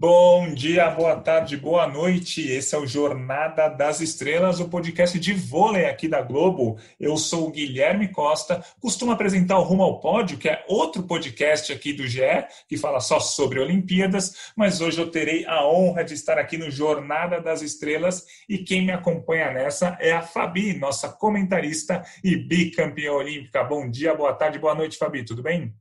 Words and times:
Bom 0.00 0.54
dia, 0.54 0.88
boa 0.90 1.16
tarde, 1.16 1.56
boa 1.56 1.88
noite. 1.88 2.48
Esse 2.48 2.72
é 2.72 2.78
o 2.78 2.86
Jornada 2.86 3.68
das 3.68 4.00
Estrelas, 4.00 4.60
o 4.60 4.68
podcast 4.68 5.18
de 5.18 5.32
vôlei 5.34 5.86
aqui 5.86 6.06
da 6.06 6.22
Globo. 6.22 6.78
Eu 7.00 7.16
sou 7.16 7.48
o 7.48 7.50
Guilherme 7.50 8.06
Costa, 8.06 8.64
costumo 8.80 9.10
apresentar 9.10 9.58
o 9.58 9.64
Rumo 9.64 9.82
ao 9.82 9.98
Pódio, 9.98 10.38
que 10.38 10.48
é 10.48 10.64
outro 10.68 11.02
podcast 11.02 11.72
aqui 11.72 11.92
do 11.92 12.06
GE, 12.06 12.20
que 12.68 12.76
fala 12.76 13.00
só 13.00 13.18
sobre 13.18 13.58
Olimpíadas, 13.58 14.52
mas 14.56 14.80
hoje 14.80 15.00
eu 15.00 15.10
terei 15.10 15.44
a 15.46 15.66
honra 15.66 16.04
de 16.04 16.14
estar 16.14 16.38
aqui 16.38 16.56
no 16.56 16.70
Jornada 16.70 17.40
das 17.40 17.60
Estrelas 17.60 18.24
e 18.48 18.58
quem 18.58 18.86
me 18.86 18.92
acompanha 18.92 19.50
nessa 19.50 19.98
é 20.00 20.12
a 20.12 20.22
Fabi, 20.22 20.78
nossa 20.78 21.08
comentarista 21.08 22.04
e 22.22 22.36
bicampeã 22.36 23.10
olímpica. 23.14 23.64
Bom 23.64 23.90
dia, 23.90 24.14
boa 24.14 24.32
tarde, 24.32 24.60
boa 24.60 24.76
noite, 24.76 24.96
Fabi, 24.96 25.24
tudo 25.24 25.42
bem? 25.42 25.74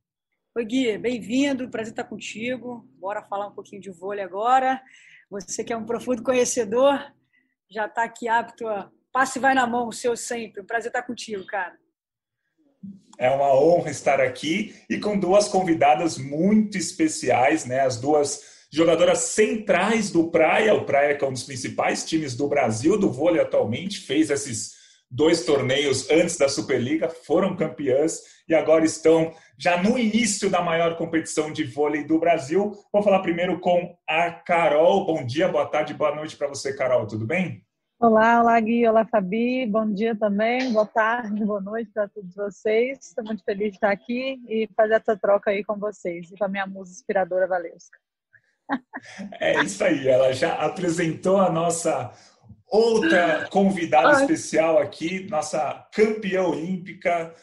Oi, 0.57 0.65
Gui, 0.65 0.97
bem-vindo, 0.97 1.69
prazer 1.69 1.91
estar 1.91 2.05
contigo. 2.05 2.83
Bora 2.99 3.21
falar 3.21 3.45
um 3.45 3.51
pouquinho 3.51 3.79
de 3.79 3.91
vôlei 3.91 4.23
agora. 4.23 4.81
Você 5.29 5.63
que 5.63 5.71
é 5.71 5.77
um 5.77 5.85
profundo 5.85 6.23
conhecedor, 6.23 6.99
já 7.69 7.85
está 7.85 8.03
aqui 8.03 8.27
apto 8.27 8.67
a. 8.67 8.89
Passe 9.13 9.37
vai 9.37 9.53
na 9.53 9.67
mão, 9.67 9.87
o 9.87 9.93
seu 9.93 10.17
sempre. 10.17 10.63
Prazer 10.63 10.89
estar 10.89 11.03
contigo, 11.03 11.45
cara. 11.45 11.75
É 13.19 13.29
uma 13.29 13.53
honra 13.53 13.91
estar 13.91 14.19
aqui 14.19 14.73
e 14.89 14.99
com 14.99 15.19
duas 15.19 15.47
convidadas 15.47 16.17
muito 16.17 16.75
especiais, 16.75 17.63
né? 17.63 17.81
As 17.81 18.01
duas 18.01 18.65
jogadoras 18.73 19.19
centrais 19.19 20.09
do 20.09 20.31
Praia, 20.31 20.73
o 20.73 20.85
Praia 20.85 21.15
que 21.15 21.23
é 21.23 21.27
um 21.27 21.33
dos 21.33 21.43
principais 21.43 22.03
times 22.03 22.35
do 22.35 22.47
Brasil 22.47 22.97
do 22.97 23.11
vôlei 23.11 23.39
atualmente, 23.39 23.99
fez 23.99 24.31
esses 24.31 24.71
dois 25.09 25.45
torneios 25.45 26.09
antes 26.09 26.35
da 26.35 26.49
Superliga, 26.49 27.09
foram 27.09 27.55
campeãs 27.55 28.36
e 28.47 28.55
agora 28.55 28.85
estão 28.85 29.33
já 29.57 29.81
no 29.81 29.97
início 29.97 30.49
da 30.49 30.61
maior 30.61 30.95
competição 30.95 31.51
de 31.51 31.63
vôlei 31.63 32.03
do 32.03 32.19
Brasil. 32.19 32.71
Vou 32.91 33.03
falar 33.03 33.19
primeiro 33.19 33.59
com 33.59 33.97
a 34.07 34.31
Carol. 34.31 35.05
Bom 35.05 35.25
dia, 35.25 35.47
boa 35.47 35.65
tarde, 35.65 35.93
boa 35.93 36.15
noite 36.15 36.37
para 36.37 36.47
você, 36.47 36.75
Carol. 36.75 37.05
Tudo 37.05 37.25
bem? 37.25 37.65
Olá, 37.99 38.41
olá 38.41 38.59
Gui, 38.59 38.87
olá 38.87 39.05
Fabi, 39.05 39.65
bom 39.65 39.91
dia 39.91 40.15
também, 40.15 40.71
boa 40.71 40.85
tarde, 40.85 41.43
boa 41.43 41.59
noite 41.59 41.89
para 41.91 42.07
todos 42.07 42.35
vocês. 42.35 42.99
Estou 43.01 43.23
muito 43.23 43.43
feliz 43.43 43.69
de 43.69 43.77
estar 43.77 43.89
aqui 43.89 44.39
e 44.47 44.69
fazer 44.77 44.93
essa 44.93 45.17
troca 45.17 45.49
aí 45.49 45.63
com 45.63 45.77
vocês 45.79 46.31
e 46.31 46.37
com 46.37 46.45
a 46.45 46.47
minha 46.47 46.67
musa 46.67 46.91
inspiradora 46.91 47.47
Valesca. 47.47 47.97
É 49.39 49.63
isso 49.63 49.83
aí, 49.83 50.07
ela 50.07 50.31
já 50.31 50.53
apresentou 50.53 51.37
a 51.37 51.51
nossa 51.51 52.13
outra 52.67 53.47
convidada 53.49 54.21
especial 54.21 54.77
aqui, 54.77 55.27
nossa 55.27 55.87
campeã 55.91 56.43
olímpica, 56.43 57.33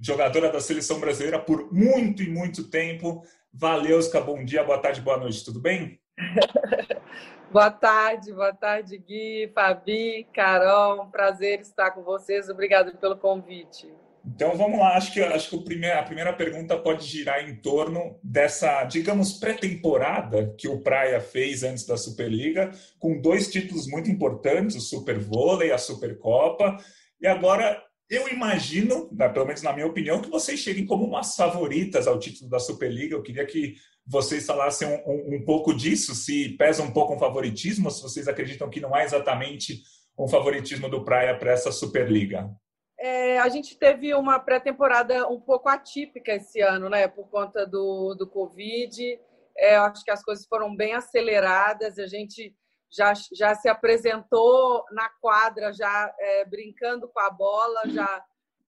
jogadora 0.00 0.50
da 0.50 0.60
seleção 0.60 0.98
brasileira 0.98 1.38
por 1.38 1.72
muito 1.72 2.22
e 2.22 2.30
muito 2.30 2.70
tempo. 2.70 3.22
Valeuska, 3.52 4.20
bom 4.20 4.44
dia, 4.44 4.64
boa 4.64 4.78
tarde, 4.78 5.00
boa 5.00 5.18
noite, 5.18 5.44
tudo 5.44 5.60
bem? 5.60 6.00
boa 7.52 7.70
tarde, 7.70 8.32
boa 8.32 8.54
tarde, 8.54 8.96
Gui, 8.96 9.50
Fabi, 9.54 10.26
Carol, 10.32 11.02
um 11.02 11.10
prazer 11.10 11.60
estar 11.60 11.90
com 11.90 12.02
vocês, 12.02 12.48
obrigado 12.48 12.96
pelo 12.96 13.16
convite. 13.16 13.92
Então 14.24 14.54
vamos 14.56 14.78
lá, 14.78 14.96
acho 14.96 15.12
que, 15.12 15.20
acho 15.20 15.48
que 15.48 15.56
o 15.56 15.64
primeiro, 15.64 15.98
a 15.98 16.02
primeira 16.02 16.32
pergunta 16.32 16.76
pode 16.76 17.06
girar 17.06 17.48
em 17.48 17.56
torno 17.56 18.18
dessa, 18.22 18.84
digamos, 18.84 19.32
pré-temporada 19.32 20.54
que 20.58 20.68
o 20.68 20.80
Praia 20.80 21.20
fez 21.20 21.62
antes 21.62 21.86
da 21.86 21.96
Superliga, 21.96 22.70
com 22.98 23.20
dois 23.20 23.50
títulos 23.50 23.86
muito 23.86 24.10
importantes, 24.10 24.76
o 24.76 24.80
Super 24.80 25.18
Vôlei, 25.18 25.72
a 25.72 25.78
Supercopa, 25.78 26.76
e 27.20 27.26
agora 27.26 27.82
eu 28.10 28.28
imagino, 28.28 29.08
pelo 29.32 29.46
menos 29.46 29.62
na 29.62 29.72
minha 29.72 29.86
opinião, 29.86 30.20
que 30.20 30.28
vocês 30.28 30.58
cheguem 30.58 30.84
como 30.84 31.04
umas 31.04 31.36
favoritas 31.36 32.08
ao 32.08 32.18
título 32.18 32.50
da 32.50 32.58
Superliga. 32.58 33.14
Eu 33.14 33.22
queria 33.22 33.46
que 33.46 33.76
vocês 34.04 34.44
falassem 34.44 34.88
um, 34.88 35.00
um, 35.06 35.36
um 35.36 35.44
pouco 35.44 35.72
disso, 35.72 36.12
se 36.12 36.50
pesa 36.56 36.82
um 36.82 36.92
pouco 36.92 37.14
um 37.14 37.18
favoritismo, 37.18 37.88
se 37.88 38.02
vocês 38.02 38.26
acreditam 38.26 38.68
que 38.68 38.80
não 38.80 38.96
é 38.96 39.04
exatamente 39.04 39.82
um 40.18 40.26
favoritismo 40.26 40.88
do 40.88 41.04
Praia 41.04 41.38
para 41.38 41.52
essa 41.52 41.70
Superliga. 41.70 42.50
É, 42.98 43.38
a 43.38 43.48
gente 43.48 43.78
teve 43.78 44.12
uma 44.14 44.40
pré-temporada 44.40 45.28
um 45.28 45.40
pouco 45.40 45.68
atípica 45.68 46.34
esse 46.34 46.60
ano, 46.60 46.90
né? 46.90 47.06
Por 47.06 47.28
conta 47.30 47.64
do, 47.64 48.14
do 48.14 48.26
Covid. 48.26 49.18
É, 49.56 49.76
acho 49.76 50.04
que 50.04 50.10
as 50.10 50.22
coisas 50.22 50.44
foram 50.46 50.74
bem 50.74 50.94
aceleradas. 50.94 51.98
A 51.98 52.06
gente 52.06 52.54
já, 52.90 53.12
já 53.32 53.54
se 53.54 53.68
apresentou 53.68 54.84
na 54.90 55.08
quadra, 55.08 55.72
já 55.72 56.12
é, 56.18 56.44
brincando 56.44 57.08
com 57.08 57.20
a 57.20 57.30
bola, 57.30 57.82
já, 57.86 58.24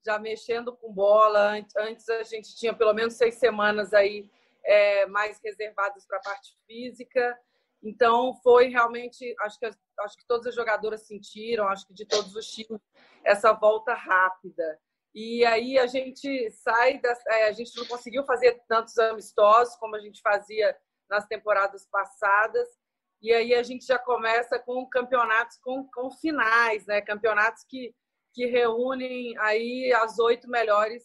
já 0.06 0.18
mexendo 0.18 0.76
com 0.76 0.92
bola. 0.92 1.60
Antes 1.76 2.08
a 2.08 2.22
gente 2.22 2.54
tinha 2.56 2.72
pelo 2.72 2.94
menos 2.94 3.14
seis 3.14 3.34
semanas 3.34 3.92
aí 3.92 4.30
é, 4.64 5.06
mais 5.06 5.40
reservadas 5.42 6.06
para 6.06 6.18
a 6.18 6.22
parte 6.22 6.56
física. 6.66 7.36
Então 7.82 8.32
foi 8.44 8.68
realmente, 8.68 9.34
acho 9.40 9.58
que, 9.58 9.66
acho 9.66 10.16
que 10.16 10.26
todas 10.28 10.46
as 10.46 10.54
jogadoras 10.54 11.04
sentiram, 11.04 11.66
acho 11.66 11.84
que 11.86 11.92
de 11.94 12.06
todos 12.06 12.36
os 12.36 12.46
times, 12.46 12.80
essa 13.24 13.52
volta 13.52 13.92
rápida. 13.92 14.78
E 15.12 15.44
aí 15.44 15.78
a 15.78 15.86
gente 15.88 16.48
sai, 16.52 17.00
das, 17.00 17.18
é, 17.26 17.48
a 17.48 17.52
gente 17.52 17.76
não 17.76 17.84
conseguiu 17.86 18.24
fazer 18.24 18.62
tantos 18.68 18.96
amistosos 18.98 19.74
como 19.76 19.96
a 19.96 20.00
gente 20.00 20.22
fazia 20.22 20.76
nas 21.10 21.26
temporadas 21.26 21.86
passadas 21.90 22.68
e 23.22 23.32
aí 23.32 23.54
a 23.54 23.62
gente 23.62 23.86
já 23.86 23.98
começa 23.98 24.58
com 24.58 24.84
campeonatos 24.88 25.56
com, 25.58 25.88
com 25.94 26.10
finais, 26.10 26.84
né? 26.86 27.00
Campeonatos 27.00 27.64
que, 27.68 27.94
que 28.34 28.46
reúnem 28.46 29.38
aí 29.38 29.92
as 29.92 30.18
oito 30.18 30.50
melhores, 30.50 31.04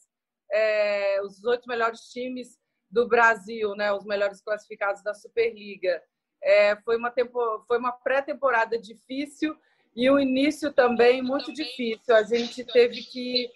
é, 0.51 1.21
os 1.21 1.43
oito 1.43 1.67
melhores 1.67 2.01
times 2.09 2.57
do 2.89 3.07
Brasil, 3.07 3.75
né? 3.75 3.93
Os 3.93 4.03
melhores 4.03 4.41
classificados 4.41 5.03
da 5.03 5.13
Superliga. 5.13 6.01
É, 6.43 6.75
foi 6.77 6.97
uma 6.97 7.11
tempo, 7.11 7.39
foi 7.67 7.77
uma 7.77 7.91
pré-temporada 7.91 8.79
difícil 8.79 9.55
e 9.95 10.09
o 10.09 10.19
início 10.19 10.73
também 10.73 11.21
muito 11.21 11.53
difícil. 11.53 12.15
A 12.15 12.23
gente 12.23 12.63
teve 12.63 13.01
que, 13.03 13.47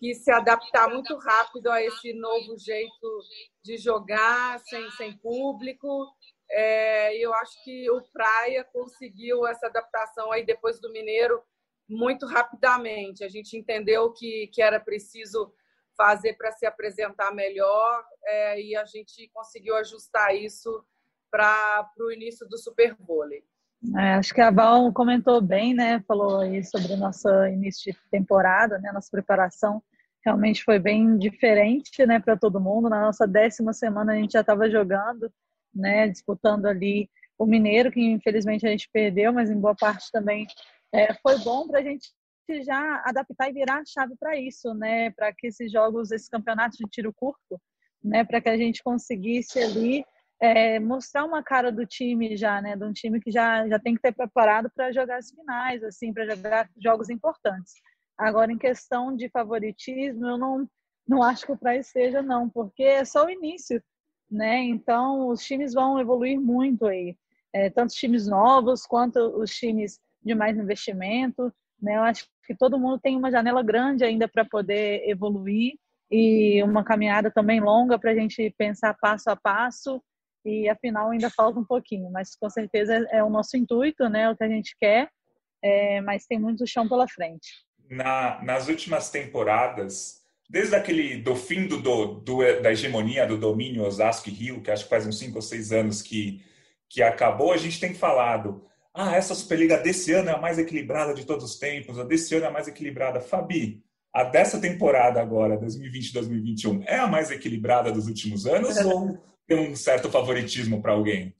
que 0.00 0.14
se 0.14 0.32
adaptar 0.32 0.88
muito 0.88 1.16
rápido 1.16 1.70
a 1.70 1.80
esse 1.80 2.12
novo 2.12 2.58
jeito 2.58 3.20
de 3.62 3.76
jogar 3.76 4.58
sem, 4.60 4.90
sem 4.92 5.16
público 5.18 6.08
é, 6.50 7.16
eu 7.16 7.32
acho 7.34 7.62
que 7.64 7.90
o 7.90 8.02
Praia 8.12 8.64
conseguiu 8.72 9.46
essa 9.46 9.66
adaptação 9.66 10.32
aí 10.32 10.44
depois 10.44 10.80
do 10.80 10.90
Mineiro 10.92 11.40
muito 11.88 12.26
rapidamente. 12.26 13.24
A 13.24 13.28
gente 13.28 13.56
entendeu 13.56 14.12
que, 14.12 14.48
que 14.52 14.62
era 14.62 14.80
preciso 14.80 15.52
fazer 15.96 16.34
para 16.34 16.52
se 16.52 16.66
apresentar 16.66 17.34
melhor 17.34 18.04
é, 18.24 18.60
e 18.60 18.76
a 18.76 18.84
gente 18.84 19.28
conseguiu 19.32 19.76
ajustar 19.76 20.34
isso 20.34 20.84
para 21.30 21.88
o 21.98 22.10
início 22.10 22.48
do 22.48 22.58
Super 22.58 22.96
Vôlei. 22.98 23.44
É, 23.96 24.14
acho 24.14 24.34
que 24.34 24.40
a 24.40 24.50
Val 24.50 24.92
comentou 24.92 25.40
bem, 25.40 25.72
né? 25.72 26.02
Falou 26.06 26.40
aí 26.40 26.62
sobre 26.64 26.92
o 26.92 26.96
nosso 26.96 27.28
início 27.46 27.92
de 27.92 27.98
temporada, 28.10 28.78
né? 28.78 28.92
Nossa 28.92 29.08
preparação 29.10 29.82
realmente 30.24 30.62
foi 30.62 30.78
bem 30.78 31.16
diferente, 31.16 32.04
né? 32.04 32.20
Para 32.20 32.36
todo 32.36 32.60
mundo. 32.60 32.90
Na 32.90 33.00
nossa 33.00 33.26
décima 33.26 33.72
semana 33.72 34.12
a 34.12 34.16
gente 34.16 34.32
já 34.32 34.40
estava 34.40 34.68
jogando 34.68 35.32
né, 35.74 36.08
disputando 36.08 36.66
ali 36.66 37.08
o 37.38 37.46
Mineiro, 37.46 37.90
que 37.90 38.00
infelizmente 38.00 38.66
a 38.66 38.70
gente 38.70 38.88
perdeu, 38.92 39.32
mas 39.32 39.50
em 39.50 39.58
boa 39.58 39.74
parte 39.74 40.10
também 40.10 40.46
é, 40.92 41.14
foi 41.14 41.38
bom 41.38 41.66
para 41.66 41.80
a 41.80 41.82
gente 41.82 42.10
já 42.64 43.02
adaptar 43.04 43.48
e 43.48 43.52
virar 43.52 43.78
a 43.78 43.84
chave 43.84 44.16
para 44.18 44.36
isso, 44.36 44.74
né, 44.74 45.10
para 45.12 45.32
que 45.32 45.46
esses 45.46 45.70
jogos, 45.70 46.10
esses 46.10 46.28
campeonatos 46.28 46.78
de 46.78 46.84
tiro 46.90 47.12
curto, 47.14 47.60
né, 48.02 48.24
para 48.24 48.40
que 48.40 48.48
a 48.48 48.56
gente 48.56 48.82
conseguisse 48.82 49.58
ali 49.60 50.04
é, 50.40 50.80
mostrar 50.80 51.24
uma 51.24 51.42
cara 51.42 51.70
do 51.70 51.86
time 51.86 52.36
já, 52.36 52.60
né, 52.60 52.74
de 52.74 52.84
um 52.84 52.92
time 52.92 53.20
que 53.20 53.30
já, 53.30 53.68
já 53.68 53.78
tem 53.78 53.94
que 53.94 54.00
ter 54.00 54.12
preparado 54.12 54.70
para 54.74 54.90
jogar 54.90 55.18
as 55.18 55.30
finais, 55.30 55.84
assim, 55.84 56.12
para 56.12 56.26
jogar 56.34 56.68
jogos 56.82 57.10
importantes. 57.10 57.74
Agora, 58.18 58.50
em 58.50 58.58
questão 58.58 59.14
de 59.14 59.28
favoritismo, 59.28 60.26
eu 60.26 60.38
não, 60.38 60.68
não 61.06 61.22
acho 61.22 61.46
que 61.46 61.52
o 61.52 61.58
Praia 61.58 61.78
esteja, 61.78 62.22
não, 62.22 62.48
porque 62.48 62.82
é 62.82 63.04
só 63.04 63.26
o 63.26 63.30
início 63.30 63.82
né? 64.30 64.62
Então, 64.62 65.28
os 65.28 65.42
times 65.42 65.74
vão 65.74 65.98
evoluir 65.98 66.40
muito 66.40 66.86
aí, 66.86 67.16
é, 67.52 67.68
tanto 67.68 67.90
os 67.90 67.96
times 67.96 68.26
novos 68.26 68.86
quanto 68.86 69.18
os 69.18 69.50
times 69.50 69.98
de 70.22 70.34
mais 70.34 70.56
investimento, 70.56 71.52
né? 71.80 71.96
Eu 71.96 72.02
acho 72.02 72.26
que 72.44 72.54
todo 72.54 72.78
mundo 72.78 73.00
tem 73.00 73.16
uma 73.16 73.30
janela 73.30 73.62
grande 73.62 74.04
ainda 74.04 74.28
para 74.28 74.44
poder 74.44 75.08
evoluir 75.08 75.74
e 76.10 76.62
uma 76.62 76.84
caminhada 76.84 77.30
também 77.30 77.60
longa 77.60 77.98
para 77.98 78.10
a 78.10 78.14
gente 78.14 78.52
pensar 78.58 78.96
passo 79.00 79.30
a 79.30 79.36
passo 79.36 80.02
e 80.44 80.68
afinal 80.68 81.10
ainda 81.10 81.30
falta 81.30 81.58
um 81.58 81.64
pouquinho, 81.64 82.10
mas 82.10 82.34
com 82.34 82.48
certeza 82.48 82.94
é 83.10 83.22
o 83.22 83.30
nosso 83.30 83.56
intuito, 83.56 84.08
né? 84.08 84.30
O 84.30 84.36
que 84.36 84.44
a 84.44 84.48
gente 84.48 84.76
quer, 84.78 85.10
é, 85.62 86.00
mas 86.00 86.26
tem 86.26 86.38
muito 86.38 86.66
chão 86.66 86.88
pela 86.88 87.06
frente. 87.08 87.48
Na, 87.90 88.42
nas 88.42 88.68
últimas 88.68 89.10
temporadas, 89.10 90.19
desde 90.50 90.74
aquele 90.74 91.16
do 91.16 91.36
fim 91.36 91.68
do, 91.68 91.80
do, 91.80 92.06
do, 92.06 92.38
da 92.60 92.72
hegemonia 92.72 93.24
do 93.24 93.38
domínio 93.38 93.84
Osasco 93.84 94.28
e 94.28 94.32
Rio, 94.32 94.60
que 94.60 94.70
acho 94.70 94.82
que 94.84 94.90
faz 94.90 95.06
uns 95.06 95.16
cinco 95.16 95.36
ou 95.36 95.42
seis 95.42 95.70
anos 95.70 96.02
que, 96.02 96.44
que 96.88 97.00
acabou, 97.02 97.52
a 97.52 97.56
gente 97.56 97.78
tem 97.78 97.94
falado, 97.94 98.66
ah, 98.92 99.14
essa 99.14 99.32
Superliga 99.32 99.78
desse 99.78 100.12
ano 100.12 100.28
é 100.28 100.34
a 100.34 100.40
mais 100.40 100.58
equilibrada 100.58 101.14
de 101.14 101.24
todos 101.24 101.44
os 101.44 101.56
tempos, 101.56 102.00
a 102.00 102.04
desse 102.04 102.34
ano 102.34 102.46
é 102.46 102.48
a 102.48 102.52
mais 102.52 102.66
equilibrada. 102.66 103.20
Fabi, 103.20 103.80
a 104.12 104.24
dessa 104.24 104.60
temporada 104.60 105.20
agora, 105.20 105.56
2020-2021, 105.60 106.82
é 106.84 106.96
a 106.96 107.06
mais 107.06 107.30
equilibrada 107.30 107.92
dos 107.92 108.08
últimos 108.08 108.44
anos 108.44 108.76
ou 108.78 109.16
tem 109.46 109.70
um 109.70 109.76
certo 109.76 110.10
favoritismo 110.10 110.82
para 110.82 110.92
alguém? 110.92 111.32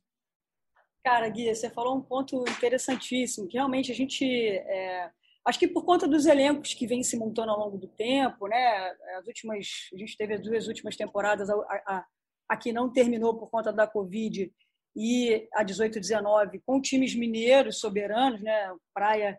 Cara, 1.02 1.28
Gui, 1.28 1.52
você 1.52 1.68
falou 1.68 1.96
um 1.96 2.00
ponto 2.00 2.44
interessantíssimo, 2.48 3.48
que 3.48 3.56
realmente 3.56 3.90
a 3.90 3.94
gente. 3.94 4.24
É, 4.24 5.10
acho 5.46 5.58
que 5.58 5.68
por 5.68 5.84
conta 5.84 6.06
dos 6.06 6.26
elencos 6.26 6.74
que 6.74 6.86
vêm 6.86 7.02
se 7.02 7.16
montando 7.16 7.50
ao 7.50 7.58
longo 7.58 7.78
do 7.78 7.88
tempo, 7.88 8.46
né? 8.46 8.92
As 9.18 9.26
últimas, 9.26 9.88
a 9.92 9.96
gente 9.96 10.16
teve 10.16 10.34
as 10.34 10.42
duas 10.42 10.66
últimas 10.68 10.96
temporadas, 10.96 11.48
a, 11.48 11.54
a, 11.54 12.04
a 12.48 12.56
que 12.56 12.72
não 12.72 12.92
terminou 12.92 13.38
por 13.38 13.50
conta 13.50 13.72
da 13.72 13.86
Covid 13.86 14.52
e 14.96 15.48
a 15.54 15.64
18-19 15.64 16.60
com 16.66 16.80
times 16.80 17.14
mineiros 17.14 17.78
soberanos, 17.78 18.40
né? 18.42 18.74
Praia 18.92 19.38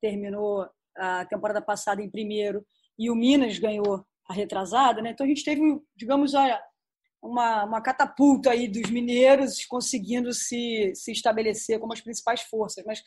terminou 0.00 0.68
a 0.96 1.24
temporada 1.24 1.62
passada 1.62 2.02
em 2.02 2.10
primeiro 2.10 2.64
e 2.98 3.10
o 3.10 3.14
Minas 3.14 3.58
ganhou 3.58 4.04
a 4.28 4.34
retrasada, 4.34 5.00
né? 5.00 5.10
Então 5.10 5.24
a 5.24 5.28
gente 5.28 5.44
teve, 5.44 5.62
digamos, 5.96 6.34
uma, 7.22 7.64
uma 7.64 7.80
catapulta 7.80 8.50
aí 8.50 8.68
dos 8.68 8.90
mineiros 8.90 9.64
conseguindo 9.64 10.32
se, 10.32 10.92
se 10.94 11.12
estabelecer 11.12 11.78
como 11.78 11.92
as 11.92 12.00
principais 12.00 12.42
forças. 12.42 12.84
Mas, 12.84 13.02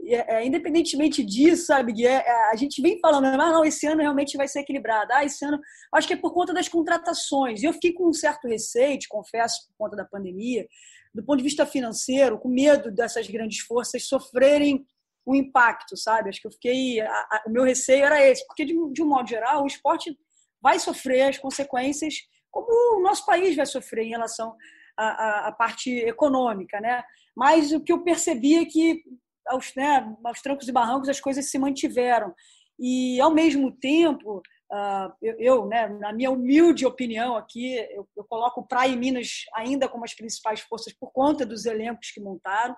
é, 0.00 0.36
é 0.36 0.46
independentemente 0.46 1.24
disso, 1.24 1.66
sabe, 1.66 2.04
é, 2.04 2.10
é, 2.10 2.50
a 2.50 2.56
gente 2.56 2.80
vem 2.80 2.98
falando, 3.00 3.26
ah, 3.26 3.52
não, 3.52 3.64
esse 3.64 3.86
ano 3.86 4.00
realmente 4.00 4.36
vai 4.36 4.48
ser 4.48 4.60
equilibrado. 4.60 5.12
Ah, 5.12 5.24
esse 5.24 5.44
ano, 5.44 5.60
acho 5.92 6.06
que 6.06 6.14
é 6.14 6.16
por 6.16 6.32
conta 6.32 6.52
das 6.52 6.68
contratações. 6.68 7.62
E 7.62 7.66
eu 7.66 7.72
fiquei 7.72 7.92
com 7.92 8.08
um 8.08 8.12
certo 8.12 8.46
receio, 8.46 8.98
confesso, 9.08 9.66
por 9.68 9.84
conta 9.84 9.96
da 9.96 10.04
pandemia, 10.04 10.66
do 11.14 11.24
ponto 11.24 11.38
de 11.38 11.44
vista 11.44 11.66
financeiro, 11.66 12.38
com 12.38 12.48
medo 12.48 12.90
dessas 12.90 13.28
grandes 13.28 13.60
forças 13.60 14.06
sofrerem 14.06 14.86
um 15.26 15.34
impacto, 15.34 15.96
sabe? 15.96 16.30
Acho 16.30 16.40
que 16.40 16.46
eu 16.46 16.52
fiquei. 16.52 17.00
A, 17.00 17.10
a, 17.10 17.42
o 17.46 17.50
meu 17.50 17.64
receio 17.64 18.04
era 18.04 18.24
esse, 18.24 18.46
porque, 18.46 18.64
de, 18.64 18.74
de 18.92 19.02
um 19.02 19.08
modo 19.08 19.28
geral, 19.28 19.62
o 19.62 19.66
esporte 19.66 20.16
vai 20.60 20.78
sofrer 20.78 21.22
as 21.22 21.38
consequências 21.38 22.14
como 22.50 22.98
o 22.98 23.02
nosso 23.02 23.24
país 23.26 23.54
vai 23.54 23.66
sofrer 23.66 24.04
em 24.04 24.10
relação 24.10 24.56
à, 24.96 25.48
à, 25.48 25.52
parte 25.52 25.90
econômica, 25.90 26.80
né? 26.80 27.02
Mas 27.36 27.72
o 27.72 27.80
que 27.80 27.92
eu 27.92 28.02
percebi 28.02 28.56
é 28.56 28.64
que 28.64 29.02
aos, 29.48 29.74
né, 29.74 30.14
aos 30.24 30.40
trancos 30.40 30.68
e 30.68 30.72
barrancos 30.72 31.08
as 31.08 31.20
coisas 31.20 31.50
se 31.50 31.58
mantiveram 31.58 32.34
e 32.78 33.20
ao 33.20 33.32
mesmo 33.32 33.72
tempo 33.72 34.42
Uh, 34.70 35.08
eu, 35.38 35.64
né, 35.66 35.88
na 35.88 36.12
minha 36.12 36.30
humilde 36.30 36.84
opinião 36.84 37.38
aqui, 37.38 37.74
eu, 37.90 38.06
eu, 38.14 38.22
coloco 38.24 38.66
Praia 38.66 38.90
e 38.90 38.96
Minas 38.98 39.46
ainda 39.54 39.88
como 39.88 40.04
as 40.04 40.12
principais 40.12 40.60
forças 40.60 40.92
por 40.92 41.10
conta 41.10 41.46
dos 41.46 41.64
elencos 41.64 42.10
que 42.10 42.20
montaram. 42.20 42.76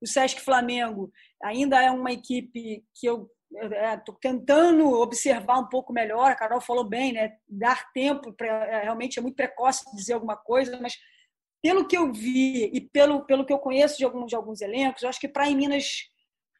O 0.00 0.06
Sesc 0.06 0.40
Flamengo 0.40 1.12
ainda 1.42 1.82
é 1.82 1.90
uma 1.90 2.12
equipe 2.12 2.82
que 2.94 3.06
eu 3.06 3.30
estou 3.94 4.14
é, 4.14 4.18
tentando 4.22 4.90
observar 4.90 5.58
um 5.58 5.68
pouco 5.68 5.92
melhor. 5.92 6.30
A 6.30 6.34
Carol 6.34 6.62
falou 6.62 6.84
bem, 6.84 7.12
né? 7.12 7.36
Dar 7.46 7.92
tempo 7.92 8.32
para 8.32 8.46
é, 8.46 8.82
realmente 8.84 9.18
é 9.18 9.22
muito 9.22 9.36
precoce 9.36 9.84
dizer 9.94 10.14
alguma 10.14 10.36
coisa, 10.36 10.78
mas 10.80 10.96
pelo 11.62 11.86
que 11.86 11.96
eu 11.96 12.12
vi 12.12 12.70
e 12.72 12.80
pelo 12.80 13.24
pelo 13.24 13.44
que 13.44 13.52
eu 13.52 13.58
conheço 13.58 13.98
de 13.98 14.04
alguns 14.04 14.28
de 14.28 14.36
alguns 14.36 14.60
elencos, 14.60 15.02
eu 15.02 15.08
acho 15.08 15.20
que 15.20 15.28
para 15.28 15.48
em 15.48 15.56
Minas 15.56 16.08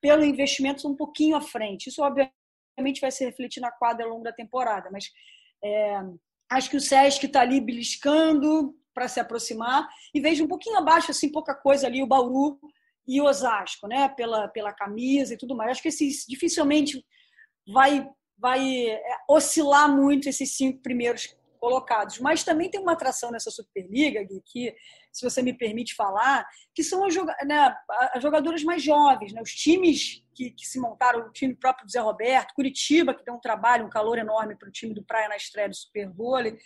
pelo 0.00 0.24
investimento 0.24 0.88
um 0.88 0.96
pouquinho 0.96 1.36
à 1.36 1.40
frente. 1.40 1.88
Isso 1.88 2.02
obviamente 2.02 3.00
vai 3.00 3.10
se 3.10 3.24
refletir 3.24 3.60
na 3.60 3.70
quadra 3.70 4.04
ao 4.04 4.12
longo 4.12 4.24
da 4.24 4.32
temporada, 4.32 4.88
mas 4.92 5.10
é, 5.62 6.00
acho 6.50 6.70
que 6.70 6.76
o 6.76 6.80
Sesc 6.80 7.26
está 7.26 7.40
ali 7.40 7.60
beliscando 7.60 8.74
para 8.94 9.08
se 9.08 9.20
aproximar 9.20 9.88
e 10.14 10.20
vejo 10.20 10.44
um 10.44 10.48
pouquinho 10.48 10.76
abaixo 10.76 11.10
assim 11.10 11.30
pouca 11.30 11.54
coisa 11.54 11.86
ali 11.86 12.02
o 12.02 12.06
Bauru 12.06 12.58
e 13.06 13.20
Osasco, 13.20 13.88
né? 13.88 14.08
Pela, 14.10 14.48
pela 14.48 14.72
camisa 14.72 15.32
e 15.34 15.38
tudo 15.38 15.56
mais. 15.56 15.70
Acho 15.70 15.82
que 15.82 15.88
esses 15.88 16.26
dificilmente 16.28 17.02
vai, 17.66 18.06
vai 18.36 18.86
é, 18.86 19.00
oscilar 19.28 19.90
muito 19.90 20.28
esses 20.28 20.56
cinco 20.56 20.82
primeiros 20.82 21.34
colocados. 21.58 22.18
Mas 22.18 22.44
também 22.44 22.70
tem 22.70 22.80
uma 22.80 22.92
atração 22.92 23.30
nessa 23.30 23.50
Superliga, 23.50 24.22
Gui, 24.22 24.42
que, 24.44 24.74
se 25.12 25.28
você 25.28 25.42
me 25.42 25.52
permite 25.52 25.94
falar, 25.94 26.46
que 26.74 26.82
são 26.82 27.04
as, 27.04 27.14
né, 27.46 27.74
as 28.14 28.22
jogadoras 28.22 28.62
mais 28.62 28.82
jovens, 28.82 29.32
né? 29.32 29.42
os 29.42 29.52
times 29.52 30.22
que, 30.34 30.50
que, 30.50 30.66
se 30.66 30.80
montaram, 30.80 31.20
o 31.20 31.32
time 31.32 31.54
próprio 31.54 31.86
do 31.86 31.92
Zé 31.92 32.00
Roberto, 32.00 32.54
Curitiba, 32.54 33.14
que 33.14 33.24
deu 33.24 33.34
um 33.34 33.40
trabalho, 33.40 33.86
um 33.86 33.90
calor 33.90 34.18
enorme 34.18 34.56
para 34.56 34.68
o 34.68 34.72
time 34.72 34.94
do 34.94 35.04
Praia 35.04 35.28
na 35.28 35.36
estreia 35.36 35.68
do 35.68 35.76
Super 35.76 36.08
Vôlei. 36.10 36.56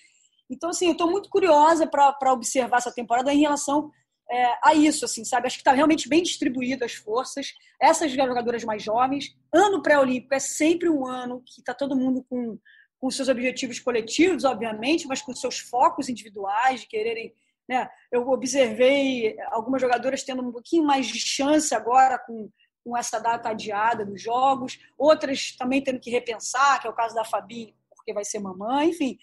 Então, 0.50 0.70
assim, 0.70 0.86
eu 0.86 0.92
estou 0.92 1.10
muito 1.10 1.30
curiosa 1.30 1.86
para 1.86 2.32
observar 2.32 2.78
essa 2.78 2.92
temporada 2.92 3.32
em 3.32 3.40
relação 3.40 3.90
é, 4.30 4.58
a 4.62 4.74
isso, 4.74 5.04
assim, 5.04 5.24
sabe? 5.24 5.46
Acho 5.46 5.56
que 5.56 5.60
está 5.60 5.72
realmente 5.72 6.08
bem 6.08 6.22
distribuído 6.22 6.84
as 6.84 6.94
forças. 6.94 7.52
Essas 7.80 8.12
jogadoras 8.12 8.64
mais 8.64 8.82
jovens. 8.82 9.34
Ano 9.52 9.82
pré-olímpico 9.82 10.34
é 10.34 10.38
sempre 10.38 10.88
um 10.88 11.06
ano 11.06 11.42
que 11.44 11.60
está 11.60 11.74
todo 11.74 11.96
mundo 11.96 12.24
com, 12.28 12.58
com 13.02 13.10
seus 13.10 13.28
objetivos 13.28 13.80
coletivos, 13.80 14.44
obviamente, 14.44 15.08
mas 15.08 15.20
com 15.20 15.34
seus 15.34 15.58
focos 15.58 16.08
individuais, 16.08 16.82
de 16.82 16.86
quererem. 16.86 17.34
Né? 17.68 17.88
Eu 18.12 18.28
observei 18.28 19.36
algumas 19.46 19.80
jogadoras 19.80 20.22
tendo 20.22 20.40
um 20.40 20.52
pouquinho 20.52 20.84
mais 20.84 21.08
de 21.08 21.18
chance 21.18 21.74
agora 21.74 22.16
com, 22.16 22.48
com 22.84 22.96
essa 22.96 23.18
data 23.18 23.48
adiada 23.48 24.06
dos 24.06 24.22
jogos, 24.22 24.78
outras 24.96 25.50
também 25.50 25.82
tendo 25.82 25.98
que 25.98 26.10
repensar, 26.10 26.80
que 26.80 26.86
é 26.86 26.90
o 26.90 26.94
caso 26.94 27.12
da 27.12 27.24
Fabi, 27.24 27.74
porque 27.96 28.12
vai 28.14 28.24
ser 28.24 28.38
mamãe, 28.38 28.90
enfim 28.90 29.18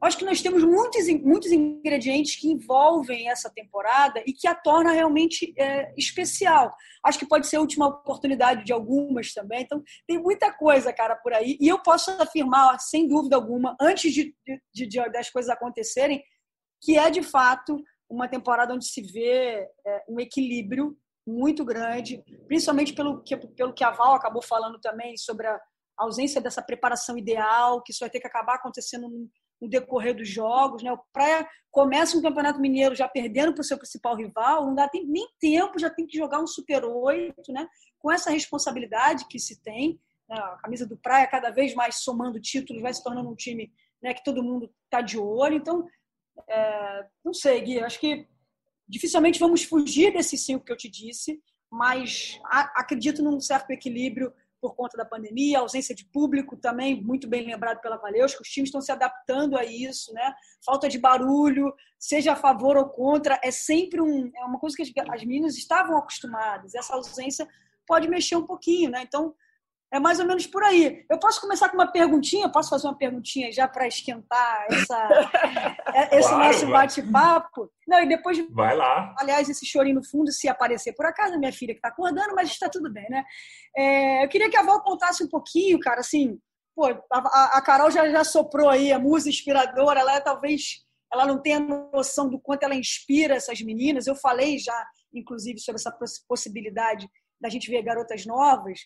acho 0.00 0.18
que 0.18 0.24
nós 0.24 0.42
temos 0.42 0.62
muitos, 0.62 1.06
muitos 1.22 1.50
ingredientes 1.50 2.36
que 2.36 2.48
envolvem 2.48 3.28
essa 3.28 3.50
temporada 3.50 4.22
e 4.26 4.32
que 4.32 4.46
a 4.46 4.54
torna 4.54 4.92
realmente 4.92 5.54
é, 5.58 5.92
especial. 5.96 6.74
Acho 7.04 7.18
que 7.18 7.28
pode 7.28 7.46
ser 7.46 7.56
a 7.56 7.60
última 7.60 7.86
oportunidade 7.86 8.64
de 8.64 8.72
algumas 8.72 9.32
também. 9.32 9.62
Então, 9.62 9.82
tem 10.06 10.18
muita 10.18 10.52
coisa, 10.52 10.92
cara, 10.92 11.16
por 11.16 11.32
aí. 11.32 11.56
E 11.60 11.68
eu 11.68 11.82
posso 11.82 12.10
afirmar, 12.12 12.78
sem 12.80 13.08
dúvida 13.08 13.36
alguma, 13.36 13.76
antes 13.80 14.12
de, 14.12 14.34
de, 14.74 14.86
de 14.86 15.10
das 15.10 15.30
coisas 15.30 15.50
acontecerem, 15.50 16.22
que 16.82 16.98
é 16.98 17.10
de 17.10 17.22
fato 17.22 17.76
uma 18.08 18.28
temporada 18.28 18.74
onde 18.74 18.86
se 18.86 19.00
vê 19.02 19.66
é, 19.86 20.04
um 20.08 20.20
equilíbrio 20.20 20.96
muito 21.26 21.64
grande, 21.64 22.22
principalmente 22.46 22.92
pelo 22.92 23.22
que, 23.22 23.36
pelo 23.36 23.72
que 23.72 23.82
a 23.82 23.90
Val 23.90 24.14
acabou 24.14 24.42
falando 24.42 24.78
também 24.78 25.16
sobre 25.16 25.46
a 25.46 25.58
ausência 25.96 26.40
dessa 26.40 26.62
preparação 26.62 27.16
ideal, 27.16 27.82
que 27.82 27.92
isso 27.92 28.00
vai 28.00 28.10
ter 28.10 28.20
que 28.20 28.26
acabar 28.26 28.56
acontecendo 28.56 29.08
no 29.64 29.70
decorrer 29.70 30.14
dos 30.14 30.28
jogos. 30.28 30.82
Né? 30.82 30.92
O 30.92 30.98
Praia 31.12 31.48
começa 31.70 32.16
um 32.16 32.22
Campeonato 32.22 32.60
Mineiro 32.60 32.94
já 32.94 33.08
perdendo 33.08 33.52
para 33.52 33.62
o 33.62 33.64
seu 33.64 33.76
principal 33.76 34.14
rival, 34.14 34.66
não 34.66 34.74
dá 34.74 34.88
nem 34.92 35.26
tempo, 35.40 35.78
já 35.78 35.90
tem 35.90 36.06
que 36.06 36.16
jogar 36.16 36.40
um 36.40 36.46
Super 36.46 36.84
8, 36.84 37.52
né? 37.52 37.66
com 37.98 38.12
essa 38.12 38.30
responsabilidade 38.30 39.26
que 39.26 39.38
se 39.38 39.60
tem. 39.62 39.98
Né? 40.28 40.36
A 40.36 40.58
camisa 40.62 40.86
do 40.86 40.96
Praia 40.96 41.26
cada 41.26 41.50
vez 41.50 41.74
mais 41.74 41.96
somando 41.96 42.40
títulos, 42.40 42.82
vai 42.82 42.92
se 42.92 43.02
tornando 43.02 43.28
um 43.28 43.34
time 43.34 43.72
né, 44.02 44.12
que 44.12 44.22
todo 44.22 44.42
mundo 44.42 44.70
está 44.84 45.00
de 45.00 45.18
olho. 45.18 45.56
Então, 45.56 45.86
é, 46.48 47.06
não 47.24 47.32
sei, 47.32 47.60
Gui, 47.62 47.80
acho 47.80 47.98
que 47.98 48.26
dificilmente 48.86 49.40
vamos 49.40 49.64
fugir 49.64 50.12
desses 50.12 50.44
cinco 50.44 50.64
que 50.64 50.72
eu 50.72 50.76
te 50.76 50.90
disse, 50.90 51.40
mas 51.70 52.38
acredito 52.76 53.22
num 53.22 53.40
certo 53.40 53.70
equilíbrio 53.70 54.32
por 54.64 54.74
conta 54.74 54.96
da 54.96 55.04
pandemia, 55.04 55.58
ausência 55.58 55.94
de 55.94 56.06
público 56.06 56.56
também, 56.56 57.02
muito 57.02 57.28
bem 57.28 57.44
lembrado 57.44 57.82
pela 57.82 57.98
Valeus, 57.98 58.34
que 58.34 58.40
os 58.40 58.48
times 58.48 58.68
estão 58.68 58.80
se 58.80 58.90
adaptando 58.90 59.58
a 59.58 59.62
isso, 59.62 60.10
né? 60.14 60.34
Falta 60.64 60.88
de 60.88 60.98
barulho, 60.98 61.70
seja 61.98 62.32
a 62.32 62.36
favor 62.36 62.74
ou 62.78 62.88
contra, 62.88 63.38
é 63.44 63.50
sempre 63.50 64.00
um, 64.00 64.30
é 64.34 64.44
uma 64.46 64.58
coisa 64.58 64.74
que 64.74 64.82
as 64.98 65.22
meninas 65.22 65.58
estavam 65.58 65.98
acostumadas. 65.98 66.74
Essa 66.74 66.94
ausência 66.94 67.46
pode 67.86 68.08
mexer 68.08 68.36
um 68.36 68.46
pouquinho, 68.46 68.88
né? 68.88 69.02
Então, 69.02 69.34
é 69.94 70.00
mais 70.00 70.18
ou 70.18 70.26
menos 70.26 70.44
por 70.44 70.64
aí. 70.64 71.04
Eu 71.08 71.20
posso 71.20 71.40
começar 71.40 71.68
com 71.68 71.76
uma 71.76 71.86
perguntinha? 71.86 72.50
Posso 72.50 72.68
fazer 72.68 72.88
uma 72.88 72.98
perguntinha 72.98 73.52
já 73.52 73.68
para 73.68 73.86
esquentar 73.86 74.66
essa, 74.68 75.08
é, 75.94 76.18
esse 76.18 76.28
claro, 76.28 76.44
nosso 76.46 76.66
bate-papo? 76.66 77.70
Não, 77.86 78.02
e 78.02 78.08
depois. 78.08 78.44
Vai 78.50 78.76
lá. 78.76 79.14
Aliás, 79.16 79.48
esse 79.48 79.64
chorinho 79.64 79.94
no 79.94 80.04
fundo, 80.04 80.32
se 80.32 80.48
aparecer 80.48 80.94
por 80.94 81.06
acaso, 81.06 81.38
minha 81.38 81.52
filha 81.52 81.72
que 81.72 81.78
está 81.78 81.90
acordando, 81.90 82.34
mas 82.34 82.50
está 82.50 82.68
tudo 82.68 82.92
bem, 82.92 83.08
né? 83.08 83.24
É, 83.76 84.24
eu 84.24 84.28
queria 84.28 84.50
que 84.50 84.56
a 84.56 84.64
Val 84.64 84.82
contasse 84.82 85.22
um 85.22 85.28
pouquinho, 85.28 85.78
cara, 85.78 86.00
assim. 86.00 86.40
Pô, 86.74 86.86
a, 86.86 87.58
a 87.58 87.62
Carol 87.62 87.88
já, 87.88 88.08
já 88.10 88.24
soprou 88.24 88.68
aí, 88.68 88.92
a 88.92 88.98
musa 88.98 89.28
inspiradora, 89.28 90.00
ela 90.00 90.16
é, 90.16 90.20
talvez 90.20 90.82
ela 91.12 91.24
não 91.24 91.40
tenha 91.40 91.60
noção 91.60 92.28
do 92.28 92.40
quanto 92.40 92.64
ela 92.64 92.74
inspira 92.74 93.36
essas 93.36 93.60
meninas. 93.60 94.08
Eu 94.08 94.16
falei 94.16 94.58
já, 94.58 94.74
inclusive, 95.12 95.60
sobre 95.60 95.80
essa 95.80 95.96
possibilidade 96.26 97.08
da 97.40 97.48
gente 97.48 97.70
ver 97.70 97.82
garotas 97.82 98.26
novas. 98.26 98.80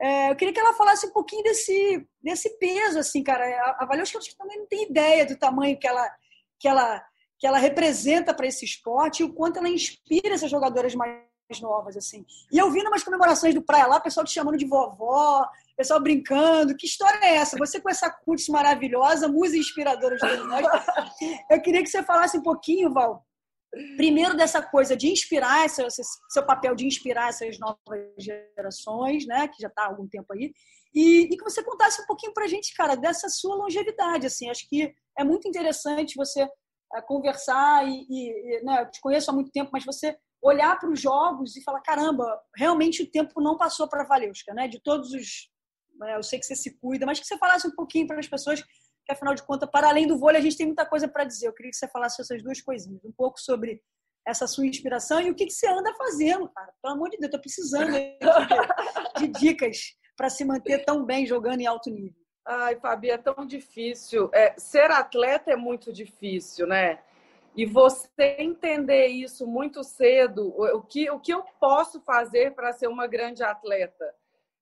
É, 0.00 0.30
eu 0.30 0.36
queria 0.36 0.52
que 0.52 0.60
ela 0.60 0.74
falasse 0.74 1.06
um 1.06 1.10
pouquinho 1.10 1.42
desse, 1.42 2.06
desse 2.22 2.58
peso, 2.58 2.98
assim, 2.98 3.22
cara. 3.22 3.44
A, 3.44 3.84
a 3.84 4.02
acho 4.02 4.18
que 4.18 4.36
também 4.36 4.58
não 4.58 4.66
tem 4.66 4.84
ideia 4.84 5.24
do 5.24 5.36
tamanho 5.36 5.78
que 5.78 5.86
ela, 5.86 6.10
que 6.58 6.68
ela, 6.68 7.02
que 7.38 7.46
ela 7.46 7.58
representa 7.58 8.34
para 8.34 8.46
esse 8.46 8.64
esporte 8.64 9.20
e 9.20 9.24
o 9.24 9.32
quanto 9.32 9.58
ela 9.58 9.68
inspira 9.68 10.34
essas 10.34 10.50
jogadoras 10.50 10.94
mais 10.94 11.20
novas, 11.60 11.96
assim. 11.96 12.24
E 12.52 12.58
eu 12.58 12.70
vi 12.70 12.80
umas 12.80 13.04
comemorações 13.04 13.54
do 13.54 13.62
Praia 13.62 13.86
lá, 13.86 14.00
pessoal 14.00 14.24
te 14.24 14.32
chamando 14.32 14.56
de 14.56 14.66
vovó, 14.66 15.46
pessoal 15.76 16.00
brincando. 16.00 16.76
Que 16.76 16.86
história 16.86 17.18
é 17.22 17.36
essa? 17.36 17.56
Você 17.58 17.80
com 17.80 17.90
essa 17.90 18.10
curte 18.10 18.50
maravilhosa, 18.50 19.28
música 19.28 19.58
inspiradora 19.58 20.16
de 20.16 20.36
nós. 20.44 20.66
Eu 21.50 21.60
queria 21.62 21.82
que 21.82 21.88
você 21.88 22.02
falasse 22.02 22.36
um 22.36 22.42
pouquinho, 22.42 22.92
Val, 22.92 23.24
primeiro 23.96 24.36
dessa 24.36 24.62
coisa 24.62 24.96
de 24.96 25.08
inspirar 25.08 25.64
essa, 25.64 25.86
seu 26.28 26.44
papel 26.44 26.74
de 26.74 26.86
inspirar 26.86 27.28
essas 27.28 27.58
novas 27.58 28.00
gerações, 28.18 29.26
né, 29.26 29.48
que 29.48 29.60
já 29.60 29.68
está 29.68 29.82
há 29.82 29.86
algum 29.86 30.06
tempo 30.06 30.32
aí, 30.32 30.52
e, 30.94 31.22
e 31.22 31.36
que 31.36 31.42
você 31.42 31.62
contasse 31.62 32.00
um 32.02 32.06
pouquinho 32.06 32.32
para 32.32 32.44
a 32.44 32.48
gente, 32.48 32.74
cara, 32.74 32.94
dessa 32.94 33.28
sua 33.28 33.56
longevidade, 33.56 34.26
assim, 34.26 34.48
acho 34.48 34.68
que 34.68 34.94
é 35.18 35.24
muito 35.24 35.48
interessante 35.48 36.16
você 36.16 36.48
é, 36.94 37.02
conversar 37.02 37.86
e, 37.86 38.06
e 38.08 38.62
né, 38.64 38.82
eu 38.82 38.90
te 38.90 39.00
conheço 39.00 39.30
há 39.30 39.34
muito 39.34 39.50
tempo, 39.50 39.70
mas 39.72 39.84
você 39.84 40.16
olhar 40.44 40.78
para 40.78 40.90
os 40.90 41.00
jogos 41.00 41.56
e 41.56 41.62
falar: 41.62 41.80
caramba, 41.80 42.38
realmente 42.54 43.02
o 43.02 43.10
tempo 43.10 43.40
não 43.40 43.56
passou 43.56 43.88
para 43.88 44.04
Valeuska, 44.04 44.52
né? 44.52 44.68
De 44.68 44.78
todos 44.78 45.12
os. 45.12 45.50
Né, 45.98 46.16
eu 46.16 46.22
sei 46.22 46.38
que 46.38 46.44
você 46.44 46.54
se 46.54 46.78
cuida, 46.78 47.06
mas 47.06 47.18
que 47.18 47.26
você 47.26 47.38
falasse 47.38 47.66
um 47.66 47.74
pouquinho 47.74 48.06
para 48.06 48.20
as 48.20 48.28
pessoas, 48.28 48.62
que 49.04 49.12
afinal 49.12 49.34
de 49.34 49.42
contas, 49.42 49.68
para 49.70 49.88
além 49.88 50.06
do 50.06 50.18
vôlei, 50.18 50.40
a 50.40 50.42
gente 50.42 50.56
tem 50.56 50.66
muita 50.66 50.86
coisa 50.86 51.06
para 51.06 51.24
dizer. 51.24 51.48
Eu 51.48 51.52
queria 51.52 51.70
que 51.70 51.76
você 51.76 51.88
falasse 51.88 52.20
essas 52.20 52.42
duas 52.42 52.60
coisinhas: 52.60 53.04
um 53.04 53.12
pouco 53.12 53.38
sobre 53.40 53.82
essa 54.26 54.46
sua 54.46 54.66
inspiração 54.66 55.20
e 55.20 55.30
o 55.30 55.34
que, 55.34 55.46
que 55.46 55.52
você 55.52 55.68
anda 55.68 55.92
fazendo, 55.94 56.48
cara. 56.48 56.72
Pelo 56.82 56.94
amor 56.94 57.10
de 57.10 57.18
Deus, 57.18 57.30
eu 57.30 57.38
tô 57.38 57.40
precisando 57.40 57.92
de, 57.92 58.18
de 59.18 59.38
dicas 59.38 59.94
para 60.16 60.30
se 60.30 60.44
manter 60.44 60.84
tão 60.84 61.04
bem 61.04 61.26
jogando 61.26 61.60
em 61.60 61.66
alto 61.66 61.90
nível. 61.90 62.24
Ai, 62.46 62.78
Fabi, 62.78 63.10
é 63.10 63.18
tão 63.18 63.46
difícil. 63.46 64.30
É, 64.32 64.54
ser 64.58 64.90
atleta 64.90 65.50
é 65.50 65.56
muito 65.56 65.92
difícil, 65.92 66.66
né? 66.66 67.02
E 67.56 67.64
você 67.64 68.36
entender 68.38 69.06
isso 69.06 69.46
muito 69.46 69.84
cedo, 69.84 70.48
o 70.58 70.82
que, 70.82 71.08
o 71.10 71.20
que 71.20 71.32
eu 71.32 71.44
posso 71.60 72.00
fazer 72.00 72.52
para 72.54 72.72
ser 72.72 72.88
uma 72.88 73.06
grande 73.06 73.44
atleta? 73.44 74.12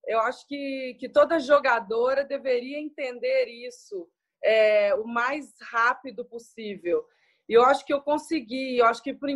Eu 0.07 0.21
acho 0.21 0.47
que, 0.47 0.95
que 1.01 1.09
toda 1.09 1.41
jogadora 1.41 2.25
deveria 2.25 2.79
entender 2.79 3.47
isso 3.47 4.09
é, 4.43 4.95
o 4.95 5.05
mais 5.07 5.55
rápido 5.61 6.25
possível. 6.25 7.05
E 7.49 7.55
eu 7.55 7.65
acho 7.65 7.85
que 7.85 7.93
eu 7.93 8.01
consegui, 8.01 8.79
eu 8.79 8.87
acho 8.87 9.03
que 9.03 9.13
por, 9.13 9.29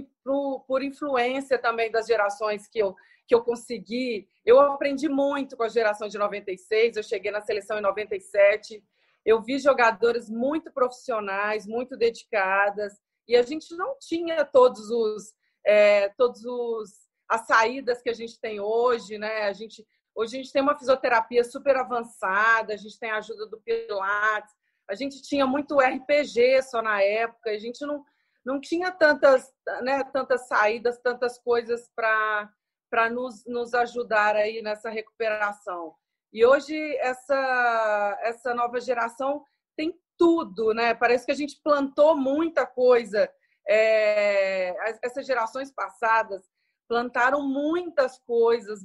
por, 0.67 0.83
influência 0.83 1.59
também 1.59 1.91
das 1.91 2.07
gerações 2.07 2.67
que 2.67 2.79
eu, 2.79 2.95
que 3.27 3.35
eu 3.35 3.43
consegui, 3.43 4.29
eu 4.45 4.61
aprendi 4.61 5.09
muito 5.09 5.57
com 5.57 5.65
a 5.65 5.69
geração 5.69 6.09
de 6.09 6.17
96, 6.17 6.97
eu 6.97 7.03
cheguei 7.03 7.31
na 7.31 7.41
seleção 7.41 7.79
em 7.79 7.83
97, 7.83 8.83
eu 9.25 9.43
vi 9.43 9.59
jogadoras 9.59 10.31
muito 10.31 10.73
profissionais, 10.73 11.67
muito 11.67 11.97
dedicadas, 11.97 12.95
e 13.27 13.37
a 13.37 13.43
gente 13.43 13.75
não 13.77 13.97
tinha 13.99 14.45
todos 14.45 14.89
os 14.89 15.35
é, 15.67 16.09
todos 16.11 16.45
os 16.45 17.07
as 17.29 17.45
saídas 17.45 18.01
que 18.01 18.09
a 18.09 18.15
gente 18.15 18.41
tem 18.41 18.61
hoje, 18.61 19.19
né? 19.19 19.43
A 19.43 19.53
gente 19.53 19.85
hoje 20.15 20.37
a 20.37 20.43
gente 20.43 20.53
tem 20.53 20.63
uma 20.63 20.79
fisioterapia 20.79 21.43
super 21.43 21.77
avançada, 21.77 22.73
a 22.73 22.77
gente 22.77 22.99
tem 22.99 23.11
a 23.11 23.19
ajuda 23.19 23.47
do 23.47 23.61
Pilates, 23.61 24.55
a 24.89 24.95
gente 24.95 25.23
tinha 25.23 25.47
muito 25.47 25.79
RPG 25.79 26.63
só 26.63 26.81
na 26.81 27.03
época, 27.03 27.51
a 27.51 27.59
gente 27.59 27.85
não 27.85 28.05
não 28.45 28.61
tinha 28.61 28.93
tantas, 28.93 29.53
né, 29.83 30.05
tantas 30.05 30.47
saídas, 30.47 31.01
tantas 31.01 31.37
coisas 31.37 31.91
para 31.97 33.11
nos, 33.11 33.45
nos 33.45 33.75
ajudar 33.75 34.37
aí 34.37 34.63
nessa 34.63 34.89
recuperação. 34.89 35.93
E 36.33 36.47
hoje 36.47 36.77
essa 36.99 38.19
essa 38.23 38.55
nova 38.55 38.81
geração 38.81 39.45
tem 39.77 40.01
tudo, 40.17 40.73
né? 40.73 40.95
Parece 40.95 41.27
que 41.27 41.33
a 41.33 41.37
gente 41.37 41.61
plantou 41.61 42.17
muita 42.17 42.65
coisa. 42.65 43.29
É, 43.69 44.77
essas 45.03 45.27
gerações 45.27 45.73
passadas 45.73 46.49
plantaram 46.89 47.43
muitas 47.43 48.17
coisas 48.21 48.81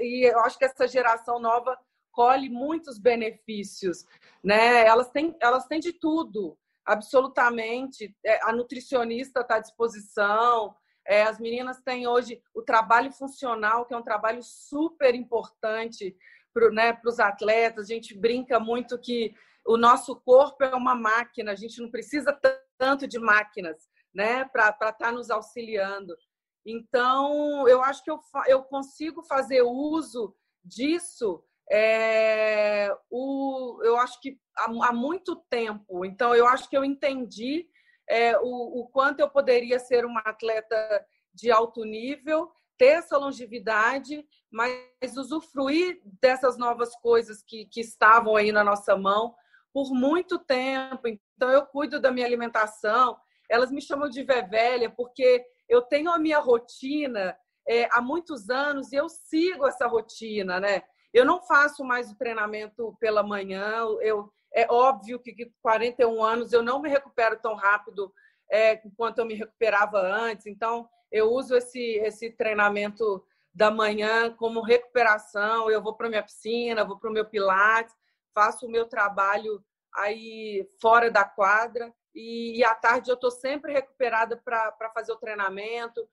e 0.00 0.30
eu 0.30 0.38
acho 0.40 0.58
que 0.58 0.66
essa 0.66 0.86
geração 0.86 1.38
nova 1.38 1.78
colhe 2.18 2.48
muitos 2.48 2.98
benefícios, 2.98 4.04
né? 4.42 4.84
Elas 4.84 5.08
têm, 5.08 5.36
elas 5.40 5.68
têm 5.68 5.78
de 5.78 5.92
tudo, 5.92 6.58
absolutamente. 6.84 8.12
É, 8.26 8.42
a 8.42 8.52
nutricionista 8.52 9.42
está 9.42 9.54
à 9.54 9.60
disposição. 9.60 10.74
É, 11.06 11.22
as 11.22 11.38
meninas 11.38 11.80
têm 11.80 12.08
hoje 12.08 12.42
o 12.52 12.60
trabalho 12.60 13.12
funcional, 13.12 13.86
que 13.86 13.94
é 13.94 13.96
um 13.96 14.02
trabalho 14.02 14.42
super 14.42 15.14
importante 15.14 16.16
para 16.52 16.68
né, 16.72 17.00
os 17.06 17.20
atletas. 17.20 17.84
A 17.84 17.94
gente 17.94 18.18
brinca 18.18 18.58
muito 18.58 18.98
que 18.98 19.32
o 19.64 19.76
nosso 19.76 20.16
corpo 20.16 20.64
é 20.64 20.74
uma 20.74 20.96
máquina, 20.96 21.52
a 21.52 21.54
gente 21.54 21.80
não 21.80 21.88
precisa 21.88 22.36
tanto 22.76 23.06
de 23.06 23.20
máquinas 23.20 23.88
né, 24.12 24.44
para 24.46 24.70
estar 24.70 24.92
tá 24.92 25.12
nos 25.12 25.30
auxiliando. 25.30 26.16
Então, 26.66 27.68
eu 27.68 27.80
acho 27.80 28.02
que 28.02 28.10
eu, 28.10 28.18
eu 28.48 28.64
consigo 28.64 29.22
fazer 29.22 29.62
uso 29.62 30.34
disso 30.64 31.44
é, 31.70 32.94
o, 33.10 33.80
eu 33.82 33.96
acho 33.98 34.20
que 34.20 34.38
há, 34.56 34.64
há, 34.88 34.92
muito 34.92 35.36
tempo. 35.50 36.04
Então, 36.04 36.34
eu 36.34 36.46
acho 36.46 36.68
que 36.68 36.76
eu 36.76 36.84
entendi 36.84 37.68
é, 38.08 38.38
o, 38.38 38.80
o 38.80 38.88
quanto 38.88 39.20
eu 39.20 39.28
poderia 39.28 39.78
ser 39.78 40.04
uma 40.04 40.20
atleta 40.20 41.04
de 41.32 41.50
alto 41.50 41.84
nível, 41.84 42.50
ter 42.78 42.98
essa 42.98 43.18
longevidade, 43.18 44.24
mas 44.50 45.16
usufruir 45.16 46.00
dessas 46.20 46.56
novas 46.56 46.94
coisas 46.96 47.42
que, 47.42 47.66
que 47.66 47.80
estavam 47.80 48.36
aí 48.36 48.50
na 48.50 48.64
nossa 48.64 48.96
mão 48.96 49.34
por 49.72 49.92
muito 49.92 50.38
tempo. 50.38 51.06
Então, 51.06 51.50
eu 51.50 51.66
cuido 51.66 52.00
da 52.00 52.10
minha 52.10 52.26
alimentação. 52.26 53.16
Elas 53.50 53.70
me 53.70 53.82
chamam 53.82 54.08
de 54.08 54.22
velha 54.22 54.90
porque 54.90 55.44
eu 55.68 55.82
tenho 55.82 56.10
a 56.10 56.18
minha 56.18 56.38
rotina 56.38 57.36
é, 57.68 57.86
há 57.92 58.00
muitos 58.00 58.48
anos 58.48 58.92
e 58.92 58.96
eu 58.96 59.08
sigo 59.08 59.66
essa 59.66 59.86
rotina, 59.86 60.58
né? 60.58 60.82
Eu 61.12 61.24
não 61.24 61.42
faço 61.42 61.84
mais 61.84 62.10
o 62.10 62.16
treinamento 62.16 62.96
pela 63.00 63.22
manhã. 63.22 63.84
Eu, 64.00 64.32
é 64.52 64.66
óbvio 64.70 65.18
que 65.18 65.46
com 65.46 65.52
41 65.62 66.22
anos 66.22 66.52
eu 66.52 66.62
não 66.62 66.80
me 66.80 66.88
recupero 66.88 67.38
tão 67.40 67.54
rápido 67.54 68.12
é, 68.50 68.76
quanto 68.96 69.18
eu 69.18 69.26
me 69.26 69.34
recuperava 69.34 70.00
antes. 70.00 70.46
Então, 70.46 70.88
eu 71.10 71.30
uso 71.32 71.56
esse, 71.56 71.80
esse 71.98 72.30
treinamento 72.30 73.24
da 73.54 73.70
manhã 73.70 74.30
como 74.34 74.60
recuperação. 74.60 75.70
Eu 75.70 75.82
vou 75.82 75.94
para 75.94 76.08
minha 76.08 76.22
piscina, 76.22 76.84
vou 76.84 76.98
para 76.98 77.10
o 77.10 77.12
meu 77.12 77.24
pilates, 77.24 77.94
faço 78.34 78.66
o 78.66 78.70
meu 78.70 78.86
trabalho 78.86 79.64
aí 79.94 80.68
fora 80.80 81.10
da 81.10 81.24
quadra 81.24 81.92
e, 82.14 82.58
e 82.58 82.64
à 82.64 82.74
tarde 82.74 83.10
eu 83.10 83.14
estou 83.14 83.30
sempre 83.30 83.72
recuperada 83.72 84.36
para 84.36 84.90
fazer 84.92 85.12
o 85.12 85.18
treinamento, 85.18 86.08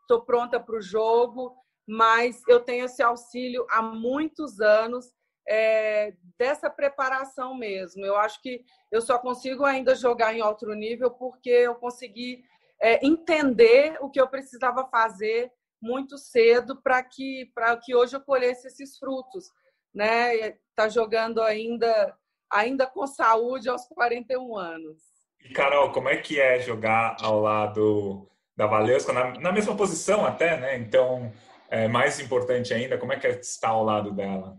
estou 0.00 0.22
pronta 0.22 0.58
para 0.58 0.76
o 0.76 0.82
jogo, 0.82 1.56
mas 1.92 2.42
eu 2.48 2.58
tenho 2.58 2.86
esse 2.86 3.02
auxílio 3.02 3.66
há 3.68 3.82
muitos 3.82 4.60
anos 4.60 5.12
é, 5.46 6.14
dessa 6.38 6.70
preparação 6.70 7.54
mesmo. 7.54 8.02
Eu 8.02 8.16
acho 8.16 8.40
que 8.40 8.64
eu 8.90 9.02
só 9.02 9.18
consigo 9.18 9.62
ainda 9.62 9.94
jogar 9.94 10.34
em 10.34 10.40
outro 10.40 10.72
nível 10.72 11.10
porque 11.10 11.50
eu 11.50 11.74
consegui 11.74 12.42
é, 12.80 13.04
entender 13.06 13.98
o 14.00 14.08
que 14.08 14.18
eu 14.18 14.26
precisava 14.26 14.88
fazer 14.88 15.52
muito 15.82 16.16
cedo 16.16 16.80
para 16.80 17.02
que 17.02 17.50
para 17.54 17.76
que 17.76 17.94
hoje 17.94 18.16
eu 18.16 18.22
colhesse 18.22 18.68
esses 18.68 18.96
frutos, 18.96 19.50
né? 19.94 20.52
Tá 20.74 20.88
jogando 20.88 21.42
ainda 21.42 22.16
ainda 22.50 22.86
com 22.86 23.06
saúde 23.06 23.68
aos 23.68 23.86
41 23.88 24.56
anos. 24.56 25.02
E 25.44 25.52
Carol, 25.52 25.92
como 25.92 26.08
é 26.08 26.16
que 26.16 26.40
é 26.40 26.58
jogar 26.58 27.18
ao 27.20 27.38
lado 27.38 28.26
da 28.56 28.66
Valesca, 28.66 29.12
na, 29.12 29.38
na 29.38 29.52
mesma 29.52 29.76
posição 29.76 30.24
até, 30.24 30.58
né? 30.58 30.76
Então, 30.78 31.32
é 31.72 31.88
mais 31.88 32.20
importante 32.20 32.74
ainda, 32.74 32.98
como 32.98 33.14
é 33.14 33.18
que 33.18 33.26
é 33.26 33.30
estar 33.30 33.70
ao 33.70 33.82
lado 33.82 34.12
dela? 34.12 34.58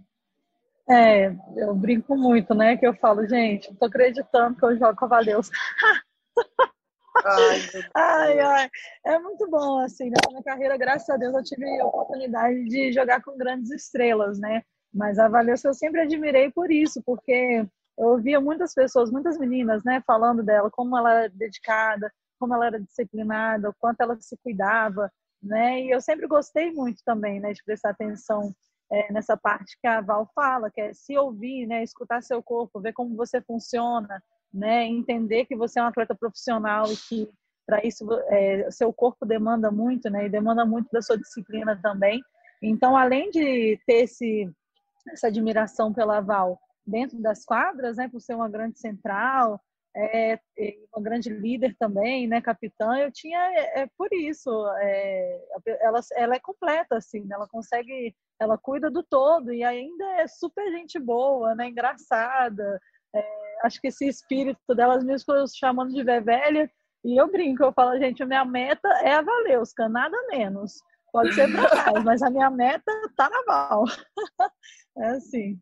É, 0.89 1.27
eu 1.55 1.75
brinco 1.75 2.17
muito, 2.17 2.55
né? 2.55 2.75
Que 2.75 2.87
eu 2.87 2.93
falo, 2.95 3.25
gente, 3.27 3.69
não 3.69 3.75
tô 3.77 3.85
acreditando 3.85 4.57
que 4.57 4.65
eu 4.65 4.77
jogo 4.77 4.95
com 4.95 5.05
a. 5.05 5.09
Ai, 7.25 7.59
ai, 7.95 8.39
ai, 8.39 8.69
é 9.05 9.19
muito 9.19 9.47
bom, 9.47 9.77
assim, 9.77 10.09
na 10.09 10.17
minha 10.29 10.41
carreira, 10.41 10.75
graças 10.75 11.07
a 11.11 11.15
Deus, 11.15 11.35
eu 11.35 11.43
tive 11.43 11.79
a 11.79 11.85
oportunidade 11.85 12.65
de 12.65 12.91
jogar 12.91 13.21
com 13.21 13.37
grandes 13.37 13.69
estrelas, 13.69 14.39
né? 14.39 14.63
Mas 14.91 15.19
a 15.19 15.27
Valesca 15.29 15.69
eu 15.69 15.75
sempre 15.75 16.01
admirei 16.01 16.51
por 16.51 16.71
isso, 16.71 17.03
porque 17.05 17.63
eu 17.95 18.07
ouvia 18.07 18.41
muitas 18.41 18.73
pessoas, 18.73 19.11
muitas 19.11 19.37
meninas, 19.37 19.83
né, 19.83 20.01
falando 20.07 20.41
dela, 20.41 20.71
como 20.71 20.97
ela 20.97 21.13
era 21.13 21.29
dedicada, 21.29 22.11
como 22.39 22.55
ela 22.55 22.65
era 22.65 22.81
disciplinada, 22.81 23.69
o 23.69 23.75
quanto 23.79 24.01
ela 24.01 24.19
se 24.19 24.35
cuidava, 24.43 25.11
né? 25.43 25.81
E 25.81 25.91
eu 25.91 25.99
sempre 25.99 26.25
gostei 26.25 26.71
muito 26.71 27.03
também, 27.03 27.39
né, 27.39 27.51
de 27.53 27.63
prestar 27.63 27.89
atenção 27.89 28.55
é, 28.91 29.11
nessa 29.11 29.35
parte 29.35 29.77
que 29.81 29.87
a 29.87 30.01
Val 30.01 30.29
fala, 30.33 30.71
que 30.71 30.79
é 30.79 30.93
se 30.93 31.17
ouvir, 31.17 31.67
né, 31.67 31.83
escutar 31.83 32.21
seu 32.21 32.41
corpo, 32.41 32.79
ver 32.79 32.93
como 32.93 33.15
você 33.15 33.41
funciona, 33.41 34.23
né, 34.53 34.85
entender 34.85 35.45
que 35.45 35.55
você 35.55 35.79
é 35.79 35.83
um 35.83 35.87
atleta 35.87 36.15
profissional 36.15 36.91
e 36.91 36.95
que 36.95 37.29
para 37.65 37.85
isso 37.85 38.07
é, 38.27 38.69
seu 38.71 38.91
corpo 38.93 39.25
demanda 39.25 39.71
muito, 39.71 40.09
né, 40.09 40.25
e 40.25 40.29
demanda 40.29 40.65
muito 40.65 40.89
da 40.91 41.01
sua 41.01 41.17
disciplina 41.17 41.79
também. 41.81 42.21
Então, 42.61 42.95
além 42.95 43.29
de 43.29 43.79
ter 43.85 44.03
esse, 44.03 44.49
essa 45.09 45.27
admiração 45.27 45.93
pela 45.93 46.21
Val 46.21 46.59
dentro 46.85 47.21
das 47.21 47.43
quadras, 47.43 47.97
né, 47.97 48.07
por 48.09 48.21
ser 48.21 48.35
uma 48.35 48.49
grande 48.49 48.79
central, 48.79 49.59
é, 49.95 50.39
uma 50.93 51.03
grande 51.03 51.29
líder 51.29 51.75
também, 51.77 52.27
né, 52.27 52.41
capitã, 52.41 52.97
eu 52.97 53.11
tinha 53.11 53.39
é, 53.39 53.81
é 53.81 53.87
por 53.97 54.11
isso, 54.11 54.49
é, 54.79 55.39
ela, 55.81 55.99
ela 56.15 56.35
é 56.35 56.39
completa 56.39 56.97
assim, 56.97 57.21
né, 57.21 57.35
ela 57.35 57.47
consegue, 57.47 58.15
ela 58.39 58.57
cuida 58.57 58.89
do 58.89 59.03
todo 59.03 59.53
e 59.53 59.63
ainda 59.63 60.05
é 60.21 60.27
super 60.27 60.69
gente 60.71 60.99
boa, 60.99 61.53
né, 61.55 61.67
engraçada. 61.67 62.79
É, 63.15 63.25
acho 63.63 63.79
que 63.79 63.87
esse 63.87 64.07
espírito 64.07 64.73
delas 64.75 65.03
mesmo 65.03 65.33
chamando 65.47 65.93
de 65.93 66.03
velha 66.03 66.69
e 67.03 67.19
eu 67.19 67.29
brinco, 67.29 67.63
eu 67.63 67.73
falo, 67.73 67.97
gente, 67.99 68.23
a 68.23 68.25
minha 68.25 68.45
meta 68.45 68.87
é 69.03 69.13
a 69.13 69.21
Valeuska, 69.21 69.89
nada 69.89 70.17
menos. 70.29 70.81
Pode 71.11 71.33
ser 71.33 71.51
para 71.51 71.91
mais, 71.91 72.03
mas 72.05 72.21
a 72.23 72.29
minha 72.29 72.49
meta 72.49 72.91
tá 73.15 73.29
na 73.29 73.43
Val. 73.45 73.83
é 74.97 75.07
assim. 75.09 75.59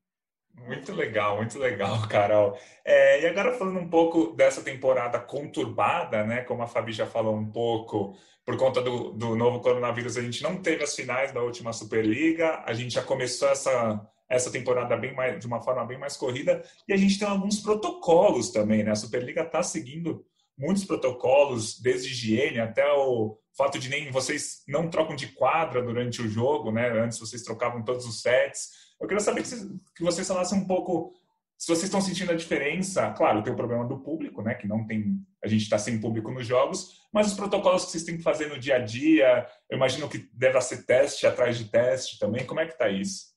Muito 0.66 0.94
legal, 0.94 1.38
muito 1.38 1.58
legal, 1.58 2.02
Carol. 2.08 2.58
É, 2.86 3.22
e 3.22 3.28
agora 3.28 3.54
falando 3.54 3.80
um 3.80 3.90
pouco 3.90 4.34
dessa 4.36 4.62
temporada 4.62 5.20
conturbada, 5.20 6.24
né? 6.24 6.42
Como 6.42 6.62
a 6.62 6.68
Fabi 6.68 6.92
já 6.92 7.06
falou 7.06 7.36
um 7.36 7.50
pouco, 7.52 8.16
por 8.46 8.58
conta 8.58 8.82
do, 8.82 9.12
do 9.12 9.36
novo 9.36 9.60
coronavírus, 9.60 10.18
a 10.18 10.22
gente 10.22 10.44
não 10.44 10.58
teve 10.62 10.84
as 10.84 10.96
finais 10.96 11.32
da 11.32 11.42
última 11.42 11.74
Superliga, 11.74 12.64
a 12.66 12.74
gente 12.74 12.94
já 12.94 13.04
começou 13.04 13.50
essa, 13.50 14.02
essa 14.30 14.52
temporada 14.52 14.96
bem 14.96 15.14
mais, 15.14 15.40
de 15.40 15.48
uma 15.48 15.62
forma 15.62 15.86
bem 15.86 15.98
mais 15.98 16.16
corrida, 16.18 16.64
e 16.88 16.94
a 16.94 16.98
gente 16.98 17.18
tem 17.18 17.28
alguns 17.28 17.60
protocolos 17.60 18.50
também, 18.52 18.84
né? 18.84 18.92
A 18.92 18.96
Superliga 18.96 19.42
está 19.42 19.62
seguindo 19.64 20.26
muitos 20.62 20.86
protocolos, 20.86 21.82
desde 21.82 22.10
higiene 22.12 22.60
até 22.60 22.86
o 22.94 23.36
fato 23.58 23.80
de 23.80 23.90
nem 23.90 24.12
vocês 24.12 24.64
não 24.68 24.90
trocam 24.90 25.16
de 25.16 25.28
quadra 25.28 25.82
durante 25.82 26.22
o 26.22 26.30
jogo, 26.30 26.72
né? 26.72 26.88
Antes 27.02 27.20
vocês 27.20 27.42
trocavam 27.42 27.84
todos 27.84 28.06
os 28.06 28.22
sets. 28.22 28.70
Eu 29.02 29.08
queria 29.08 29.24
saber 29.24 29.44
que 29.44 30.04
vocês, 30.04 30.28
falassem 30.28 30.60
um 30.60 30.68
pouco 30.68 31.14
se 31.58 31.68
vocês 31.68 31.86
estão 31.86 32.00
sentindo 32.00 32.32
a 32.32 32.36
diferença. 32.36 33.12
Claro, 33.12 33.42
tem 33.42 33.52
o 33.52 33.56
problema 33.56 33.86
do 33.86 34.00
público, 34.00 34.44
né? 34.44 34.54
Que 34.54 34.68
não 34.68 34.86
tem, 34.86 35.18
a 35.44 35.48
gente 35.48 35.64
está 35.64 35.80
sem 35.80 36.00
público 36.00 36.32
nos 36.32 36.46
jogos, 36.46 37.02
mas 37.12 37.28
os 37.28 37.34
protocolos 37.34 37.86
que 37.86 37.92
vocês 37.92 38.04
têm 38.04 38.18
que 38.18 38.24
fazer 38.24 38.48
no 38.48 38.60
dia 38.60 38.76
a 38.76 38.80
dia, 38.80 39.48
eu 39.70 39.78
imagino 39.78 40.08
que 40.08 40.30
deve 40.32 40.62
ser 40.62 40.86
teste 40.86 41.26
atrás 41.26 41.58
de 41.58 41.66
teste 41.66 42.20
também. 42.20 42.46
Como 42.46 42.60
é 42.60 42.68
que 42.68 42.74
está 42.74 42.88
isso? 42.88 43.32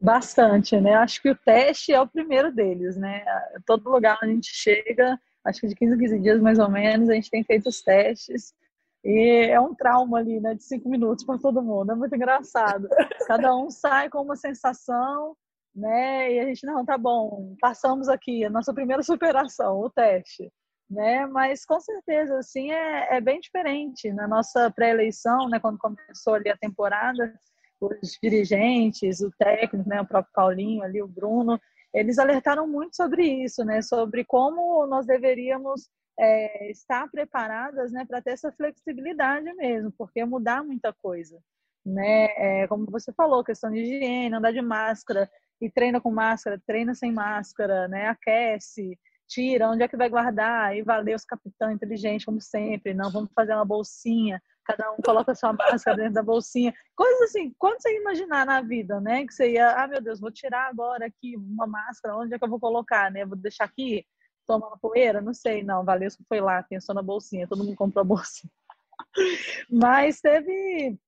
Bastante, 0.00 0.80
né? 0.80 0.94
Acho 0.94 1.20
que 1.20 1.30
o 1.30 1.36
teste 1.36 1.92
é 1.92 2.00
o 2.00 2.08
primeiro 2.08 2.54
deles, 2.54 2.96
né? 2.96 3.24
Todo 3.66 3.90
lugar 3.90 4.18
onde 4.22 4.32
a 4.32 4.34
gente 4.34 4.50
chega, 4.54 5.18
acho 5.44 5.60
que 5.60 5.68
de 5.68 5.74
15 5.74 5.94
a 5.94 5.98
15 5.98 6.18
dias 6.20 6.40
mais 6.40 6.58
ou 6.58 6.70
menos, 6.70 7.08
a 7.08 7.14
gente 7.14 7.30
tem 7.30 7.42
feito 7.44 7.68
os 7.68 7.82
testes. 7.82 8.54
E 9.02 9.48
é 9.48 9.58
um 9.58 9.74
trauma 9.74 10.18
ali, 10.18 10.40
né, 10.40 10.54
de 10.54 10.62
cinco 10.62 10.88
minutos 10.88 11.24
para 11.24 11.38
todo 11.38 11.62
mundo. 11.62 11.92
É 11.92 11.94
muito 11.94 12.14
engraçado. 12.14 12.88
Cada 13.26 13.56
um 13.56 13.70
sai 13.70 14.10
com 14.10 14.20
uma 14.20 14.36
sensação, 14.36 15.34
né? 15.74 16.32
E 16.34 16.40
a 16.40 16.44
gente 16.44 16.66
não 16.66 16.84
tá 16.84 16.98
bom. 16.98 17.54
Passamos 17.60 18.08
aqui 18.08 18.44
a 18.44 18.50
nossa 18.50 18.74
primeira 18.74 19.02
superação, 19.02 19.80
o 19.80 19.90
teste, 19.90 20.52
né? 20.88 21.26
Mas 21.26 21.64
com 21.64 21.80
certeza, 21.80 22.38
assim, 22.38 22.70
é, 22.72 23.16
é 23.16 23.20
bem 23.20 23.40
diferente 23.40 24.12
na 24.12 24.28
nossa 24.28 24.70
pré-eleição, 24.70 25.48
né? 25.48 25.58
Quando 25.58 25.78
começou 25.78 26.34
ali 26.34 26.50
a 26.50 26.56
temporada, 26.56 27.32
os 27.80 28.18
dirigentes, 28.22 29.20
o 29.20 29.30
técnico, 29.38 29.88
né? 29.88 30.02
O 30.02 30.06
próprio 30.06 30.32
Paulinho 30.34 30.82
ali, 30.82 31.00
o 31.00 31.08
Bruno, 31.08 31.58
eles 31.92 32.18
alertaram 32.18 32.66
muito 32.66 32.96
sobre 32.96 33.24
isso, 33.44 33.64
né? 33.64 33.82
Sobre 33.82 34.24
como 34.24 34.86
nós 34.86 35.06
deveríamos 35.06 35.90
é, 36.18 36.70
estar 36.70 37.10
preparadas 37.10 37.90
né, 37.92 38.04
para 38.04 38.20
ter 38.20 38.32
essa 38.32 38.52
flexibilidade 38.52 39.52
mesmo, 39.54 39.90
porque 39.92 40.24
mudar 40.24 40.62
muita 40.62 40.92
coisa. 40.92 41.40
Né? 41.84 42.26
É, 42.36 42.68
como 42.68 42.86
você 42.90 43.10
falou, 43.12 43.42
questão 43.42 43.70
de 43.70 43.78
higiene, 43.78 44.34
andar 44.34 44.52
de 44.52 44.60
máscara, 44.60 45.30
e 45.60 45.70
treina 45.70 46.00
com 46.00 46.10
máscara, 46.10 46.60
treina 46.66 46.94
sem 46.94 47.12
máscara, 47.12 47.88
né? 47.88 48.08
aquece, 48.08 48.98
tira, 49.26 49.70
onde 49.70 49.82
é 49.82 49.88
que 49.88 49.96
vai 49.96 50.08
guardar? 50.08 50.76
E 50.76 50.82
valeu 50.82 51.16
os 51.16 51.24
capitães 51.24 51.74
inteligentes, 51.74 52.24
como 52.24 52.40
sempre, 52.40 52.92
não, 52.92 53.10
vamos 53.10 53.30
fazer 53.34 53.54
uma 53.54 53.64
bolsinha, 53.64 54.42
cada 54.76 54.92
um 54.92 54.96
coloca 54.96 55.34
sua 55.34 55.52
máscara 55.52 55.96
dentro 55.96 56.14
da 56.14 56.22
bolsinha. 56.22 56.72
Coisas 56.96 57.22
assim, 57.22 57.54
quando 57.58 57.80
você 57.80 57.96
imaginar 57.96 58.46
na 58.46 58.60
vida, 58.60 59.00
né? 59.00 59.26
Que 59.26 59.32
você 59.32 59.52
ia, 59.52 59.72
ah, 59.72 59.86
meu 59.86 60.00
Deus, 60.00 60.20
vou 60.20 60.30
tirar 60.30 60.68
agora 60.68 61.06
aqui 61.06 61.36
uma 61.36 61.66
máscara, 61.66 62.16
onde 62.16 62.34
é 62.34 62.38
que 62.38 62.44
eu 62.44 62.48
vou 62.48 62.60
colocar, 62.60 63.10
né? 63.10 63.24
Vou 63.24 63.36
deixar 63.36 63.64
aqui? 63.64 64.04
tomando 64.50 64.78
poeira? 64.78 65.20
Não 65.20 65.32
sei, 65.32 65.62
não. 65.62 65.84
Valesco 65.84 66.24
foi 66.28 66.40
lá, 66.40 66.60
pensou 66.62 66.92
na 66.92 67.02
bolsinha, 67.02 67.46
todo 67.46 67.64
mundo 67.64 67.76
comprou 67.76 68.02
a 68.02 68.04
bolsinha. 68.04 68.50
Mas 69.70 70.20
teve, 70.20 70.98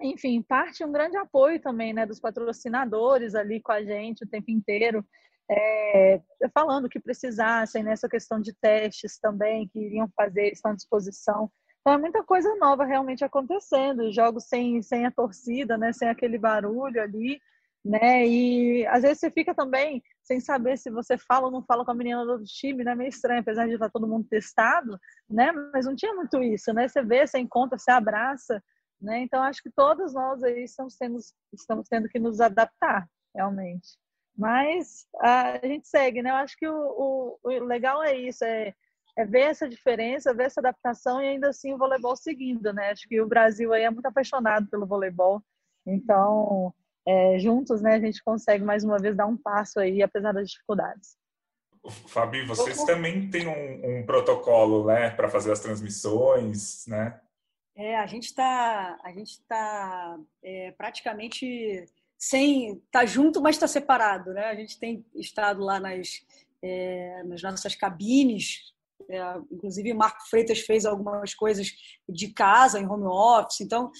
enfim, 0.00 0.40
parte 0.42 0.82
um 0.82 0.92
grande 0.92 1.16
apoio 1.18 1.60
também, 1.60 1.92
né, 1.92 2.06
dos 2.06 2.18
patrocinadores 2.18 3.34
ali 3.34 3.60
com 3.60 3.72
a 3.72 3.82
gente 3.82 4.24
o 4.24 4.28
tempo 4.28 4.50
inteiro, 4.50 5.04
é, 5.50 6.20
falando 6.54 6.88
que 6.88 6.98
precisassem 6.98 7.82
nessa 7.82 8.08
questão 8.08 8.40
de 8.40 8.54
testes 8.54 9.18
também, 9.18 9.68
que 9.68 9.78
iriam 9.78 10.08
fazer, 10.16 10.52
estão 10.52 10.72
à 10.72 10.74
disposição. 10.74 11.50
Então 11.86 11.94
é 11.94 11.98
muita 11.98 12.24
coisa 12.24 12.52
nova 12.56 12.84
realmente 12.84 13.24
acontecendo, 13.24 14.12
jogos 14.12 14.48
sem, 14.48 14.82
sem 14.82 15.06
a 15.06 15.10
torcida, 15.12 15.78
né, 15.78 15.92
sem 15.92 16.08
aquele 16.08 16.36
barulho 16.36 17.00
ali, 17.00 17.40
né? 17.84 18.26
E 18.26 18.84
às 18.88 19.02
vezes 19.02 19.20
você 19.20 19.30
fica 19.30 19.54
também 19.54 20.02
sem 20.20 20.40
saber 20.40 20.76
se 20.76 20.90
você 20.90 21.16
fala 21.16 21.46
ou 21.46 21.52
não 21.52 21.62
fala 21.62 21.84
com 21.84 21.92
a 21.92 21.94
menina 21.94 22.26
do 22.26 22.42
time, 22.42 22.82
né? 22.82 22.92
Meio 22.96 23.10
estranho, 23.10 23.38
apesar 23.38 23.68
de 23.68 23.74
estar 23.74 23.88
todo 23.88 24.08
mundo 24.08 24.26
testado, 24.28 24.98
né? 25.30 25.52
Mas 25.72 25.86
não 25.86 25.94
tinha 25.94 26.12
muito 26.12 26.42
isso, 26.42 26.72
né? 26.74 26.88
Você 26.88 27.04
vê, 27.04 27.24
você 27.24 27.38
encontra, 27.38 27.78
você 27.78 27.92
abraça, 27.92 28.60
né? 29.00 29.20
Então 29.20 29.40
acho 29.44 29.62
que 29.62 29.70
todos 29.70 30.12
nós 30.12 30.42
aí 30.42 30.64
estamos 30.64 30.96
tendo, 30.96 31.18
estamos 31.52 31.88
tendo 31.88 32.08
que 32.08 32.18
nos 32.18 32.40
adaptar, 32.40 33.08
realmente. 33.32 33.96
Mas 34.36 35.06
a 35.20 35.60
gente 35.62 35.86
segue, 35.86 36.20
né? 36.20 36.30
Eu 36.30 36.34
acho 36.34 36.56
que 36.58 36.66
o, 36.66 36.74
o, 36.74 37.38
o 37.44 37.64
legal 37.64 38.02
é 38.02 38.12
isso, 38.16 38.44
é, 38.44 38.74
é 39.16 39.24
ver 39.24 39.42
essa 39.42 39.68
diferença, 39.68 40.34
ver 40.34 40.44
essa 40.44 40.60
adaptação 40.60 41.22
e 41.22 41.28
ainda 41.28 41.48
assim 41.48 41.72
o 41.72 41.78
voleibol 41.78 42.16
seguindo, 42.16 42.72
né? 42.72 42.90
Acho 42.90 43.08
que 43.08 43.20
o 43.20 43.26
Brasil 43.26 43.72
aí 43.72 43.82
é 43.82 43.90
muito 43.90 44.06
apaixonado 44.06 44.68
pelo 44.68 44.86
voleibol, 44.86 45.42
então 45.86 46.74
é, 47.06 47.38
juntos, 47.38 47.80
né, 47.80 47.94
a 47.94 48.00
gente 48.00 48.22
consegue 48.22 48.64
mais 48.64 48.82
uma 48.82 48.98
vez 48.98 49.16
dar 49.16 49.26
um 49.26 49.36
passo 49.36 49.78
aí, 49.78 50.02
apesar 50.02 50.32
das 50.32 50.50
dificuldades. 50.50 51.16
Fabi, 52.08 52.44
vocês 52.44 52.82
também 52.82 53.30
têm 53.30 53.46
um, 53.46 54.00
um 54.00 54.06
protocolo, 54.06 54.86
né, 54.86 55.10
para 55.10 55.28
fazer 55.28 55.52
as 55.52 55.60
transmissões, 55.60 56.84
né? 56.88 57.20
É, 57.76 57.96
a 57.96 58.06
gente 58.06 58.24
está, 58.24 58.98
a 59.04 59.12
gente 59.12 59.32
está 59.32 60.18
é, 60.42 60.72
praticamente 60.72 61.86
sem, 62.18 62.82
tá 62.90 63.06
junto, 63.06 63.40
mas 63.40 63.54
está 63.54 63.68
separado, 63.68 64.32
né? 64.32 64.46
A 64.46 64.54
gente 64.54 64.80
tem 64.80 65.04
estado 65.14 65.62
lá 65.62 65.78
nas, 65.78 66.26
é, 66.62 67.22
nas 67.24 67.42
nossas 67.42 67.76
cabines, 67.76 68.74
é, 69.08 69.20
inclusive 69.52 69.94
Marco 69.94 70.28
Freitas 70.28 70.60
fez 70.60 70.84
algumas 70.84 71.34
coisas 71.34 71.70
de 72.08 72.28
casa, 72.28 72.80
em 72.80 72.86
home 72.86 73.06
office, 73.06 73.60
então 73.60 73.90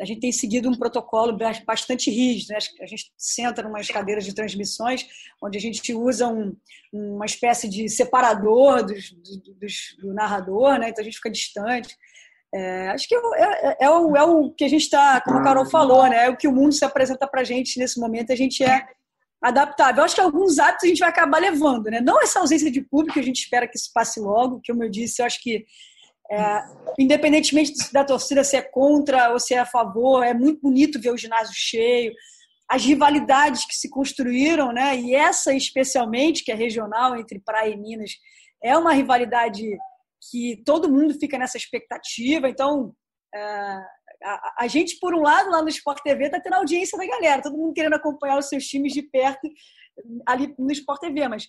a 0.00 0.04
gente 0.04 0.20
tem 0.20 0.32
seguido 0.32 0.68
um 0.68 0.76
protocolo 0.76 1.36
bastante 1.66 2.10
rígido. 2.10 2.50
Né? 2.50 2.58
A 2.80 2.86
gente 2.86 3.12
senta 3.16 3.62
em 3.62 3.66
umas 3.66 3.86
cadeiras 3.86 4.24
de 4.24 4.34
transmissões, 4.34 5.06
onde 5.42 5.56
a 5.56 5.60
gente 5.60 5.94
usa 5.94 6.26
um, 6.26 6.56
uma 6.92 7.26
espécie 7.26 7.68
de 7.68 7.88
separador 7.88 8.84
dos, 8.84 9.12
dos, 9.60 9.96
do 10.00 10.12
narrador, 10.12 10.78
né? 10.78 10.88
então 10.88 11.02
a 11.02 11.04
gente 11.04 11.16
fica 11.16 11.30
distante. 11.30 11.96
É, 12.52 12.88
acho 12.88 13.08
que 13.08 13.14
é, 13.14 13.18
é, 13.18 13.76
é, 13.80 13.90
o, 13.90 14.16
é 14.16 14.22
o 14.22 14.50
que 14.50 14.64
a 14.64 14.68
gente 14.68 14.82
está, 14.82 15.20
como 15.20 15.38
a 15.38 15.42
Carol 15.42 15.66
falou, 15.66 16.08
né? 16.08 16.26
é 16.26 16.30
o 16.30 16.36
que 16.36 16.48
o 16.48 16.52
mundo 16.52 16.72
se 16.72 16.84
apresenta 16.84 17.26
para 17.26 17.42
a 17.42 17.44
gente 17.44 17.78
nesse 17.78 18.00
momento, 18.00 18.32
a 18.32 18.36
gente 18.36 18.64
é 18.64 18.86
adaptável. 19.44 20.00
Eu 20.00 20.04
acho 20.04 20.14
que 20.14 20.20
alguns 20.22 20.58
hábitos 20.58 20.84
a 20.84 20.86
gente 20.88 21.00
vai 21.00 21.10
acabar 21.10 21.38
levando, 21.38 21.86
né? 21.86 22.00
não 22.00 22.20
essa 22.22 22.40
ausência 22.40 22.70
de 22.70 22.80
público, 22.80 23.18
a 23.18 23.22
gente 23.22 23.40
espera 23.40 23.68
que 23.68 23.76
isso 23.76 23.90
passe 23.92 24.18
logo, 24.18 24.60
como 24.66 24.82
eu 24.82 24.90
disse, 24.90 25.20
eu 25.20 25.26
acho 25.26 25.40
que 25.42 25.66
é, 26.32 26.64
independentemente 26.98 27.74
da 27.92 28.02
torcida 28.02 28.42
se 28.42 28.56
é 28.56 28.62
contra 28.62 29.30
ou 29.32 29.38
se 29.38 29.52
é 29.52 29.58
a 29.58 29.66
favor, 29.66 30.24
é 30.24 30.32
muito 30.32 30.62
bonito 30.62 30.98
ver 30.98 31.10
o 31.10 31.18
ginásio 31.18 31.52
cheio, 31.54 32.14
as 32.66 32.82
rivalidades 32.82 33.66
que 33.66 33.74
se 33.74 33.90
construíram, 33.90 34.72
né? 34.72 34.96
E 34.96 35.14
essa 35.14 35.52
especialmente, 35.52 36.42
que 36.42 36.50
é 36.50 36.54
regional 36.54 37.14
entre 37.14 37.38
Praia 37.38 37.74
e 37.74 37.76
Minas, 37.76 38.12
é 38.62 38.76
uma 38.78 38.94
rivalidade 38.94 39.62
que 40.30 40.62
todo 40.64 40.90
mundo 40.90 41.12
fica 41.20 41.36
nessa 41.36 41.58
expectativa. 41.58 42.48
Então, 42.48 42.94
é, 43.34 43.80
a, 44.24 44.54
a, 44.60 44.66
gente, 44.66 44.98
por 44.98 45.14
um 45.14 45.20
lado, 45.20 45.50
lá 45.50 45.62
no 45.62 45.68
Sport 45.68 46.02
TV, 46.02 46.24
está 46.26 46.40
tendo 46.40 46.54
audiência 46.54 46.96
da 46.98 47.06
galera, 47.06 47.42
todo 47.42 47.56
mundo 47.56 47.74
querendo 47.74 47.94
acompanhar 47.94 48.38
os 48.38 48.48
seus 48.48 48.64
times 48.66 48.92
de 48.92 49.02
perto 49.02 49.48
ali 50.26 50.54
no 50.58 50.72
Sport 50.72 51.00
TV, 51.00 51.28
mas 51.28 51.48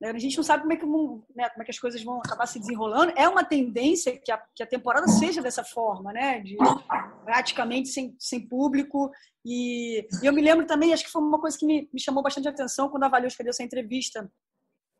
né? 0.00 0.10
A 0.10 0.18
gente 0.18 0.36
não 0.36 0.44
sabe 0.44 0.62
como 0.62 0.72
é, 0.72 0.76
que, 0.76 0.86
né, 1.34 1.48
como 1.50 1.62
é 1.62 1.64
que 1.64 1.70
as 1.70 1.78
coisas 1.78 2.02
vão 2.02 2.18
acabar 2.18 2.46
se 2.46 2.58
desenrolando. 2.58 3.12
É 3.16 3.28
uma 3.28 3.44
tendência 3.44 4.18
que 4.18 4.30
a, 4.30 4.42
que 4.54 4.62
a 4.62 4.66
temporada 4.66 5.06
seja 5.08 5.40
dessa 5.40 5.64
forma, 5.64 6.12
né? 6.12 6.40
De 6.40 6.56
praticamente 7.24 7.88
sem, 7.88 8.14
sem 8.18 8.46
público. 8.46 9.10
E, 9.44 10.06
e, 10.22 10.26
eu 10.26 10.32
me 10.32 10.42
lembro 10.42 10.66
também, 10.66 10.92
acho 10.92 11.04
que 11.04 11.10
foi 11.10 11.22
uma 11.22 11.40
coisa 11.40 11.56
que 11.56 11.66
me, 11.66 11.88
me 11.92 12.00
chamou 12.00 12.22
bastante 12.22 12.48
atenção 12.48 12.88
quando 12.88 13.04
a 13.04 13.08
Valeu 13.08 13.30
deu 13.38 13.50
essa 13.50 13.62
entrevista 13.62 14.30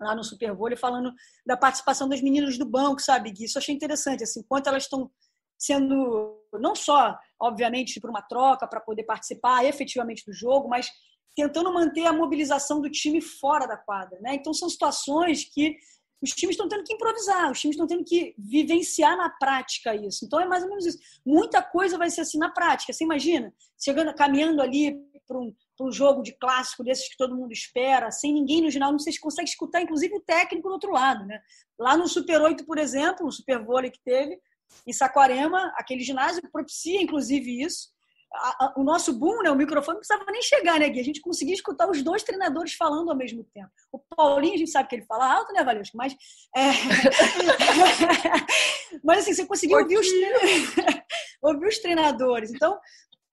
lá 0.00 0.14
no 0.14 0.24
Super 0.24 0.54
Bowl, 0.54 0.76
falando 0.76 1.12
da 1.46 1.56
participação 1.56 2.08
das 2.08 2.20
meninas 2.20 2.58
do 2.58 2.66
banco, 2.66 3.00
sabe, 3.00 3.30
Gui? 3.30 3.44
Isso 3.44 3.58
eu 3.58 3.60
achei 3.60 3.74
interessante, 3.74 4.24
assim, 4.24 4.42
quanto 4.42 4.68
elas 4.68 4.84
estão 4.84 5.10
sendo, 5.58 6.40
não 6.54 6.74
só, 6.74 7.16
obviamente, 7.40 8.00
por 8.00 8.10
uma 8.10 8.22
troca 8.22 8.66
para 8.66 8.80
poder 8.80 9.04
participar 9.04 9.64
efetivamente 9.64 10.24
do 10.26 10.32
jogo, 10.32 10.68
mas 10.68 10.88
tentando 11.36 11.72
manter 11.72 12.06
a 12.06 12.12
mobilização 12.12 12.80
do 12.80 12.90
time 12.90 13.20
fora 13.20 13.66
da 13.66 13.76
quadra. 13.76 14.18
Né? 14.20 14.34
Então, 14.34 14.54
são 14.54 14.68
situações 14.68 15.44
que 15.44 15.76
os 16.22 16.30
times 16.30 16.54
estão 16.54 16.68
tendo 16.68 16.84
que 16.84 16.94
improvisar, 16.94 17.50
os 17.50 17.60
times 17.60 17.74
estão 17.74 17.86
tendo 17.86 18.04
que 18.04 18.34
vivenciar 18.38 19.16
na 19.16 19.28
prática 19.28 19.94
isso. 19.94 20.24
Então, 20.24 20.40
é 20.40 20.46
mais 20.46 20.62
ou 20.62 20.70
menos 20.70 20.86
isso. 20.86 20.98
Muita 21.24 21.62
coisa 21.62 21.98
vai 21.98 22.08
ser 22.08 22.22
assim 22.22 22.38
na 22.38 22.50
prática. 22.50 22.92
Você 22.92 23.04
imagina, 23.04 23.52
chegando, 23.78 24.14
caminhando 24.14 24.62
ali 24.62 24.96
para 25.26 25.38
um, 25.38 25.54
um 25.80 25.92
jogo 25.92 26.22
de 26.22 26.32
clássico 26.38 26.84
desses 26.84 27.08
que 27.08 27.16
todo 27.16 27.36
mundo 27.36 27.52
espera, 27.52 28.10
sem 28.10 28.32
ninguém 28.32 28.62
no 28.62 28.70
ginásio, 28.70 28.98
você 28.98 29.18
consegue 29.18 29.48
escutar, 29.48 29.82
inclusive, 29.82 30.14
o 30.14 30.20
técnico 30.20 30.68
do 30.68 30.74
outro 30.74 30.92
lado. 30.92 31.26
Né? 31.26 31.40
Lá 31.78 31.96
no 31.96 32.08
Super 32.08 32.40
8, 32.40 32.64
por 32.64 32.78
exemplo, 32.78 33.26
no 33.26 33.32
Super 33.32 33.62
Vôlei 33.62 33.90
que 33.90 34.00
teve, 34.02 34.38
em 34.86 34.92
Saquarema, 34.92 35.72
aquele 35.76 36.02
ginásio 36.02 36.42
propicia, 36.50 37.00
inclusive, 37.00 37.62
isso 37.62 37.94
a, 38.34 38.66
a, 38.66 38.74
o 38.76 38.82
nosso 38.82 39.12
boom, 39.12 39.42
né, 39.42 39.50
o 39.50 39.56
microfone 39.56 39.94
não 39.94 40.00
precisava 40.00 40.30
nem 40.30 40.42
chegar, 40.42 40.78
né, 40.78 40.88
Gui? 40.88 41.00
A 41.00 41.04
gente 41.04 41.20
conseguia 41.20 41.54
escutar 41.54 41.88
os 41.88 42.02
dois 42.02 42.22
treinadores 42.22 42.74
falando 42.74 43.10
ao 43.10 43.16
mesmo 43.16 43.44
tempo. 43.44 43.70
O 43.92 43.98
Paulinho, 43.98 44.54
a 44.54 44.58
gente 44.58 44.70
sabe 44.70 44.88
que 44.88 44.96
ele 44.96 45.06
fala 45.06 45.32
alto, 45.32 45.52
né, 45.52 45.62
Valesco? 45.62 45.96
Mas, 45.96 46.14
é... 46.56 46.62
mas 49.04 49.20
assim, 49.20 49.34
você 49.34 49.46
conseguiu 49.46 49.78
ouvir 49.78 49.98
os, 49.98 50.06
ouvir 51.42 51.68
os 51.68 51.78
treinadores. 51.78 52.52
Então, 52.52 52.78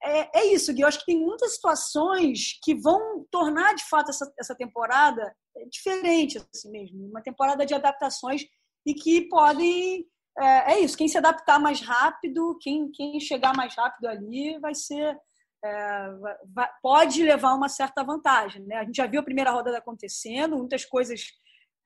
é, 0.02 0.40
é, 0.40 0.46
isso, 0.46 0.72
Gui. 0.72 0.82
Eu 0.82 0.88
acho 0.88 1.00
que 1.00 1.06
tem 1.06 1.18
muitas 1.18 1.54
situações 1.54 2.58
que 2.62 2.74
vão 2.74 3.26
tornar, 3.30 3.74
de 3.74 3.84
fato, 3.88 4.10
essa, 4.10 4.32
essa 4.38 4.54
temporada 4.54 5.34
diferente, 5.70 6.40
assim 6.54 6.70
mesmo. 6.70 7.06
Uma 7.06 7.22
temporada 7.22 7.66
de 7.66 7.74
adaptações 7.74 8.44
e 8.86 8.94
que 8.94 9.28
podem 9.28 10.06
é, 10.38 10.72
é, 10.72 10.80
isso, 10.80 10.96
quem 10.96 11.08
se 11.08 11.18
adaptar 11.18 11.58
mais 11.58 11.80
rápido, 11.80 12.56
quem, 12.60 12.90
quem 12.90 13.20
chegar 13.20 13.54
mais 13.54 13.74
rápido 13.74 14.06
ali 14.06 14.58
vai 14.58 14.74
ser. 14.74 15.16
É, 15.64 16.08
vai, 16.52 16.68
pode 16.82 17.22
levar 17.22 17.54
uma 17.54 17.68
certa 17.68 18.02
vantagem. 18.02 18.64
Né? 18.64 18.76
A 18.76 18.84
gente 18.84 18.96
já 18.96 19.06
viu 19.06 19.20
a 19.20 19.24
primeira 19.24 19.50
rodada 19.50 19.78
acontecendo, 19.78 20.56
muitas 20.56 20.84
coisas, 20.84 21.20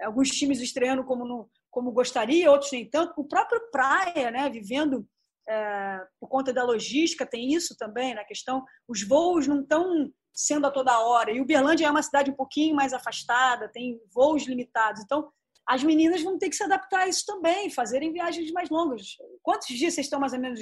alguns 0.00 0.30
times 0.30 0.60
estreando 0.60 1.04
como, 1.04 1.26
no, 1.26 1.50
como 1.70 1.92
gostaria, 1.92 2.50
outros 2.50 2.72
nem 2.72 2.88
tanto. 2.88 3.12
O 3.20 3.28
próprio 3.28 3.60
Praia, 3.70 4.30
né, 4.30 4.48
vivendo 4.48 5.06
é, 5.48 6.00
por 6.18 6.28
conta 6.28 6.52
da 6.52 6.64
logística, 6.64 7.26
tem 7.26 7.52
isso 7.52 7.76
também 7.76 8.14
na 8.14 8.24
questão. 8.24 8.64
Os 8.88 9.06
voos 9.06 9.46
não 9.46 9.60
estão 9.60 10.10
sendo 10.32 10.66
a 10.66 10.70
toda 10.70 11.00
hora. 11.00 11.30
E 11.32 11.40
Uberlândia 11.40 11.86
é 11.86 11.90
uma 11.90 12.02
cidade 12.02 12.30
um 12.30 12.36
pouquinho 12.36 12.76
mais 12.76 12.92
afastada, 12.92 13.68
tem 13.68 14.00
voos 14.14 14.46
limitados. 14.46 15.02
Então, 15.02 15.30
as 15.66 15.82
meninas 15.82 16.22
vão 16.22 16.38
ter 16.38 16.48
que 16.48 16.56
se 16.56 16.62
adaptar 16.62 17.00
a 17.00 17.08
isso 17.08 17.24
também, 17.26 17.70
fazerem 17.70 18.12
viagens 18.12 18.52
mais 18.52 18.70
longas. 18.70 19.16
Quantos 19.42 19.66
dias 19.68 19.94
vocês 19.94 20.06
estão 20.06 20.20
mais 20.20 20.32
ou 20.32 20.38
menos 20.38 20.60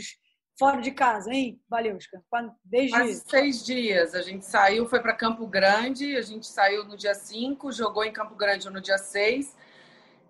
fora 0.58 0.80
de 0.80 0.92
casa, 0.92 1.32
hein, 1.32 1.60
Valeuska? 1.68 2.22
Desde... 2.64 3.14
Seis 3.28 3.64
dias. 3.64 4.14
A 4.14 4.22
gente 4.22 4.46
saiu, 4.46 4.86
foi 4.86 5.00
para 5.00 5.12
Campo 5.14 5.46
Grande, 5.46 6.16
a 6.16 6.22
gente 6.22 6.46
saiu 6.46 6.84
no 6.84 6.96
dia 6.96 7.14
5, 7.14 7.70
jogou 7.72 8.02
em 8.04 8.12
Campo 8.12 8.34
Grande 8.34 8.70
no 8.70 8.80
dia 8.80 8.96
6 8.96 9.54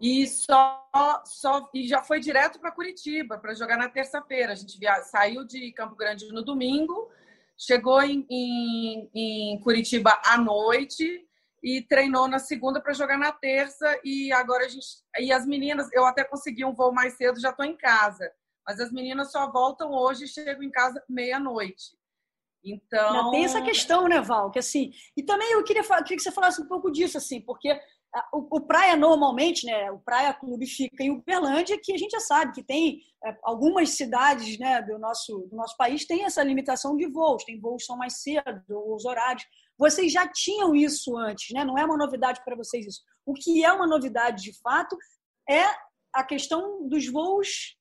e 0.01 0.27
só, 0.27 0.85
só 1.25 1.71
e 1.73 1.87
já 1.87 2.03
foi 2.03 2.19
direto 2.19 2.59
para 2.59 2.73
Curitiba 2.73 3.39
para 3.39 3.55
jogar 3.55 3.77
na 3.77 3.89
terça-feira. 3.89 4.53
A 4.53 4.57
gente 4.57 4.79
via, 4.79 5.01
saiu 5.03 5.45
de 5.45 5.73
Campo 5.73 5.95
Grande 5.95 6.27
no 6.33 6.43
domingo, 6.43 7.09
chegou 7.57 8.03
em, 8.03 8.27
em, 8.29 9.11
em 9.15 9.61
Curitiba 9.61 10.21
à 10.25 10.37
noite 10.37 11.25
e 11.65 11.81
treinou 11.81 12.29
na 12.29 12.39
segunda 12.39 12.79
para 12.79 12.93
jogar 12.93 13.17
na 13.17 13.33
terça 13.33 13.99
e 14.05 14.31
agora 14.31 14.67
a 14.67 14.69
gente 14.69 14.87
e 15.19 15.33
as 15.33 15.47
meninas 15.47 15.89
eu 15.95 16.05
até 16.05 16.23
consegui 16.23 16.63
um 16.63 16.75
voo 16.75 16.93
mais 16.93 17.15
cedo 17.15 17.41
já 17.41 17.49
estou 17.49 17.65
em 17.65 17.77
casa 17.77 18.31
mas 18.67 18.79
as 18.79 18.93
meninas 18.93 19.33
só 19.33 19.51
voltam 19.51 19.91
hoje 19.91 20.25
e 20.25 20.29
chegam 20.29 20.63
em 20.63 20.71
casa 20.71 21.03
meia 21.09 21.41
noite 21.41 21.97
então 22.63 23.31
tem 23.31 23.47
essa 23.47 23.63
questão 23.63 24.07
né 24.07 24.21
Val 24.21 24.51
que 24.51 24.59
assim 24.59 24.93
e 25.17 25.23
também 25.23 25.53
eu 25.53 25.65
queria, 25.65 25.83
queria 25.83 26.17
que 26.17 26.21
você 26.21 26.31
falasse 26.31 26.61
um 26.61 26.69
pouco 26.69 26.91
disso 26.91 27.17
assim 27.17 27.41
porque 27.41 27.81
o, 28.33 28.59
o, 28.59 28.61
Praia 28.61 28.97
normalmente, 28.97 29.67
né, 29.67 29.91
o 29.91 29.99
Praia 29.99 30.33
Clube 30.33 30.67
fica 30.67 31.03
em 31.03 31.11
Uberlândia, 31.11 31.81
que 31.83 31.93
a 31.93 31.99
gente 31.99 32.13
já 32.13 32.21
sabe 32.21 32.53
que 32.53 32.63
tem 32.63 33.01
é, 33.25 33.37
algumas 33.43 33.91
cidades 33.91 34.57
né, 34.59 34.81
do, 34.83 34.99
nosso, 34.99 35.49
do 35.51 35.57
nosso 35.57 35.77
país 35.77 36.07
tem 36.07 36.25
essa 36.25 36.43
limitação 36.43 36.97
de 36.97 37.09
voos, 37.09 37.45
tem 37.45 37.59
voos 37.59 37.83
que 37.83 37.87
são 37.87 37.97
mais 37.97 38.23
cedo, 38.23 38.95
os 38.95 39.05
horários. 39.05 39.45
Vocês 39.79 40.13
já 40.13 40.27
tinham 40.29 40.75
isso 40.75 41.17
antes, 41.17 41.53
né? 41.53 41.65
não 41.65 41.77
é 41.77 41.85
uma 41.85 41.97
novidade 41.97 42.41
para 42.45 42.57
vocês 42.57 42.87
isso. 42.87 43.01
O 43.27 43.35
que 43.35 43.65
é 43.65 43.73
uma 43.73 43.87
novidade 43.87 44.43
de 44.43 44.59
fato 44.61 44.97
é 45.49 45.65
a 46.13 46.23
questão 46.23 46.89
dos 46.89 47.07
voos 47.09 47.77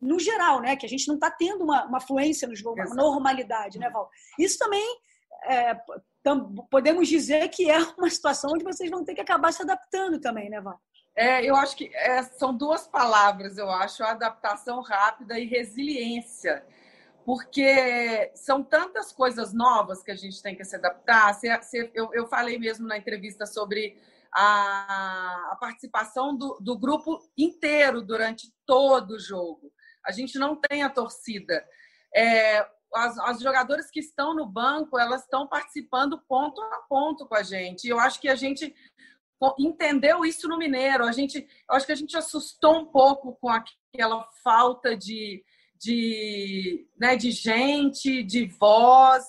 no 0.00 0.18
geral, 0.18 0.60
né? 0.60 0.76
que 0.76 0.84
a 0.84 0.88
gente 0.88 1.06
não 1.06 1.14
está 1.14 1.30
tendo 1.30 1.64
uma, 1.64 1.84
uma 1.86 2.00
fluência 2.00 2.48
nos 2.48 2.60
voos, 2.60 2.78
uma 2.78 2.94
normalidade, 2.94 3.78
né, 3.78 3.88
Val? 3.90 4.10
Isso 4.38 4.58
também 4.58 4.84
é, 5.46 5.78
podemos 6.70 7.08
dizer 7.08 7.48
que 7.48 7.70
é 7.70 7.78
uma 7.98 8.10
situação 8.10 8.50
onde 8.52 8.64
vocês 8.64 8.90
vão 8.90 9.04
ter 9.04 9.14
que 9.14 9.20
acabar 9.20 9.52
se 9.52 9.62
adaptando 9.62 10.20
também, 10.20 10.50
né, 10.50 10.60
Val? 10.60 10.80
É, 11.16 11.48
eu 11.48 11.54
acho 11.54 11.76
que 11.76 11.94
é, 11.94 12.22
são 12.24 12.52
duas 12.52 12.88
palavras, 12.88 13.56
eu 13.56 13.70
acho, 13.70 14.02
adaptação 14.02 14.82
rápida 14.82 15.38
e 15.38 15.46
resiliência 15.46 16.64
porque 17.24 18.30
são 18.34 18.62
tantas 18.62 19.12
coisas 19.12 19.52
novas 19.54 20.02
que 20.02 20.10
a 20.10 20.16
gente 20.16 20.42
tem 20.42 20.54
que 20.54 20.64
se 20.64 20.76
adaptar. 20.76 21.38
Eu, 21.94 22.26
falei 22.26 22.58
mesmo 22.58 22.86
na 22.86 22.98
entrevista 22.98 23.46
sobre 23.46 23.98
a, 24.32 25.56
participação 25.58 26.36
do, 26.36 26.78
grupo 26.78 27.18
inteiro 27.36 28.02
durante 28.02 28.52
todo 28.66 29.12
o 29.12 29.18
jogo. 29.18 29.72
A 30.04 30.12
gente 30.12 30.38
não 30.38 30.54
tem 30.54 30.82
a 30.82 30.90
torcida. 30.90 31.64
É, 32.14 32.60
as, 32.94 33.18
as 33.18 33.40
jogadoras 33.40 33.90
que 33.90 34.00
estão 34.00 34.34
no 34.34 34.46
banco, 34.46 34.98
elas 34.98 35.22
estão 35.22 35.48
participando 35.48 36.22
ponto 36.28 36.60
a 36.60 36.82
ponto 36.88 37.26
com 37.26 37.34
a 37.34 37.42
gente. 37.42 37.88
Eu 37.88 37.98
acho 37.98 38.20
que 38.20 38.28
a 38.28 38.34
gente 38.34 38.74
entendeu 39.58 40.26
isso 40.26 40.46
no 40.46 40.58
Mineiro. 40.58 41.04
A 41.04 41.12
gente, 41.12 41.38
eu 41.38 41.74
acho 41.74 41.86
que 41.86 41.92
a 41.92 41.96
gente 41.96 42.16
assustou 42.16 42.80
um 42.80 42.86
pouco 42.86 43.34
com 43.40 43.48
aquela 43.48 44.28
falta 44.42 44.94
de 44.94 45.42
de, 45.84 46.88
né, 46.98 47.14
de 47.14 47.30
gente, 47.30 48.22
de 48.22 48.46
voz 48.46 49.24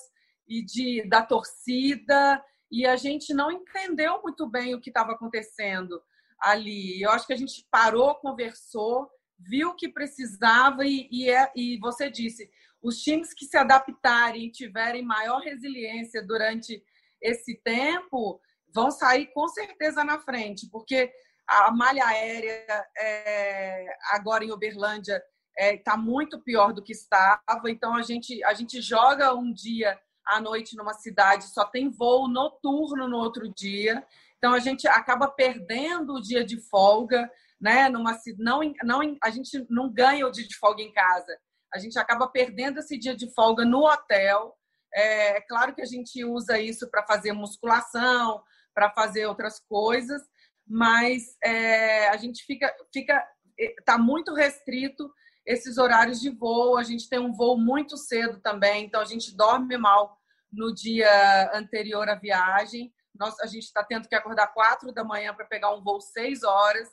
e 0.48 0.64
de 0.64 1.08
da 1.10 1.22
torcida 1.22 2.42
e 2.72 2.86
a 2.86 2.96
gente 2.96 3.34
não 3.34 3.52
entendeu 3.52 4.22
muito 4.22 4.50
bem 4.50 4.74
o 4.74 4.80
que 4.80 4.90
estava 4.90 5.12
acontecendo 5.12 6.02
ali. 6.40 7.02
Eu 7.02 7.12
acho 7.12 7.28
que 7.28 7.34
a 7.34 7.38
gente 7.38 7.66
parou, 7.70 8.16
conversou, 8.16 9.10
viu 9.38 9.70
o 9.70 9.76
que 9.76 9.90
precisava 9.90 10.86
e, 10.86 11.08
e, 11.12 11.30
é, 11.30 11.52
e 11.56 11.78
você 11.80 12.10
disse, 12.10 12.50
os 12.82 13.02
times 13.02 13.34
que 13.34 13.46
se 13.46 13.58
adaptarem 13.58 14.46
e 14.46 14.52
tiverem 14.52 15.04
maior 15.04 15.40
resiliência 15.42 16.26
durante 16.26 16.82
esse 17.22 17.60
tempo 17.64 18.40
vão 18.74 18.92
sair 18.92 19.28
com 19.34 19.48
certeza 19.48 20.04
na 20.04 20.20
frente, 20.20 20.70
porque 20.70 21.12
a 21.48 21.72
malha 21.72 22.06
aérea 22.06 22.86
é, 22.98 23.86
agora 24.12 24.44
em 24.44 24.52
Uberlândia 24.52 25.22
está 25.58 25.66
é, 25.66 25.78
tá 25.78 25.98
muito 25.98 26.40
pior 26.40 26.74
do 26.74 26.84
que 26.84 26.92
estava. 26.92 27.70
Então 27.70 27.96
a 27.96 28.02
gente 28.02 28.44
a 28.44 28.54
gente 28.54 28.82
joga 28.82 29.34
um 29.34 29.52
dia 29.52 30.00
à 30.26 30.42
noite 30.42 30.76
numa 30.76 30.94
cidade, 30.94 31.46
só 31.46 31.66
tem 31.66 31.90
voo 31.90 32.28
noturno 32.28 33.08
no 33.08 33.18
outro 33.18 33.48
dia. 33.54 34.06
Então 34.38 34.54
a 34.54 34.60
gente 34.60 34.88
acaba 34.88 35.28
perdendo 35.28 36.16
o 36.16 36.22
dia 36.22 36.44
de 36.44 36.60
folga, 36.70 37.30
né? 37.60 37.90
Numa 37.90 38.18
não 38.38 38.62
não 38.84 39.18
a 39.24 39.30
gente 39.30 39.66
não 39.70 39.90
ganha 39.92 40.28
o 40.28 40.32
dia 40.32 40.48
de 40.48 40.58
folga 40.58 40.84
em 40.84 40.92
casa. 40.92 41.38
A 41.74 41.80
gente 41.80 41.98
acaba 41.98 42.28
perdendo 42.28 42.80
esse 42.80 42.98
dia 42.98 43.16
de 43.16 43.34
folga 43.34 43.66
no 43.66 43.86
hotel. 43.86 44.56
É, 44.94 45.38
é 45.38 45.42
claro 45.42 45.74
que 45.74 45.82
a 45.82 45.86
gente 45.86 46.24
usa 46.24 46.60
isso 46.60 46.90
para 46.90 47.06
fazer 47.06 47.32
musculação, 47.34 48.42
para 48.74 48.90
fazer 48.92 49.26
outras 49.26 49.60
coisas, 49.60 50.22
mas 50.68 51.38
é, 51.44 52.10
a 52.10 52.18
gente 52.18 52.44
fica 52.46 52.74
fica 52.94 53.26
está 53.58 53.98
muito 53.98 54.34
restrito 54.34 55.10
esses 55.46 55.78
horários 55.78 56.20
de 56.20 56.30
voo. 56.30 56.78
A 56.78 56.84
gente 56.84 57.08
tem 57.08 57.20
um 57.20 57.32
voo 57.32 57.58
muito 57.58 57.98
cedo 57.98 58.40
também, 58.40 58.86
então 58.86 59.02
a 59.02 59.06
gente 59.06 59.36
dorme 59.36 59.78
mal 59.78 60.18
no 60.52 60.74
dia 60.74 61.52
anterior 61.54 62.10
à 62.10 62.16
viagem. 62.16 62.94
Nós, 63.14 63.40
a 63.40 63.46
gente 63.46 63.64
está 63.64 63.84
tendo 63.84 64.08
que 64.08 64.16
acordar 64.16 64.48
quatro 64.48 64.92
da 64.92 65.04
manhã 65.04 65.34
para 65.34 65.46
pegar 65.46 65.74
um 65.74 65.84
voo 65.84 66.02
seis 66.02 66.44
horas. 66.44 66.90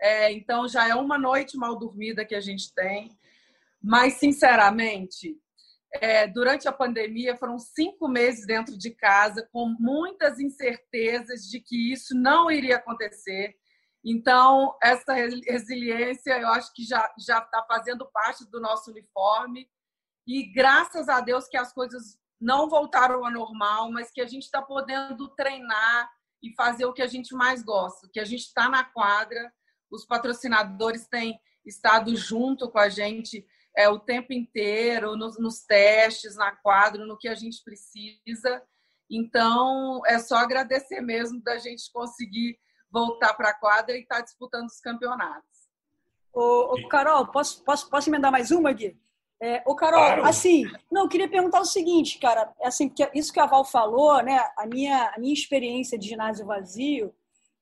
É, 0.00 0.32
então 0.32 0.66
já 0.66 0.88
é 0.88 0.94
uma 0.94 1.16
noite 1.16 1.56
mal 1.56 1.78
dormida 1.78 2.24
que 2.24 2.34
a 2.34 2.40
gente 2.40 2.74
tem. 2.74 3.16
Mas, 3.80 4.14
sinceramente, 4.14 5.36
é, 5.94 6.26
durante 6.26 6.66
a 6.68 6.72
pandemia 6.72 7.36
foram 7.36 7.58
cinco 7.58 8.08
meses 8.08 8.46
dentro 8.46 8.78
de 8.78 8.90
casa, 8.90 9.48
com 9.52 9.66
muitas 9.78 10.40
incertezas 10.40 11.42
de 11.42 11.60
que 11.60 11.92
isso 11.92 12.14
não 12.14 12.50
iria 12.50 12.76
acontecer. 12.76 13.54
Então, 14.04 14.76
essa 14.82 15.14
resiliência 15.14 16.38
eu 16.38 16.48
acho 16.48 16.72
que 16.74 16.82
já 16.84 17.08
está 17.16 17.64
fazendo 17.68 18.04
parte 18.12 18.44
do 18.50 18.60
nosso 18.60 18.90
uniforme 18.90 19.68
e 20.26 20.52
graças 20.52 21.08
a 21.08 21.20
Deus 21.20 21.46
que 21.46 21.56
as 21.56 21.72
coisas 21.72 22.18
não 22.40 22.68
voltaram 22.68 23.24
ao 23.24 23.30
normal, 23.30 23.92
mas 23.92 24.10
que 24.10 24.20
a 24.20 24.26
gente 24.26 24.42
está 24.42 24.60
podendo 24.60 25.28
treinar 25.36 26.10
e 26.42 26.52
fazer 26.54 26.84
o 26.84 26.92
que 26.92 27.02
a 27.02 27.06
gente 27.06 27.34
mais 27.34 27.62
gosta, 27.62 28.08
que 28.12 28.18
a 28.18 28.24
gente 28.24 28.42
está 28.42 28.68
na 28.68 28.82
quadra, 28.82 29.52
os 29.88 30.04
patrocinadores 30.04 31.06
têm 31.06 31.38
estado 31.64 32.16
junto 32.16 32.68
com 32.68 32.78
a 32.78 32.88
gente 32.88 33.46
é, 33.76 33.88
o 33.88 33.98
tempo 33.98 34.32
inteiro, 34.32 35.16
nos, 35.16 35.38
nos 35.38 35.64
testes, 35.64 36.36
na 36.36 36.50
quadra, 36.56 37.06
no 37.06 37.16
que 37.16 37.28
a 37.28 37.34
gente 37.34 37.62
precisa. 37.62 38.62
Então, 39.08 40.02
é 40.06 40.18
só 40.18 40.36
agradecer 40.36 41.00
mesmo 41.00 41.40
da 41.42 41.58
gente 41.58 41.90
conseguir 41.92 42.58
voltar 42.92 43.34
para 43.34 43.50
a 43.50 43.54
quadra 43.54 43.96
e 43.96 44.02
estar 44.02 44.16
tá 44.16 44.22
disputando 44.22 44.66
os 44.66 44.80
campeonatos. 44.80 45.50
Ô, 46.32 46.74
ô, 46.74 46.88
Carol, 46.88 47.26
posso, 47.28 47.62
posso, 47.64 47.88
posso 47.88 48.10
emendar 48.10 48.30
mais 48.30 48.50
uma, 48.50 48.72
Gui? 48.72 48.96
É, 49.40 49.62
ô, 49.66 49.74
Carol, 49.74 50.00
claro. 50.00 50.24
assim, 50.24 50.64
não, 50.90 51.02
eu 51.02 51.08
queria 51.08 51.28
perguntar 51.28 51.60
o 51.60 51.64
seguinte, 51.64 52.18
cara, 52.18 52.52
é 52.60 52.68
assim, 52.68 52.88
porque 52.88 53.10
isso 53.12 53.32
que 53.32 53.40
a 53.40 53.46
Val 53.46 53.64
falou, 53.64 54.22
né, 54.22 54.38
a 54.56 54.66
minha, 54.66 55.12
a 55.14 55.18
minha 55.18 55.32
experiência 55.34 55.98
de 55.98 56.08
ginásio 56.08 56.46
vazio, 56.46 57.12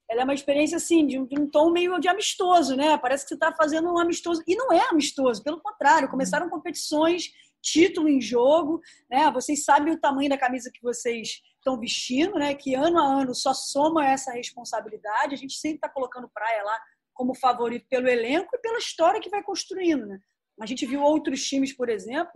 ela 0.09 0.23
é 0.23 0.25
uma 0.25 0.35
experiência, 0.35 0.77
assim, 0.77 1.07
de 1.07 1.19
um, 1.19 1.25
de 1.25 1.41
um 1.41 1.49
tom 1.49 1.71
meio 1.71 1.99
de 1.99 2.09
amistoso, 2.09 2.77
né, 2.77 2.99
parece 2.99 3.25
que 3.25 3.29
você 3.29 3.35
está 3.35 3.53
fazendo 3.53 3.91
um 3.91 3.99
amistoso, 3.99 4.43
e 4.47 4.55
não 4.57 4.73
é 4.73 4.91
amistoso, 4.91 5.43
pelo 5.43 5.61
contrário, 5.61 6.11
começaram 6.11 6.51
competições 6.51 7.33
título 7.63 8.09
em 8.09 8.21
jogo, 8.21 8.81
né? 9.11 9.31
Vocês 9.31 9.65
sabem 9.65 9.93
o 9.93 10.01
tamanho 10.01 10.31
da 10.31 10.39
camisa 10.39 10.71
que 10.73 10.83
vocês 10.83 11.41
estão 11.61 11.79
vestindo, 11.79 12.35
né? 12.39 12.55
Que 12.55 12.75
ano 12.75 12.99
a 12.99 13.05
ano 13.05 13.35
só 13.35 13.55
soma 13.55 14.07
essa 14.07 14.33
responsabilidade. 14.33 15.35
A 15.35 15.39
gente 15.39 15.55
sempre 15.55 15.77
está 15.77 15.89
colocando 15.89 16.29
praia 16.29 16.63
lá 16.65 16.81
como 17.15 17.35
favorito 17.35 17.87
pelo 17.89 18.09
elenco 18.09 18.55
e 18.55 18.59
pela 18.59 18.79
história 18.79 19.21
que 19.21 19.31
vai 19.31 19.43
construindo, 19.43 20.07
né? 20.07 20.19
A 20.61 20.67
gente 20.67 20.85
viu 20.85 21.03
outros 21.03 21.43
times, 21.47 21.75
por 21.75 21.89
exemplo, 21.89 22.33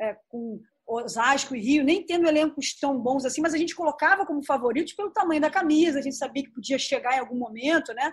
é, 0.00 0.16
com 0.28 0.60
Osasco 0.86 1.56
e 1.56 1.60
Rio, 1.60 1.84
nem 1.84 2.04
tendo 2.04 2.28
elencos 2.28 2.74
tão 2.78 2.98
bons 3.00 3.24
assim, 3.24 3.40
mas 3.40 3.54
a 3.54 3.58
gente 3.58 3.74
colocava 3.74 4.26
como 4.26 4.44
favoritos 4.44 4.92
pelo 4.92 5.10
tamanho 5.10 5.40
da 5.40 5.50
camisa, 5.50 5.98
a 5.98 6.02
gente 6.02 6.16
sabia 6.16 6.44
que 6.44 6.52
podia 6.52 6.78
chegar 6.78 7.16
em 7.16 7.20
algum 7.20 7.36
momento, 7.36 7.92
né? 7.94 8.12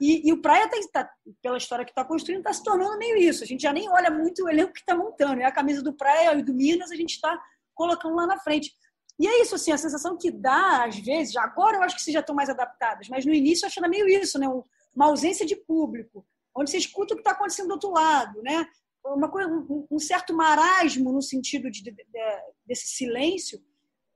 E, 0.00 0.28
e 0.28 0.32
o 0.32 0.40
Praia, 0.40 0.68
tá, 0.68 0.78
tá, 0.92 1.10
pela 1.42 1.58
história 1.58 1.84
que 1.84 1.90
está 1.90 2.04
construindo, 2.04 2.40
está 2.40 2.52
se 2.52 2.64
tornando 2.64 2.96
meio 2.96 3.18
isso. 3.18 3.44
A 3.44 3.46
gente 3.46 3.62
já 3.62 3.72
nem 3.72 3.88
olha 3.90 4.10
muito 4.10 4.42
o 4.42 4.48
elenco 4.48 4.72
que 4.72 4.80
está 4.80 4.96
montando. 4.96 5.42
É 5.42 5.44
a 5.44 5.52
camisa 5.52 5.82
do 5.82 5.92
Praia 5.92 6.34
e 6.34 6.42
do 6.42 6.54
Minas, 6.54 6.90
a 6.90 6.96
gente 6.96 7.10
está 7.10 7.38
colocando 7.74 8.16
lá 8.16 8.26
na 8.26 8.38
frente. 8.38 8.72
E 9.20 9.28
é 9.28 9.42
isso, 9.42 9.54
assim, 9.54 9.70
a 9.70 9.76
sensação 9.76 10.16
que 10.16 10.30
dá, 10.30 10.86
às 10.86 10.98
vezes, 10.98 11.36
agora 11.36 11.76
eu 11.76 11.82
acho 11.82 11.94
que 11.94 12.00
vocês 12.00 12.14
já 12.14 12.20
estão 12.20 12.34
mais 12.34 12.48
adaptados, 12.48 13.06
mas 13.10 13.26
no 13.26 13.34
início 13.34 13.66
eu 13.66 13.68
achava 13.68 13.86
meio 13.86 14.08
isso, 14.08 14.38
né? 14.38 14.48
Uma 14.96 15.08
ausência 15.08 15.44
de 15.44 15.54
público, 15.54 16.26
onde 16.56 16.70
você 16.70 16.78
escuta 16.78 17.12
o 17.12 17.16
que 17.18 17.20
está 17.20 17.32
acontecendo 17.32 17.68
do 17.68 17.74
outro 17.74 17.90
lado, 17.90 18.42
né? 18.42 18.66
Uma 19.04 19.30
coisa, 19.30 19.50
um 19.90 19.98
certo 19.98 20.34
marasmo 20.34 21.12
no 21.12 21.20
sentido 21.20 21.70
de, 21.70 21.82
de, 21.82 21.90
de, 21.90 22.42
desse 22.64 22.88
silêncio. 22.88 23.60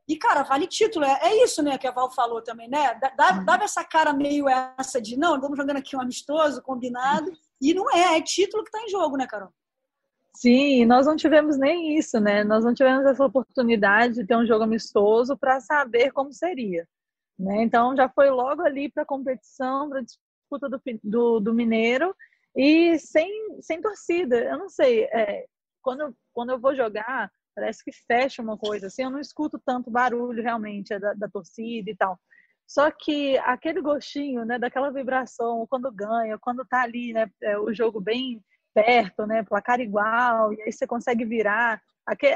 E, 0.09 0.17
cara, 0.17 0.43
vale 0.43 0.67
título. 0.67 1.05
É, 1.05 1.19
é, 1.23 1.45
isso, 1.45 1.63
né, 1.63 1.77
que 1.77 1.87
a 1.87 1.93
Val 1.93 2.11
falou 2.11 2.43
também, 2.43 2.71
né? 2.71 2.99
Dava, 3.15 3.45
dava 3.45 3.65
essa 3.65 3.85
cara 3.85 4.15
meio 4.15 4.47
essa 4.49 5.03
de, 5.03 5.19
não, 5.19 5.39
vamos 5.39 5.59
jogando 5.59 5.77
aqui 5.77 5.95
um 5.95 6.01
amistoso, 6.01 6.63
combinado. 6.63 7.31
E 7.61 7.75
não 7.75 7.91
é, 7.91 8.17
é 8.17 8.23
título 8.23 8.65
que 8.65 8.71
está 8.71 8.81
em 8.81 8.91
jogo, 8.91 9.19
né, 9.19 9.27
Carol? 9.27 9.53
Sim, 10.37 10.85
nós 10.85 11.07
não 11.07 11.17
tivemos 11.17 11.57
nem 11.57 11.97
isso, 11.97 12.19
né? 12.21 12.43
Nós 12.43 12.65
não 12.65 12.75
tivemos 12.75 13.07
essa 13.07 13.25
oportunidade 13.25 14.15
de 14.15 14.27
ter 14.27 14.37
um 14.37 14.47
jogo 14.47 14.65
amistoso 14.65 15.37
para 15.37 15.61
saber 15.61 16.11
como 16.13 16.33
seria. 16.33 16.87
Né? 17.39 17.63
Então 17.63 17.97
já 17.97 18.09
foi 18.09 18.31
logo 18.31 18.63
ali 18.63 18.91
para 18.91 19.03
a 19.05 19.07
competição, 19.07 19.89
para 19.89 20.01
a 20.01 20.03
disputa 20.03 20.69
do, 20.69 20.81
do, 21.03 21.41
do, 21.41 21.55
Mineiro 21.55 22.15
e 22.57 22.99
sem, 22.99 23.31
sem 23.61 23.81
torcida. 23.81 24.37
Eu 24.37 24.59
não 24.59 24.69
sei, 24.69 25.05
é, 25.05 25.47
quando, 25.83 26.17
quando 26.33 26.51
eu 26.51 26.59
vou 26.59 26.75
jogar, 26.75 27.31
parece 27.55 27.85
que 27.85 27.93
fecha 27.93 28.43
uma 28.43 28.59
coisa 28.59 28.89
assim, 28.89 29.03
eu 29.05 29.11
não 29.11 29.21
escuto 29.21 29.61
tanto 29.65 29.91
barulho 29.91 30.43
realmente 30.43 30.93
é 30.93 30.99
da, 30.99 31.15
da 31.15 31.29
torcida 31.29 31.91
e 31.91 31.97
tal. 31.97 32.19
Só 32.67 32.91
que 32.91 33.37
aquele 33.39 33.81
gostinho, 33.81 34.45
né, 34.45 34.59
daquela 34.59 34.91
vibração, 34.91 35.67
quando 35.69 35.93
ganha, 35.93 36.39
quando 36.39 36.65
tá 36.65 36.83
ali, 36.83 37.13
né, 37.13 37.31
é, 37.43 37.59
o 37.59 37.73
jogo 37.75 38.01
bem 38.01 38.43
perto, 38.75 39.27
né? 39.27 39.43
Placar 39.45 39.81
igual, 39.81 40.53
e 40.53 40.63
aí 40.63 40.73
você 40.73 40.87
consegue 40.87 41.25
virar. 41.25 41.81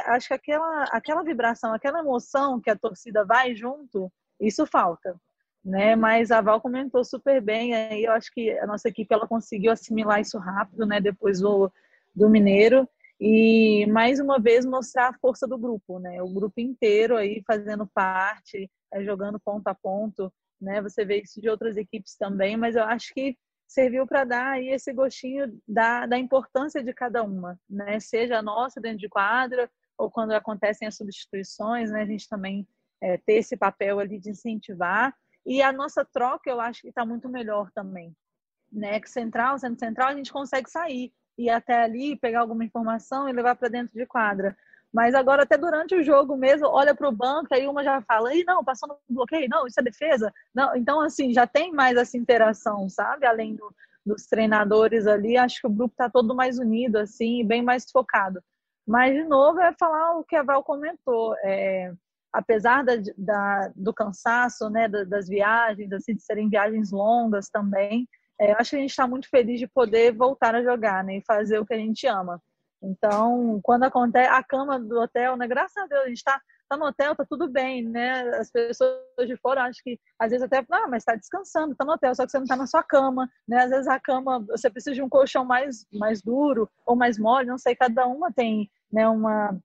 acho 0.07 0.29
que 0.29 0.35
aquela, 0.35 0.85
aquela 0.85 1.23
vibração, 1.23 1.75
aquela 1.75 1.99
emoção 1.99 2.61
que 2.61 2.71
a 2.71 2.77
torcida 2.77 3.25
vai 3.25 3.55
junto, 3.55 4.11
isso 4.41 4.65
falta. 4.67 5.17
Né? 5.65 5.97
Mas 5.97 6.31
a 6.31 6.41
Val 6.41 6.61
comentou 6.61 7.05
super 7.05 7.43
bem, 7.43 7.75
aí 7.75 8.05
eu 8.05 8.13
acho 8.13 8.33
que 8.33 8.57
a 8.59 8.67
nossa 8.67 8.89
equipe 8.89 9.13
ela 9.13 9.27
conseguiu 9.27 9.73
assimilar 9.73 10.21
isso 10.21 10.39
rápido, 10.39 10.87
né? 10.87 11.01
Depois 11.01 11.41
do, 11.41 11.71
do 12.15 12.31
Mineiro 12.31 12.89
e 13.21 13.85
mais 13.87 14.21
uma 14.21 14.39
vez 14.39 14.65
mostrar 14.65 15.09
a 15.09 15.19
força 15.19 15.47
do 15.47 15.59
grupo, 15.59 15.99
né? 15.99 16.23
O 16.23 16.29
grupo 16.29 16.61
inteiro 16.61 17.17
aí 17.17 17.43
fazendo 17.45 17.87
parte, 17.87 18.71
é, 18.93 19.03
jogando 19.03 19.41
ponto 19.41 19.67
a 19.67 19.75
ponto, 19.75 20.33
né? 20.61 20.81
Você 20.83 21.05
vê 21.05 21.21
isso 21.21 21.41
de 21.41 21.49
outras 21.49 21.77
equipes 21.77 22.17
também, 22.17 22.57
mas 22.57 22.77
eu 22.77 22.85
acho 22.85 23.13
que 23.13 23.37
serviu 23.69 24.07
para 24.07 24.25
dar 24.25 24.53
aí 24.53 24.71
esse 24.71 24.93
gostinho 24.95 25.61
da, 25.69 26.07
da 26.07 26.19
importância 26.19 26.83
de 26.83 26.93
cada 26.95 27.23
uma, 27.23 27.61
né? 27.69 28.01
Seja 28.01 28.39
a 28.39 28.43
nossa 28.43 28.81
dentro 28.81 28.99
de 28.99 29.09
quadra 29.11 29.71
ou 29.97 30.11
quando 30.11 30.33
acontecem 30.33 30.89
as 30.89 30.97
substituições, 30.97 31.91
né? 31.91 32.03
A 32.03 32.07
gente 32.07 32.27
também 32.27 32.67
é, 33.01 33.19
ter 33.19 33.35
esse 33.35 33.57
papel 33.57 34.01
ali 34.01 34.19
de 34.19 34.31
incentivar 34.31 35.15
e 35.45 35.61
a 35.61 35.71
nossa 35.71 36.05
troca 36.05 36.49
eu 36.51 36.61
acho 36.61 36.81
que 36.81 36.89
está 36.89 37.05
muito 37.05 37.29
melhor 37.29 37.71
também, 37.73 38.17
né? 38.73 38.99
Que 38.99 39.11
central, 39.11 39.59
sendo 39.59 39.79
central, 39.79 40.09
a 40.09 40.15
gente 40.15 40.33
consegue 40.33 40.71
sair 40.71 41.13
e 41.37 41.51
até 41.51 41.83
ali 41.83 42.17
pegar 42.17 42.41
alguma 42.41 42.65
informação 42.65 43.29
e 43.29 43.33
levar 43.33 43.55
para 43.55 43.69
dentro 43.69 43.95
de 43.95 44.07
quadra. 44.07 44.57
Mas 44.93 45.15
agora, 45.15 45.43
até 45.43 45.57
durante 45.57 45.95
o 45.95 46.03
jogo 46.03 46.37
mesmo, 46.37 46.67
olha 46.67 46.95
para 46.95 47.09
o 47.09 47.13
banco, 47.13 47.49
aí 47.53 47.67
uma 47.67 47.85
já 47.85 48.01
fala, 48.03 48.35
e 48.35 48.43
não, 48.45 48.65
passou 48.65 48.89
no 48.89 48.99
bloqueio, 49.09 49.49
não, 49.49 49.67
isso 49.67 49.79
é 49.79 49.83
defesa. 49.83 50.33
Não, 50.55 50.75
então, 50.75 51.01
assim, 51.01 51.33
já 51.33 51.47
tem 51.47 51.73
mais 51.73 51.97
essa 51.97 52.17
interação, 52.17 52.89
sabe? 52.89 53.27
Além 53.27 53.55
do, 53.55 53.75
dos 54.05 54.27
treinadores 54.27 55.07
ali, 55.07 55.37
acho 55.37 55.61
que 55.61 55.67
o 55.67 55.71
grupo 55.71 55.93
está 55.93 56.09
todo 56.09 56.35
mais 56.35 56.59
unido, 56.59 56.97
assim, 56.97 57.47
bem 57.47 57.63
mais 57.63 57.91
focado. 57.91 58.41
Mas, 58.87 59.15
de 59.15 59.25
novo, 59.25 59.61
é 59.61 59.75
falar 59.79 60.17
o 60.17 60.25
que 60.25 60.35
a 60.35 60.43
Val 60.43 60.65
comentou. 60.65 61.35
É, 61.45 61.93
apesar 62.33 62.83
da, 62.83 62.95
da, 63.17 63.73
do 63.77 63.93
cansaço, 63.93 64.71
né, 64.71 64.89
das 64.89 65.29
viagens, 65.29 65.93
assim, 65.93 66.15
de 66.15 66.23
serem 66.23 66.49
viagens 66.49 66.91
longas 66.91 67.51
também, 67.51 68.09
é, 68.41 68.53
acho 68.53 68.71
que 68.71 68.77
a 68.77 68.81
gente 68.81 68.91
está 68.91 69.07
muito 69.07 69.29
feliz 69.29 69.59
de 69.59 69.67
poder 69.67 70.13
voltar 70.13 70.55
a 70.55 70.63
jogar 70.63 71.03
né, 71.05 71.17
e 71.19 71.25
fazer 71.27 71.59
o 71.59 71.67
que 71.67 71.75
a 71.75 71.79
gente 71.79 72.07
ama. 72.07 72.41
Então, 72.83 73.61
quando 73.63 73.85
acontece 73.85 74.31
a 74.31 74.43
cama 74.43 74.79
do 74.79 75.01
hotel, 75.01 75.37
né? 75.37 75.47
Graças 75.47 75.77
a 75.77 75.87
Deus, 75.87 76.05
a 76.05 76.09
gente 76.09 76.19
está 76.19 76.41
tá 76.69 76.77
no 76.77 76.87
hotel, 76.87 77.17
tá 77.17 77.25
tudo 77.25 77.49
bem, 77.49 77.83
né? 77.83 78.21
As 78.37 78.51
pessoas 78.51 79.01
de 79.27 79.37
fora 79.37 79.63
acham 79.63 79.81
que 79.83 79.99
às 80.19 80.31
vezes 80.31 80.45
até, 80.45 80.65
ah, 80.71 80.87
mas 80.87 81.03
está 81.03 81.15
descansando, 81.15 81.75
tá 81.75 81.85
no 81.85 81.93
hotel, 81.93 82.15
só 82.15 82.25
que 82.25 82.31
você 82.31 82.39
não 82.39 82.45
está 82.45 82.57
na 82.57 82.67
sua 82.67 82.83
cama, 82.83 83.29
né? 83.49 83.63
Às 83.65 83.71
vezes 83.71 83.89
a 83.89 83.99
cama, 83.99 84.41
você 84.41 84.71
precisa 84.71 84.95
de 84.95 85.03
um 85.03 85.09
colchão 85.09 85.45
mais 85.45 85.87
mais 85.93 86.21
duro 86.21 86.71
ou 86.87 86.95
mais 86.95 87.19
mole, 87.19 87.47
não 87.47 87.59
sei, 87.59 87.75
cada 87.75 88.07
uma 88.07 88.33
tem, 88.33 88.71
né, 88.93 89.09
uma 89.09 89.59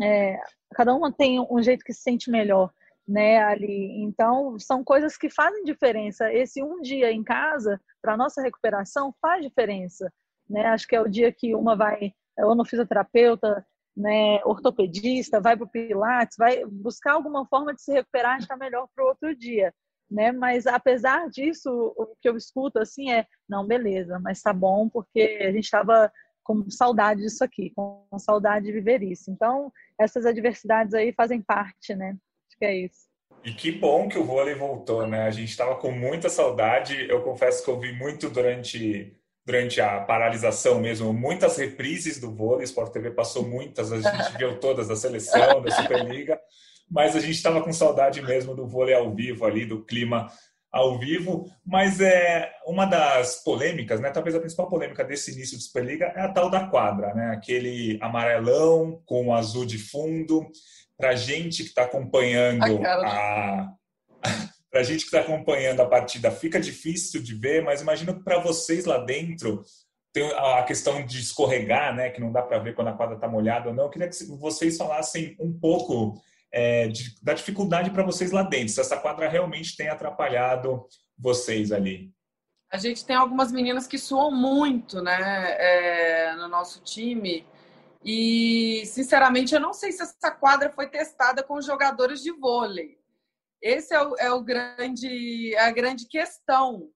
é, 0.00 0.40
cada 0.74 0.94
uma 0.94 1.12
tem 1.12 1.40
um 1.40 1.62
jeito 1.62 1.84
que 1.84 1.92
se 1.92 2.02
sente 2.02 2.30
melhor, 2.30 2.72
né, 3.06 3.42
ali. 3.42 4.02
Então, 4.02 4.58
são 4.58 4.84
coisas 4.84 5.16
que 5.16 5.30
fazem 5.30 5.64
diferença. 5.64 6.32
Esse 6.32 6.62
um 6.62 6.80
dia 6.80 7.10
em 7.12 7.22
casa 7.24 7.80
para 8.02 8.16
nossa 8.16 8.42
recuperação 8.42 9.14
faz 9.20 9.42
diferença, 9.44 10.12
né? 10.48 10.66
Acho 10.66 10.86
que 10.86 10.96
é 10.96 11.00
o 11.00 11.08
dia 11.08 11.32
que 11.32 11.54
uma 11.54 11.76
vai 11.76 12.12
ou 12.38 12.54
no 12.54 12.64
fisioterapeuta, 12.64 13.66
né, 13.96 14.40
ortopedista, 14.44 15.40
vai 15.40 15.56
para 15.56 15.66
o 15.66 15.68
Pilates, 15.68 16.36
vai 16.38 16.64
buscar 16.64 17.14
alguma 17.14 17.44
forma 17.46 17.74
de 17.74 17.82
se 17.82 17.92
recuperar 17.92 18.36
e 18.36 18.42
estar 18.42 18.56
melhor 18.56 18.88
para 18.94 19.04
o 19.04 19.08
outro 19.08 19.34
dia. 19.34 19.74
Né? 20.10 20.32
Mas 20.32 20.66
apesar 20.66 21.28
disso, 21.28 21.92
o 21.96 22.14
que 22.20 22.28
eu 22.28 22.36
escuto 22.36 22.78
assim 22.78 23.10
é, 23.10 23.26
não, 23.48 23.66
beleza, 23.66 24.18
mas 24.20 24.40
tá 24.40 24.52
bom 24.52 24.88
porque 24.88 25.40
a 25.42 25.52
gente 25.52 25.64
estava 25.64 26.10
com 26.44 26.70
saudade 26.70 27.20
disso 27.20 27.44
aqui, 27.44 27.70
com 27.74 28.06
saudade 28.18 28.66
de 28.66 28.72
viver 28.72 29.02
isso. 29.02 29.30
Então, 29.30 29.70
essas 30.00 30.24
adversidades 30.24 30.94
aí 30.94 31.12
fazem 31.12 31.42
parte, 31.42 31.94
né? 31.94 32.16
Acho 32.48 32.58
que 32.58 32.64
é 32.64 32.74
isso. 32.74 33.08
E 33.44 33.52
que 33.52 33.70
bom 33.70 34.08
que 34.08 34.18
o 34.18 34.24
vôlei 34.24 34.54
voltou, 34.54 35.06
né? 35.06 35.26
A 35.26 35.30
gente 35.30 35.50
estava 35.50 35.76
com 35.76 35.90
muita 35.90 36.30
saudade. 36.30 37.06
Eu 37.08 37.22
confesso 37.22 37.62
que 37.62 37.70
eu 37.70 37.78
vi 37.78 37.92
muito 37.92 38.30
durante 38.30 39.14
durante 39.48 39.80
a 39.80 40.00
paralisação 40.00 40.78
mesmo, 40.78 41.10
muitas 41.10 41.56
reprises 41.56 42.20
do 42.20 42.30
vôlei, 42.30 42.64
Sport 42.64 42.92
TV 42.92 43.12
passou 43.12 43.48
muitas, 43.48 43.90
a 43.90 43.98
gente 43.98 44.36
viu 44.36 44.60
todas 44.60 44.88
da 44.88 44.94
seleção, 44.94 45.62
da 45.62 45.70
Superliga, 45.70 46.38
mas 46.90 47.16
a 47.16 47.20
gente 47.20 47.36
estava 47.36 47.62
com 47.62 47.72
saudade 47.72 48.20
mesmo 48.20 48.54
do 48.54 48.66
vôlei 48.66 48.94
ao 48.94 49.10
vivo 49.14 49.46
ali, 49.46 49.64
do 49.64 49.82
clima 49.86 50.30
ao 50.70 50.98
vivo, 50.98 51.50
mas 51.64 51.98
é 51.98 52.52
uma 52.66 52.84
das 52.84 53.42
polêmicas, 53.42 54.00
né? 54.00 54.10
Talvez 54.10 54.36
a 54.36 54.40
principal 54.40 54.68
polêmica 54.68 55.02
desse 55.02 55.32
início 55.32 55.56
de 55.56 55.64
Superliga 55.64 56.12
é 56.14 56.20
a 56.20 56.30
tal 56.30 56.50
da 56.50 56.66
quadra, 56.68 57.14
né? 57.14 57.30
Aquele 57.30 57.98
amarelão 58.02 59.00
com 59.06 59.34
azul 59.34 59.64
de 59.64 59.78
fundo. 59.78 60.46
Para 60.94 61.16
gente 61.16 61.62
que 61.62 61.70
está 61.70 61.84
acompanhando 61.84 62.84
a, 62.84 63.72
para 64.78 64.84
a 64.84 64.86
gente 64.86 65.00
que 65.00 65.06
está 65.06 65.20
acompanhando 65.20 65.80
a 65.80 65.88
partida, 65.88 66.30
fica 66.30 66.60
difícil 66.60 67.20
de 67.20 67.34
ver, 67.34 67.64
mas 67.64 67.80
imagino 67.82 68.14
que 68.14 68.22
para 68.22 68.38
vocês 68.38 68.84
lá 68.84 68.98
dentro 68.98 69.64
tem 70.12 70.30
a 70.30 70.62
questão 70.62 71.04
de 71.04 71.18
escorregar, 71.18 71.92
né, 71.96 72.10
que 72.10 72.20
não 72.20 72.30
dá 72.30 72.42
para 72.42 72.60
ver 72.60 72.76
quando 72.76 72.86
a 72.86 72.92
quadra 72.92 73.16
está 73.16 73.26
molhada 73.26 73.70
ou 73.70 73.74
não. 73.74 73.84
Eu 73.84 73.90
queria 73.90 74.08
que 74.08 74.24
vocês 74.38 74.76
falassem 74.76 75.36
um 75.40 75.52
pouco 75.52 76.22
é, 76.52 76.86
de, 76.86 77.12
da 77.20 77.34
dificuldade 77.34 77.90
para 77.90 78.04
vocês 78.04 78.30
lá 78.30 78.44
dentro, 78.44 78.68
se 78.68 78.80
essa 78.80 78.96
quadra 78.96 79.28
realmente 79.28 79.76
tem 79.76 79.88
atrapalhado 79.88 80.86
vocês 81.18 81.72
ali. 81.72 82.12
A 82.70 82.78
gente 82.78 83.04
tem 83.04 83.16
algumas 83.16 83.50
meninas 83.50 83.84
que 83.84 83.98
suam 83.98 84.30
muito, 84.30 85.02
né, 85.02 85.56
é, 85.58 86.36
no 86.36 86.46
nosso 86.46 86.80
time. 86.84 87.44
E, 88.04 88.84
sinceramente, 88.86 89.56
eu 89.56 89.60
não 89.60 89.72
sei 89.72 89.90
se 89.90 90.02
essa 90.02 90.30
quadra 90.30 90.70
foi 90.70 90.88
testada 90.88 91.42
com 91.42 91.60
jogadores 91.60 92.22
de 92.22 92.30
vôlei. 92.30 92.97
Esse 93.60 93.94
é 93.94 94.02
o, 94.02 94.16
é 94.16 94.32
o 94.32 94.42
grande, 94.42 95.54
é 95.54 95.60
a 95.60 95.70
grande 95.70 96.06
questão, 96.06 96.90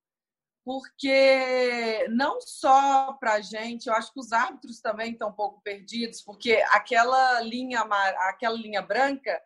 porque 0.65 2.07
não 2.11 2.41
só 2.41 3.15
para 3.15 3.35
a 3.35 3.41
gente, 3.41 3.89
eu 3.89 3.95
acho 3.95 4.13
que 4.13 4.21
os 4.21 4.33
árbitros 4.33 4.81
também 4.81 5.13
estão 5.13 5.31
um 5.31 5.35
pouco 5.35 5.61
perdidos, 5.63 6.23
porque 6.23 6.63
aquela 6.71 7.41
linha, 7.41 7.81
aquela 8.29 8.57
linha 8.57 8.81
branca, 8.81 9.41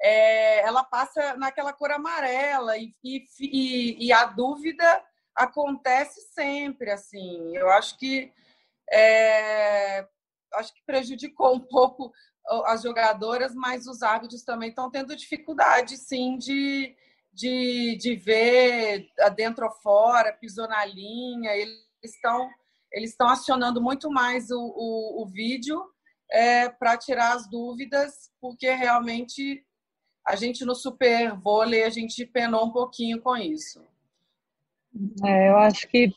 é, 0.00 0.60
ela 0.60 0.84
passa 0.84 1.36
naquela 1.36 1.72
cor 1.72 1.90
amarela 1.90 2.76
e, 2.76 2.94
e, 3.04 4.06
e, 4.06 4.12
a 4.12 4.26
dúvida 4.26 5.04
acontece 5.34 6.20
sempre, 6.32 6.90
assim. 6.90 7.56
Eu 7.56 7.68
acho 7.70 7.98
que 7.98 8.32
é, 8.90 10.06
acho 10.54 10.72
que 10.74 10.82
prejudicou 10.86 11.54
um 11.54 11.60
pouco 11.60 12.12
as 12.66 12.82
jogadoras, 12.82 13.54
mas 13.54 13.86
os 13.86 14.02
árbitros 14.02 14.42
também 14.42 14.70
estão 14.70 14.90
tendo 14.90 15.16
dificuldade, 15.16 15.96
sim, 15.96 16.36
de, 16.36 16.94
de, 17.32 17.96
de 17.96 18.16
ver 18.16 19.08
dentro 19.36 19.64
ou 19.66 19.72
fora, 19.72 20.32
pisou 20.32 20.68
na 20.68 20.84
linha. 20.84 21.50
Eles 21.54 21.78
estão 22.02 22.48
eles 22.90 23.10
estão 23.10 23.28
acionando 23.28 23.82
muito 23.82 24.10
mais 24.10 24.50
o, 24.50 24.58
o, 24.58 25.22
o 25.22 25.26
vídeo 25.26 25.82
é, 26.30 26.68
para 26.68 26.96
tirar 26.96 27.34
as 27.34 27.48
dúvidas, 27.48 28.30
porque 28.40 28.70
realmente 28.70 29.64
a 30.26 30.36
gente 30.36 30.64
no 30.64 30.74
super 30.74 31.34
vôlei 31.38 31.84
a 31.84 31.90
gente 31.90 32.24
penou 32.26 32.66
um 32.66 32.72
pouquinho 32.72 33.20
com 33.20 33.36
isso. 33.36 33.82
É, 35.24 35.50
eu 35.50 35.58
acho 35.58 35.86
que 35.88 36.12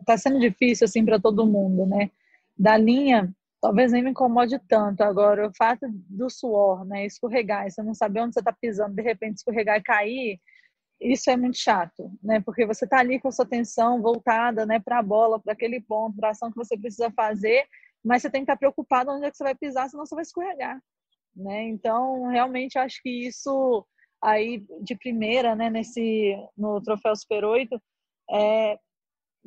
está 0.00 0.16
sendo 0.16 0.38
difícil 0.38 0.84
assim 0.84 1.04
para 1.04 1.20
todo 1.20 1.46
mundo, 1.46 1.86
né? 1.86 2.10
Da 2.56 2.76
linha, 2.76 3.32
talvez 3.60 3.92
nem 3.92 4.02
me 4.02 4.10
incomode 4.10 4.58
tanto. 4.68 5.02
Agora, 5.02 5.48
o 5.48 5.54
fato 5.56 5.86
do 5.90 6.30
suor, 6.30 6.84
né? 6.84 7.06
Escorregar, 7.06 7.70
você 7.70 7.82
não 7.82 7.94
saber 7.94 8.20
onde 8.20 8.34
você 8.34 8.40
está 8.40 8.52
pisando, 8.52 8.94
de 8.94 9.02
repente 9.02 9.36
escorregar 9.38 9.78
e 9.78 9.82
cair, 9.82 10.40
isso 11.00 11.30
é 11.30 11.36
muito 11.36 11.58
chato, 11.58 12.10
né? 12.22 12.40
Porque 12.40 12.66
você 12.66 12.84
está 12.84 12.98
ali 12.98 13.20
com 13.20 13.30
sua 13.30 13.44
atenção 13.44 14.02
voltada, 14.02 14.66
né, 14.66 14.80
para 14.80 14.98
a 14.98 15.02
bola, 15.02 15.40
para 15.40 15.52
aquele 15.52 15.80
ponto, 15.80 16.16
para 16.16 16.28
a 16.28 16.30
ação 16.32 16.50
que 16.50 16.56
você 16.56 16.76
precisa 16.76 17.10
fazer, 17.12 17.66
mas 18.04 18.22
você 18.22 18.30
tem 18.30 18.40
que 18.40 18.44
estar 18.44 18.54
tá 18.54 18.58
preocupado 18.58 19.10
onde 19.12 19.26
é 19.26 19.30
que 19.30 19.36
você 19.36 19.44
vai 19.44 19.54
pisar, 19.54 19.88
senão 19.88 20.04
você 20.04 20.14
vai 20.14 20.22
escorregar, 20.22 20.80
né? 21.36 21.64
Então, 21.68 22.26
realmente 22.28 22.78
acho 22.78 23.00
que 23.02 23.10
isso 23.28 23.86
aí 24.22 24.64
de 24.82 24.96
primeira, 24.96 25.54
né, 25.54 25.70
nesse 25.70 26.34
no 26.56 26.80
troféu 26.82 27.14
Super 27.14 27.44
8, 27.44 27.80
é, 28.30 28.78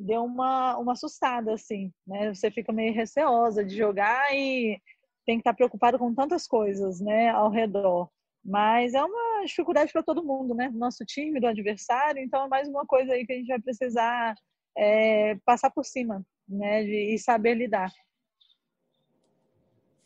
deu 0.02 0.24
uma 0.24 0.76
uma 0.78 0.92
assustada 0.92 1.54
assim, 1.54 1.92
né? 2.06 2.34
Você 2.34 2.50
fica 2.50 2.72
meio 2.72 2.92
receosa 2.92 3.64
de 3.64 3.76
jogar 3.76 4.34
e 4.34 4.80
tem 5.24 5.36
que 5.36 5.40
estar 5.40 5.54
preocupado 5.54 5.98
com 5.98 6.14
tantas 6.14 6.46
coisas, 6.46 7.00
né, 7.00 7.30
ao 7.30 7.48
redor. 7.48 8.10
Mas 8.44 8.92
é 8.92 9.02
uma 9.02 9.44
dificuldade 9.44 9.92
para 9.92 10.02
todo 10.02 10.24
mundo, 10.24 10.54
né? 10.54 10.68
Do 10.68 10.78
nosso 10.78 11.04
time, 11.04 11.40
do 11.40 11.46
adversário. 11.46 12.20
Então 12.20 12.44
é 12.44 12.48
mais 12.48 12.68
uma 12.68 12.84
coisa 12.84 13.12
aí 13.12 13.24
que 13.24 13.32
a 13.32 13.36
gente 13.36 13.46
vai 13.46 13.60
precisar 13.60 14.34
é, 14.76 15.36
passar 15.44 15.70
por 15.70 15.84
cima, 15.84 16.24
né? 16.48 16.82
De, 16.82 17.14
e 17.14 17.18
saber 17.18 17.54
lidar. 17.54 17.92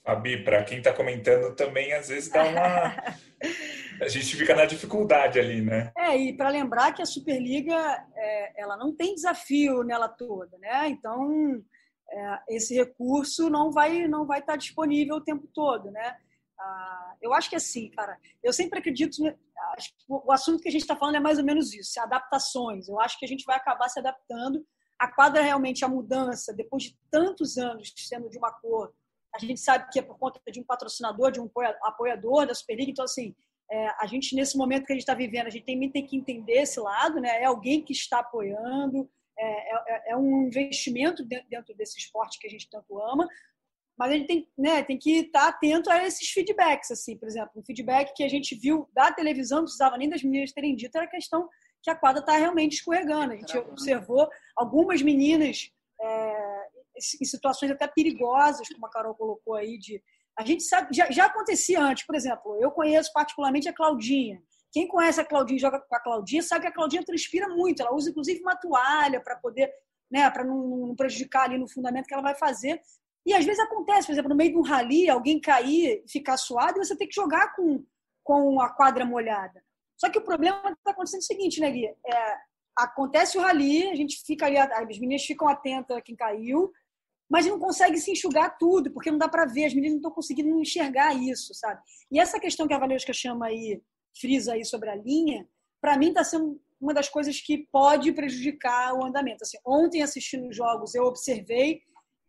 Fabi, 0.04 0.44
para 0.44 0.62
quem 0.62 0.78
está 0.78 0.92
comentando 0.92 1.54
também, 1.56 1.92
às 1.92 2.08
vezes 2.08 2.30
dá 2.30 2.44
uma. 2.44 2.94
a 4.00 4.08
gente 4.08 4.36
fica 4.36 4.54
na 4.54 4.64
dificuldade 4.64 5.38
ali, 5.38 5.60
né? 5.60 5.92
É, 5.96 6.16
e 6.16 6.36
para 6.36 6.48
lembrar 6.48 6.92
que 6.92 7.02
a 7.02 7.06
Superliga 7.06 7.74
é, 8.14 8.62
ela 8.62 8.76
não 8.76 8.94
tem 8.94 9.14
desafio 9.14 9.82
nela 9.82 10.08
toda, 10.08 10.56
né? 10.58 10.88
Então 10.88 11.62
é, 12.10 12.40
esse 12.50 12.74
recurso 12.74 13.50
não 13.50 13.70
vai 13.70 14.06
não 14.06 14.26
vai 14.26 14.40
estar 14.40 14.52
tá 14.52 14.58
disponível 14.58 15.16
o 15.16 15.24
tempo 15.24 15.48
todo, 15.52 15.90
né? 15.90 16.16
Ah, 16.58 17.14
eu 17.20 17.34
acho 17.34 17.50
que 17.50 17.56
assim, 17.56 17.90
cara, 17.90 18.18
eu 18.42 18.52
sempre 18.52 18.78
acredito. 18.78 19.16
Acho 19.76 19.90
que 19.90 20.04
o 20.08 20.32
assunto 20.32 20.62
que 20.62 20.68
a 20.68 20.72
gente 20.72 20.82
está 20.82 20.96
falando 20.96 21.16
é 21.16 21.20
mais 21.20 21.38
ou 21.38 21.44
menos 21.44 21.72
isso: 21.74 22.00
adaptações. 22.00 22.88
Eu 22.88 22.98
acho 23.00 23.18
que 23.18 23.24
a 23.24 23.28
gente 23.28 23.44
vai 23.44 23.56
acabar 23.56 23.88
se 23.88 23.98
adaptando. 23.98 24.64
A 24.98 25.12
quadra 25.12 25.42
realmente, 25.42 25.84
a 25.84 25.88
mudança, 25.88 26.54
depois 26.54 26.84
de 26.84 26.98
tantos 27.10 27.58
anos 27.58 27.92
sendo 27.96 28.30
de 28.30 28.38
uma 28.38 28.50
cor, 28.50 28.94
a 29.34 29.38
gente 29.38 29.60
sabe 29.60 29.90
que 29.92 29.98
é 29.98 30.02
por 30.02 30.18
conta 30.18 30.40
de 30.50 30.58
um 30.58 30.64
patrocinador, 30.64 31.30
de 31.30 31.40
um 31.40 31.50
apoiador 31.82 32.46
da 32.46 32.54
Superliga. 32.54 32.90
Então, 32.90 33.04
assim, 33.04 33.34
é, 33.70 33.88
a 34.00 34.06
gente, 34.06 34.34
nesse 34.34 34.56
momento 34.56 34.86
que 34.86 34.92
a 34.92 34.94
gente 34.94 35.02
está 35.02 35.14
vivendo, 35.14 35.46
a 35.46 35.50
gente 35.50 35.64
tem, 35.64 35.90
tem 35.90 36.06
que 36.06 36.16
entender 36.16 36.62
esse 36.62 36.78
lado, 36.78 37.20
né? 37.20 37.42
É 37.42 37.44
alguém 37.44 37.82
que 37.82 37.92
está 37.92 38.20
apoiando, 38.20 39.10
é, 39.38 39.94
é, 39.94 40.12
é 40.12 40.16
um 40.16 40.46
investimento 40.46 41.24
dentro 41.24 41.74
desse 41.74 41.98
esporte 41.98 42.38
que 42.38 42.46
a 42.46 42.50
gente 42.50 42.68
tanto 42.70 42.98
ama, 42.98 43.28
mas 43.98 44.10
a 44.10 44.14
gente 44.14 44.26
tem, 44.26 44.48
né, 44.58 44.82
tem 44.82 44.98
que 44.98 45.20
estar 45.20 45.48
atento 45.48 45.90
a 45.90 46.04
esses 46.04 46.28
feedbacks, 46.28 46.90
assim, 46.90 47.16
por 47.16 47.26
exemplo, 47.26 47.50
um 47.56 47.64
feedback 47.64 48.12
que 48.14 48.22
a 48.22 48.28
gente 48.28 48.54
viu 48.54 48.88
da 48.92 49.10
televisão, 49.10 49.58
não 49.58 49.64
precisava 49.64 49.96
nem 49.96 50.08
das 50.08 50.22
meninas 50.22 50.52
terem 50.52 50.76
dito, 50.76 50.94
era 50.96 51.06
a 51.06 51.10
questão 51.10 51.48
que 51.82 51.90
a 51.90 51.96
quadra 51.96 52.20
está 52.20 52.36
realmente 52.36 52.74
escorregando. 52.74 53.32
A 53.32 53.36
gente 53.36 53.56
observou 53.56 54.28
algumas 54.54 55.00
meninas 55.00 55.70
é, 56.00 56.68
em 57.20 57.24
situações 57.24 57.70
até 57.70 57.86
perigosas, 57.86 58.68
como 58.68 58.86
a 58.86 58.90
Carol 58.90 59.14
colocou 59.14 59.54
aí, 59.54 59.78
de 59.78 60.02
a 60.38 60.44
gente 60.44 60.62
sabe, 60.62 60.94
já, 60.94 61.10
já 61.10 61.26
acontecia 61.26 61.80
antes, 61.80 62.04
por 62.04 62.14
exemplo, 62.14 62.58
eu 62.60 62.70
conheço 62.70 63.10
particularmente 63.12 63.68
a 63.68 63.74
Claudinha. 63.74 64.42
Quem 64.70 64.86
conhece 64.86 65.20
a 65.20 65.24
Claudinha 65.24 65.58
joga 65.58 65.80
com 65.80 65.96
a 65.96 66.00
Claudinha 66.00 66.42
sabe 66.42 66.62
que 66.62 66.66
a 66.68 66.72
Claudinha 66.72 67.04
transpira 67.04 67.48
muito. 67.48 67.80
Ela 67.80 67.94
usa 67.94 68.10
inclusive 68.10 68.40
uma 68.42 68.56
toalha 68.56 69.20
para 69.20 69.36
poder, 69.36 69.72
né, 70.10 70.30
para 70.30 70.44
não, 70.44 70.86
não 70.88 70.94
prejudicar 70.94 71.44
ali 71.44 71.56
no 71.56 71.68
fundamento 71.68 72.06
que 72.06 72.12
ela 72.12 72.22
vai 72.22 72.34
fazer. 72.34 72.80
E 73.24 73.32
às 73.32 73.44
vezes 73.44 73.58
acontece, 73.58 74.06
por 74.06 74.12
exemplo, 74.12 74.28
no 74.28 74.36
meio 74.36 74.50
de 74.50 74.58
um 74.58 74.62
rally, 74.62 75.08
alguém 75.08 75.40
cair 75.40 76.02
e 76.04 76.10
ficar 76.10 76.36
suado 76.36 76.78
e 76.78 76.84
você 76.84 76.94
tem 76.94 77.08
que 77.08 77.14
jogar 77.14 77.54
com, 77.56 77.84
com 78.22 78.60
a 78.60 78.68
quadra 78.68 79.04
molhada. 79.04 79.64
Só 79.96 80.10
que 80.10 80.18
o 80.18 80.24
problema 80.24 80.58
está 80.70 80.90
acontecendo 80.90 81.20
é 81.20 81.22
o 81.22 81.26
seguinte, 81.26 81.60
né, 81.60 81.70
Gui? 81.70 81.86
É, 81.86 82.36
acontece 82.76 83.38
o 83.38 83.40
rally, 83.40 83.88
a 83.88 83.94
gente 83.94 84.22
fica 84.24 84.44
ali, 84.44 84.58
as 84.58 84.98
meninas 84.98 85.24
ficam 85.24 85.48
atentas 85.48 85.96
a 85.96 86.02
quem 86.02 86.14
caiu, 86.14 86.70
mas 87.28 87.46
não 87.46 87.58
consegue 87.58 87.98
se 87.98 88.12
enxugar 88.12 88.56
tudo, 88.58 88.90
porque 88.92 89.10
não 89.10 89.18
dá 89.18 89.28
para 89.28 89.46
ver, 89.46 89.66
as 89.66 89.74
meninas 89.74 89.92
não 89.92 89.98
estão 89.98 90.12
conseguindo 90.12 90.60
enxergar 90.60 91.14
isso, 91.14 91.52
sabe? 91.54 91.80
E 92.10 92.20
essa 92.20 92.38
questão 92.38 92.66
que 92.66 92.74
a 92.74 92.78
Valesca 92.78 93.12
chama 93.12 93.46
aí, 93.46 93.82
frisa 94.18 94.54
aí 94.54 94.64
sobre 94.64 94.88
a 94.90 94.94
linha, 94.94 95.46
para 95.80 95.98
mim 95.98 96.08
está 96.08 96.22
sendo 96.22 96.60
uma 96.80 96.94
das 96.94 97.08
coisas 97.08 97.40
que 97.40 97.66
pode 97.72 98.12
prejudicar 98.12 98.94
o 98.94 99.04
andamento. 99.04 99.42
Assim, 99.42 99.58
ontem, 99.64 100.02
assistindo 100.02 100.48
os 100.48 100.56
jogos, 100.56 100.94
eu 100.94 101.04
observei 101.04 101.80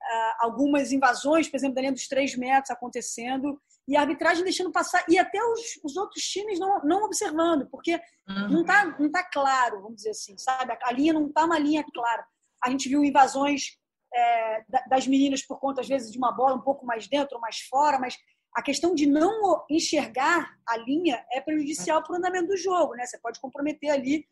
ah, 0.02 0.38
algumas 0.42 0.92
invasões, 0.92 1.48
por 1.48 1.58
exemplo, 1.58 1.76
da 1.76 1.82
linha 1.82 1.94
dos 1.94 2.08
três 2.08 2.36
metros 2.36 2.72
acontecendo, 2.72 3.62
e 3.88 3.96
a 3.96 4.02
arbitragem 4.02 4.44
deixando 4.44 4.72
passar, 4.72 5.06
e 5.08 5.18
até 5.18 5.42
os, 5.42 5.80
os 5.84 5.96
outros 5.96 6.24
times 6.24 6.60
não, 6.60 6.82
não 6.84 7.04
observando, 7.04 7.68
porque 7.70 7.96
uhum. 8.28 8.50
não 8.50 8.62
está 8.62 8.86
não 9.00 9.12
tá 9.12 9.24
claro, 9.24 9.82
vamos 9.82 9.98
dizer 9.98 10.12
assim, 10.12 10.38
sabe? 10.38 10.78
A 10.82 10.92
linha 10.92 11.14
não 11.14 11.28
está 11.28 11.46
uma 11.46 11.60
linha 11.60 11.86
clara. 11.94 12.26
A 12.64 12.70
gente 12.70 12.90
viu 12.90 13.04
invasões 13.04 13.78
é, 14.14 14.66
das 14.90 15.08
meninas 15.08 15.42
por 15.42 15.60
conta, 15.60 15.82
às 15.82 15.88
vezes, 15.88 16.12
de 16.12 16.18
uma 16.18 16.32
bola 16.32 16.56
um 16.56 16.62
pouco 16.62 16.86
mais 16.86 17.08
dentro 17.08 17.36
ou 17.36 17.42
mais 17.42 17.60
fora, 17.60 18.00
mas 18.00 18.18
a 18.56 18.62
questão 18.62 18.96
de 18.96 19.06
não 19.06 19.64
enxergar 19.70 20.58
a 20.68 20.78
linha 20.78 21.24
é 21.32 21.40
prejudicial 21.40 22.02
para 22.02 22.14
o 22.14 22.18
andamento 22.18 22.48
do 22.48 22.58
jogo, 22.58 22.96
né? 22.96 23.06
Você 23.06 23.20
pode 23.20 23.40
comprometer 23.40 23.92
ali 23.92 24.26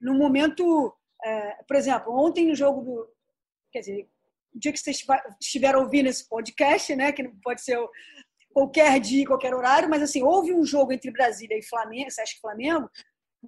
no 0.00 0.14
momento, 0.14 0.94
é, 1.24 1.62
por 1.66 1.76
exemplo, 1.76 2.12
ontem 2.14 2.46
no 2.46 2.54
jogo 2.54 2.82
do, 2.82 3.08
quer 3.72 3.80
dizer, 3.80 4.08
o 4.54 4.58
dia 4.58 4.72
que 4.72 4.78
vocês 4.78 5.04
estiveram 5.40 5.80
ouvindo 5.80 6.08
esse 6.08 6.28
podcast, 6.28 6.94
né, 6.94 7.10
que 7.12 7.26
pode 7.42 7.62
ser 7.62 7.78
qualquer 8.52 9.00
dia, 9.00 9.26
qualquer 9.26 9.54
horário, 9.54 9.88
mas 9.88 10.02
assim, 10.02 10.22
houve 10.22 10.52
um 10.52 10.64
jogo 10.64 10.92
entre 10.92 11.10
Brasília 11.10 11.58
e 11.58 11.62
Flamengo, 11.62 12.10
Sesc 12.10 12.38
Flamengo, 12.40 12.90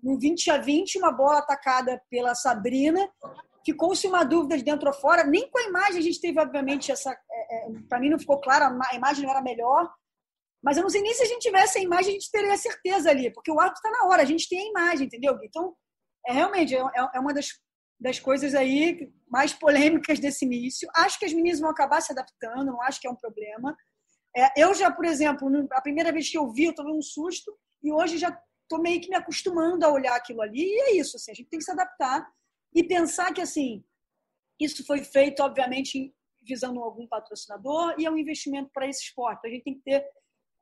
no 0.02 0.18
20 0.18 0.50
a 0.50 0.58
20, 0.58 0.98
uma 0.98 1.12
bola 1.12 1.38
atacada 1.38 2.00
pela 2.10 2.34
Sabrina, 2.34 3.08
ficou-se 3.64 4.06
uma 4.06 4.24
dúvida 4.24 4.56
de 4.56 4.64
dentro 4.64 4.88
ou 4.88 4.94
fora, 4.94 5.24
nem 5.24 5.48
com 5.50 5.58
a 5.58 5.64
imagem 5.64 5.98
a 5.98 6.02
gente 6.02 6.20
teve, 6.20 6.40
obviamente, 6.40 6.92
essa, 6.92 7.10
é, 7.12 7.56
é, 7.56 7.70
para 7.88 7.98
mim 7.98 8.10
não 8.10 8.18
ficou 8.18 8.40
claro, 8.40 8.78
a 8.90 8.94
imagem 8.94 9.24
não 9.24 9.30
era 9.30 9.42
melhor, 9.42 9.90
mas 10.62 10.76
eu 10.76 10.82
não 10.82 10.90
sei 10.90 11.02
nem 11.02 11.14
se 11.14 11.22
a 11.22 11.26
gente 11.26 11.42
tivesse 11.42 11.78
a 11.78 11.82
imagem, 11.82 12.10
a 12.10 12.12
gente 12.12 12.30
teria 12.30 12.56
certeza 12.56 13.10
ali, 13.10 13.32
porque 13.32 13.50
o 13.50 13.60
árbitro 13.60 13.80
está 13.84 13.90
na 13.90 14.08
hora, 14.08 14.22
a 14.22 14.26
gente 14.26 14.48
tem 14.48 14.60
a 14.60 14.70
imagem, 14.70 15.06
entendeu? 15.06 15.38
Então, 15.42 15.74
é 16.26 16.32
realmente, 16.32 16.74
é, 16.74 16.80
é 17.14 17.20
uma 17.20 17.34
das 17.34 17.48
das 18.04 18.18
coisas 18.18 18.54
aí 18.54 19.10
mais 19.28 19.52
polêmicas 19.52 20.18
desse 20.18 20.44
início. 20.44 20.88
Acho 20.94 21.18
que 21.18 21.24
as 21.24 21.32
meninas 21.32 21.60
vão 21.60 21.70
acabar 21.70 22.00
se 22.00 22.12
adaptando, 22.12 22.66
não 22.66 22.82
acho 22.82 23.00
que 23.00 23.06
é 23.06 23.10
um 23.10 23.16
problema. 23.16 23.74
É, 24.36 24.62
eu 24.62 24.74
já, 24.74 24.90
por 24.90 25.04
exemplo, 25.04 25.48
a 25.72 25.80
primeira 25.80 26.12
vez 26.12 26.28
que 26.28 26.36
eu 26.36 26.52
vi, 26.52 26.64
eu 26.64 26.74
tomei 26.74 26.92
um 26.92 27.02
susto 27.02 27.56
e 27.82 27.92
hoje 27.92 28.18
já 28.18 28.28
estou 28.62 28.82
meio 28.82 29.00
que 29.00 29.08
me 29.08 29.16
acostumando 29.16 29.84
a 29.84 29.90
olhar 29.90 30.14
aquilo 30.14 30.42
ali. 30.42 30.64
E 30.64 30.80
é 30.80 30.96
isso, 30.96 31.16
assim, 31.16 31.30
a 31.30 31.34
gente 31.34 31.48
tem 31.48 31.58
que 31.58 31.64
se 31.64 31.70
adaptar 31.70 32.26
e 32.74 32.82
pensar 32.82 33.32
que 33.32 33.40
assim 33.40 33.84
isso 34.60 34.84
foi 34.86 35.02
feito, 35.02 35.42
obviamente, 35.42 36.14
visando 36.42 36.80
algum 36.80 37.06
patrocinador 37.06 37.94
e 37.98 38.06
é 38.06 38.10
um 38.10 38.18
investimento 38.18 38.70
para 38.72 38.88
esse 38.88 39.02
esporte. 39.04 39.46
A 39.46 39.50
gente 39.50 39.64
tem 39.64 39.74
que 39.74 39.82
ter 39.82 40.04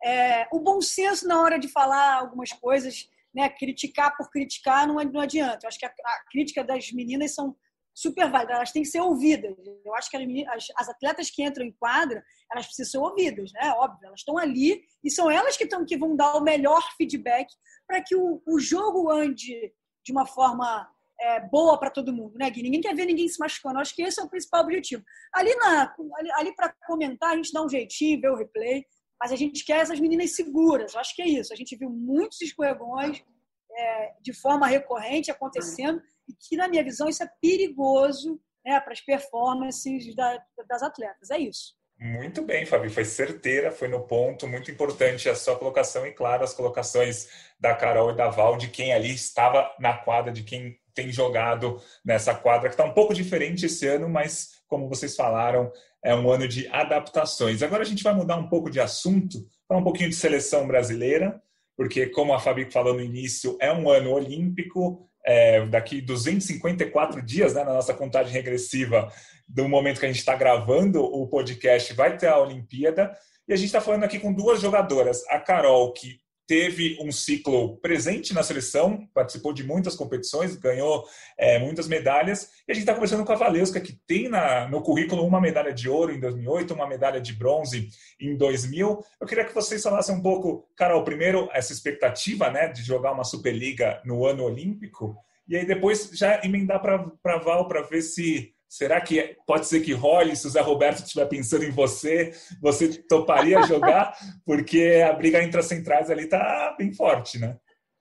é, 0.02 0.48
o 0.52 0.60
bom 0.60 0.80
senso 0.80 1.26
na 1.26 1.40
hora 1.40 1.58
de 1.58 1.68
falar 1.68 2.14
algumas 2.14 2.52
coisas 2.52 3.08
né, 3.34 3.48
criticar 3.48 4.16
por 4.16 4.30
criticar 4.30 4.86
não, 4.86 4.94
não 4.94 5.20
adianta. 5.20 5.64
Eu 5.64 5.68
acho 5.68 5.78
que 5.78 5.86
a, 5.86 5.88
a 5.88 6.24
crítica 6.30 6.62
das 6.64 6.90
meninas 6.92 7.34
são 7.34 7.56
super 7.94 8.30
válidas, 8.30 8.56
elas 8.56 8.72
têm 8.72 8.82
que 8.82 8.88
ser 8.88 9.00
ouvidas. 9.00 9.54
Eu 9.84 9.94
acho 9.94 10.10
que 10.10 10.16
as, 10.48 10.66
as, 10.76 10.88
atletas 10.88 11.30
que 11.30 11.42
entram 11.42 11.64
em 11.64 11.72
quadra, 11.72 12.24
elas 12.50 12.66
precisam 12.66 12.90
ser 12.90 12.98
ouvidas, 12.98 13.52
né? 13.52 13.70
Óbvio, 13.72 14.06
elas 14.06 14.20
estão 14.20 14.38
ali 14.38 14.82
e 15.04 15.10
são 15.10 15.30
elas 15.30 15.56
que, 15.56 15.64
estão, 15.64 15.84
que 15.84 15.96
vão 15.96 16.16
dar 16.16 16.34
o 16.36 16.42
melhor 16.42 16.82
feedback 16.96 17.52
para 17.86 18.02
que 18.02 18.16
o, 18.16 18.42
o 18.46 18.58
jogo 18.58 19.10
ande 19.10 19.72
de 20.04 20.12
uma 20.12 20.26
forma 20.26 20.90
é, 21.22 21.40
boa 21.40 21.78
para 21.78 21.90
todo 21.90 22.12
mundo, 22.12 22.36
né, 22.36 22.50
Gui? 22.50 22.62
Ninguém 22.62 22.80
quer 22.80 22.94
ver 22.96 23.06
ninguém 23.06 23.28
se 23.28 23.38
machucando. 23.38 23.78
Acho 23.78 23.94
que 23.94 24.02
esse 24.02 24.20
é 24.20 24.24
o 24.24 24.28
principal 24.28 24.62
objetivo. 24.62 25.04
Ali, 25.32 25.50
ali, 25.52 26.32
ali 26.32 26.54
para 26.56 26.74
comentar, 26.84 27.32
a 27.32 27.36
gente 27.36 27.52
dá 27.52 27.64
um 27.64 27.68
jeitinho, 27.68 28.20
vê 28.20 28.28
o 28.28 28.34
replay, 28.34 28.84
mas 29.20 29.30
a 29.30 29.36
gente 29.36 29.64
quer 29.64 29.78
essas 29.78 30.00
meninas 30.00 30.34
seguras. 30.34 30.96
Acho 30.96 31.14
que 31.14 31.22
é 31.22 31.28
isso. 31.28 31.52
A 31.52 31.56
gente 31.56 31.76
viu 31.76 31.88
muitos 31.88 32.40
escorregões 32.40 33.22
é, 33.70 34.14
de 34.20 34.32
forma 34.32 34.66
recorrente 34.66 35.30
acontecendo 35.30 36.02
e 36.28 36.32
que, 36.34 36.56
na 36.56 36.66
minha 36.66 36.82
visão, 36.82 37.08
isso 37.08 37.22
é 37.22 37.30
perigoso 37.40 38.40
né, 38.64 38.80
para 38.80 38.92
as 38.92 39.00
performances 39.00 40.14
da, 40.16 40.44
das 40.68 40.82
atletas. 40.82 41.30
É 41.30 41.38
isso. 41.38 41.80
Muito 42.00 42.42
bem, 42.42 42.66
Fabi, 42.66 42.90
foi 42.90 43.04
certeira, 43.04 43.70
foi 43.70 43.86
no 43.86 44.00
ponto, 44.04 44.48
muito 44.48 44.72
importante 44.72 45.28
a 45.28 45.36
sua 45.36 45.56
colocação 45.56 46.04
e, 46.04 46.10
claro, 46.10 46.42
as 46.42 46.52
colocações 46.52 47.28
da 47.60 47.76
Carol 47.76 48.10
e 48.10 48.16
da 48.16 48.28
Val, 48.28 48.56
de 48.56 48.68
quem 48.68 48.92
ali 48.92 49.14
estava 49.14 49.72
na 49.78 49.96
quadra, 49.96 50.32
de 50.32 50.42
quem 50.42 50.81
tem 50.94 51.10
jogado 51.10 51.80
nessa 52.04 52.34
quadra, 52.34 52.68
que 52.68 52.74
está 52.74 52.84
um 52.84 52.94
pouco 52.94 53.14
diferente 53.14 53.66
esse 53.66 53.86
ano, 53.86 54.08
mas, 54.08 54.62
como 54.66 54.88
vocês 54.88 55.16
falaram, 55.16 55.70
é 56.04 56.14
um 56.14 56.30
ano 56.30 56.48
de 56.48 56.66
adaptações. 56.68 57.62
Agora 57.62 57.82
a 57.82 57.86
gente 57.86 58.02
vai 58.02 58.14
mudar 58.14 58.36
um 58.36 58.48
pouco 58.48 58.70
de 58.70 58.80
assunto, 58.80 59.46
falar 59.68 59.80
um 59.80 59.84
pouquinho 59.84 60.10
de 60.10 60.16
seleção 60.16 60.66
brasileira, 60.66 61.40
porque, 61.76 62.06
como 62.06 62.34
a 62.34 62.38
Fabi 62.38 62.70
falou 62.70 62.94
no 62.94 63.00
início, 63.00 63.56
é 63.60 63.72
um 63.72 63.88
ano 63.88 64.12
olímpico, 64.12 65.08
é, 65.24 65.64
daqui 65.66 66.00
254 66.00 67.22
dias, 67.22 67.54
né, 67.54 67.64
na 67.64 67.74
nossa 67.74 67.94
contagem 67.94 68.32
regressiva 68.32 69.08
do 69.48 69.68
momento 69.68 70.00
que 70.00 70.06
a 70.06 70.08
gente 70.08 70.18
está 70.18 70.34
gravando 70.34 71.02
o 71.02 71.26
podcast, 71.28 71.92
vai 71.94 72.16
ter 72.16 72.28
a 72.28 72.38
Olimpíada. 72.38 73.12
E 73.46 73.52
a 73.52 73.56
gente 73.56 73.66
está 73.66 73.80
falando 73.80 74.04
aqui 74.04 74.18
com 74.18 74.32
duas 74.32 74.60
jogadoras. 74.60 75.26
A 75.28 75.38
Carol, 75.38 75.92
que 75.92 76.21
teve 76.52 76.98
um 77.00 77.10
ciclo 77.10 77.78
presente 77.78 78.34
na 78.34 78.42
seleção, 78.42 79.08
participou 79.14 79.54
de 79.54 79.64
muitas 79.64 79.96
competições, 79.96 80.54
ganhou 80.54 81.02
é, 81.38 81.58
muitas 81.58 81.88
medalhas. 81.88 82.50
E 82.68 82.72
a 82.72 82.74
gente 82.74 82.82
está 82.82 82.92
conversando 82.92 83.24
com 83.24 83.32
a 83.32 83.36
Valesca, 83.36 83.80
que 83.80 83.94
tem 84.06 84.28
na, 84.28 84.68
no 84.68 84.82
currículo 84.82 85.24
uma 85.24 85.40
medalha 85.40 85.72
de 85.72 85.88
ouro 85.88 86.12
em 86.12 86.20
2008, 86.20 86.74
uma 86.74 86.86
medalha 86.86 87.22
de 87.22 87.32
bronze 87.32 87.88
em 88.20 88.36
2000. 88.36 89.02
Eu 89.18 89.26
queria 89.26 89.46
que 89.46 89.54
vocês 89.54 89.82
falassem 89.82 90.14
um 90.14 90.20
pouco, 90.20 90.68
Carol, 90.76 91.02
primeiro, 91.04 91.48
essa 91.54 91.72
expectativa 91.72 92.50
né, 92.50 92.68
de 92.68 92.82
jogar 92.82 93.12
uma 93.12 93.24
Superliga 93.24 94.02
no 94.04 94.26
ano 94.26 94.44
olímpico, 94.44 95.16
e 95.48 95.56
aí 95.56 95.64
depois 95.64 96.10
já 96.12 96.44
emendar 96.44 96.82
para 96.82 97.38
Val 97.38 97.66
para 97.66 97.80
ver 97.80 98.02
se 98.02 98.52
Será 98.72 99.02
que 99.02 99.36
pode 99.46 99.66
ser 99.66 99.82
que 99.82 99.92
role 99.92 100.34
se 100.34 100.46
o 100.46 100.50
Zé 100.50 100.62
Roberto 100.62 101.04
estiver 101.04 101.26
pensando 101.26 101.62
em 101.62 101.70
você? 101.70 102.32
Você 102.58 103.02
toparia 103.02 103.62
jogar? 103.64 104.14
Porque 104.46 105.04
a 105.06 105.12
briga 105.12 105.42
entre 105.42 105.60
as 105.60 105.66
centrais 105.66 106.08
ali 106.08 106.26
tá 106.26 106.74
bem 106.78 106.90
forte, 106.90 107.38
né? 107.38 107.58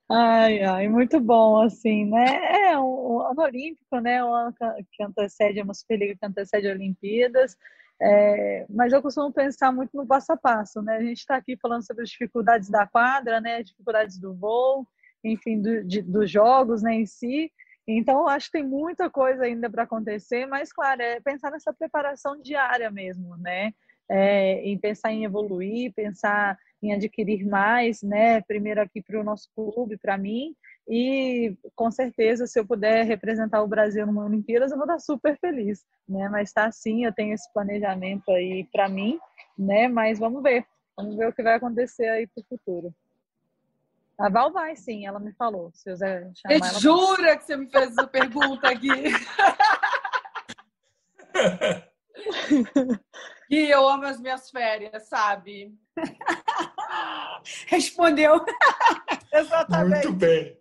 Ai, 0.10 0.64
ai, 0.64 0.88
muito 0.88 1.20
bom, 1.20 1.62
assim, 1.62 2.06
né? 2.06 2.70
É 2.70 2.80
um, 2.80 3.20
ano 3.20 3.42
olímpico, 3.42 4.00
né? 4.00 4.24
Um 4.24 4.34
ano 4.34 4.56
que 4.94 5.04
antecede 5.04 5.62
uma 5.62 5.74
Superliga 5.74 6.16
que 6.16 6.26
antecede 6.26 6.70
Olimpíadas. 6.70 7.58
É, 8.02 8.66
mas 8.70 8.94
eu 8.94 9.02
costumo 9.02 9.30
pensar 9.30 9.74
muito 9.74 9.92
no 9.94 10.08
passo 10.08 10.32
a 10.32 10.38
passo, 10.38 10.82
né? 10.82 10.96
A 10.96 11.04
gente 11.04 11.18
está 11.18 11.36
aqui 11.36 11.58
falando 11.58 11.86
sobre 11.86 12.04
as 12.04 12.10
dificuldades 12.10 12.70
da 12.70 12.88
quadra, 12.88 13.42
né? 13.42 13.58
As 13.58 13.66
dificuldades 13.66 14.18
do 14.18 14.34
voo, 14.34 14.88
enfim, 15.22 15.62
do, 15.62 15.84
de, 15.84 16.02
dos 16.02 16.32
jogos, 16.32 16.82
né, 16.82 16.96
em 16.96 17.06
si. 17.06 17.52
Então, 17.88 18.28
acho 18.28 18.48
que 18.48 18.60
tem 18.60 18.68
muita 18.68 19.10
coisa 19.10 19.44
ainda 19.44 19.70
para 19.70 19.84
acontecer, 19.84 20.46
mas, 20.46 20.72
claro, 20.72 21.02
é 21.02 21.20
pensar 21.20 21.52
nessa 21.52 21.74
preparação 21.74 22.40
diária 22.42 22.90
mesmo, 22.92 23.36
né? 23.38 23.74
É, 24.10 24.62
em 24.64 24.78
pensar 24.78 25.12
em 25.12 25.24
evoluir, 25.24 25.94
pensar 25.94 26.58
em 26.82 26.94
adquirir 26.94 27.46
mais, 27.46 28.02
né? 28.02 28.42
Primeiro 28.42 28.82
aqui 28.82 29.02
para 29.02 29.20
o 29.20 29.24
nosso 29.24 29.50
clube, 29.56 29.98
para 29.98 30.18
mim, 30.18 30.56
e 30.88 31.56
com 31.76 31.92
certeza, 31.92 32.48
se 32.48 32.60
eu 32.60 32.66
puder 32.66 33.06
representar 33.06 33.62
o 33.64 33.68
Brasil 33.68 34.06
numa 34.06 34.26
Olimpíadas, 34.26 34.72
eu 34.72 34.78
vou 34.78 34.86
estar 34.86 35.00
super 35.00 35.38
feliz, 35.40 35.86
né? 36.08 36.28
Mas 36.30 36.50
está 36.50 36.66
assim, 36.66 37.06
eu 37.06 37.14
tenho 37.14 37.34
esse 37.34 37.52
planejamento 37.54 38.30
aí 38.32 38.68
para 38.72 38.90
mim, 38.90 39.20
né? 39.58 39.88
Mas 39.88 40.20
vamos 40.20 40.42
ver, 40.44 40.66
vamos 40.98 41.16
ver 41.16 41.28
o 41.30 41.34
que 41.34 41.44
vai 41.44 41.56
acontecer 41.56 42.08
aí 42.08 42.28
para 42.28 42.42
o 42.42 42.46
futuro. 42.46 42.94
A 44.22 44.30
Val 44.30 44.52
vai, 44.52 44.76
sim, 44.76 45.08
ela 45.08 45.20
me 45.20 45.34
falou. 45.34 45.72
Se 45.74 45.90
eu 45.90 45.98
chamar, 45.98 46.32
ela 46.46 46.74
jura 46.80 47.36
que 47.38 47.44
você 47.44 47.58
me 47.58 47.68
fez 47.70 47.90
essa 47.90 48.06
pergunta 48.06 48.70
aqui? 48.70 48.88
e 53.50 53.70
eu 53.70 53.88
amo 53.88 54.06
as 54.06 54.20
minhas 54.20 54.52
férias, 54.52 55.08
sabe? 55.08 55.74
Respondeu. 57.68 58.46
Exatamente. 59.34 60.08
Muito 60.08 60.14
bem. 60.14 60.60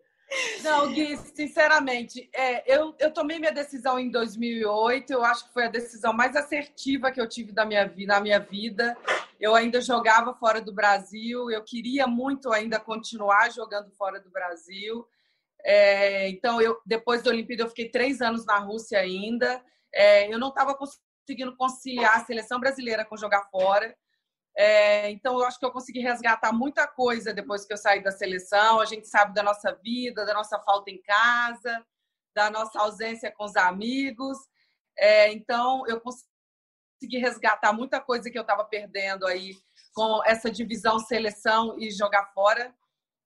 Não, 0.63 0.93
Gui, 0.93 1.17
sinceramente, 1.17 2.31
é, 2.33 2.73
eu, 2.73 2.95
eu 2.99 3.13
tomei 3.13 3.39
minha 3.39 3.53
decisão 3.53 3.99
em 3.99 4.11
2008. 4.11 5.13
Eu 5.13 5.25
acho 5.25 5.47
que 5.47 5.53
foi 5.53 5.67
a 5.67 5.71
decisão 5.71 6.13
mais 6.13 6.37
assertiva 6.37 7.11
que 7.11 7.21
eu 7.21 7.29
tive 7.29 7.51
da 7.53 7.67
minha, 7.67 7.93
na 8.07 8.21
minha 8.21 8.39
vida. 8.39 8.97
Eu 9.41 9.55
ainda 9.55 9.81
jogava 9.81 10.35
fora 10.35 10.61
do 10.61 10.73
Brasil. 10.73 11.51
Eu 11.51 11.65
queria 11.65 12.07
muito 12.07 12.53
ainda 12.53 12.79
continuar 12.79 13.51
jogando 13.51 13.91
fora 13.93 14.21
do 14.21 14.31
Brasil. 14.31 15.09
É, 15.65 16.29
então, 16.29 16.61
eu 16.61 16.79
depois 16.85 17.23
da 17.23 17.31
Olimpíada, 17.31 17.63
eu 17.63 17.69
fiquei 17.69 17.89
três 17.89 18.21
anos 18.21 18.45
na 18.45 18.59
Rússia 18.59 18.99
ainda. 18.99 19.65
É, 19.95 20.33
eu 20.33 20.39
não 20.39 20.49
estava 20.49 20.75
conseguindo 20.77 21.57
conciliar 21.57 22.19
a 22.19 22.25
seleção 22.25 22.61
brasileira 22.61 23.03
com 23.05 23.17
jogar 23.17 23.49
fora. 23.51 23.97
É, 24.55 25.11
então, 25.11 25.39
eu 25.39 25.47
acho 25.47 25.59
que 25.59 25.65
eu 25.65 25.73
consegui 25.73 26.01
resgatar 26.01 26.53
muita 26.53 26.87
coisa 26.87 27.33
depois 27.33 27.65
que 27.65 27.73
eu 27.73 27.79
saí 27.79 28.03
da 28.03 28.11
seleção. 28.11 28.79
A 28.79 28.85
gente 28.85 29.09
sabe 29.09 29.33
da 29.33 29.43
nossa 29.43 29.73
vida, 29.83 30.27
da 30.27 30.35
nossa 30.35 30.59
falta 30.61 30.91
em 30.91 31.01
casa, 31.01 31.83
da 32.35 32.51
nossa 32.51 32.79
ausência 32.79 33.33
com 33.33 33.45
os 33.45 33.57
amigos. 33.57 34.37
É, 34.99 35.33
então, 35.33 35.87
eu 35.87 35.99
consegui 35.99 36.30
resgatar 37.19 37.73
muita 37.73 38.01
coisa 38.01 38.31
que 38.31 38.39
eu 38.39 38.43
estava 38.43 38.65
perdendo 38.65 39.27
aí 39.27 39.57
com 39.95 40.23
essa 40.25 40.51
divisão 40.51 40.99
seleção 40.99 41.77
e 41.79 41.91
jogar 41.91 42.33
fora. 42.33 42.75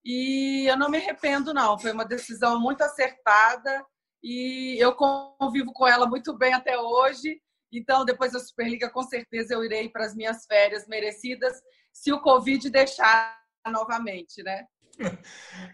E 0.05 0.67
eu 0.69 0.77
não 0.77 0.91
me 0.91 0.99
arrependo, 0.99 1.55
não. 1.55 1.79
Foi 1.79 1.93
uma 1.93 2.05
decisão 2.05 2.61
muito 2.61 2.83
acertada 2.83 3.85
e 4.23 4.77
eu 4.79 4.95
convivo 4.95 5.73
com 5.73 5.87
ela 5.87 6.07
muito 6.07 6.37
bem 6.37 6.53
até 6.53 6.79
hoje. 6.79 7.41
Então, 7.73 8.05
depois 8.05 8.33
da 8.33 8.39
Superliga, 8.39 8.91
com 8.91 9.03
certeza 9.03 9.55
eu 9.55 9.65
irei 9.65 9.89
para 9.89 10.05
as 10.05 10.15
minhas 10.15 10.47
férias 10.47 10.87
merecidas, 10.87 11.61
se 11.93 12.13
o 12.13 12.21
Covid 12.21 12.71
deixar 12.71 13.37
novamente, 13.67 14.43
né? 14.43 14.67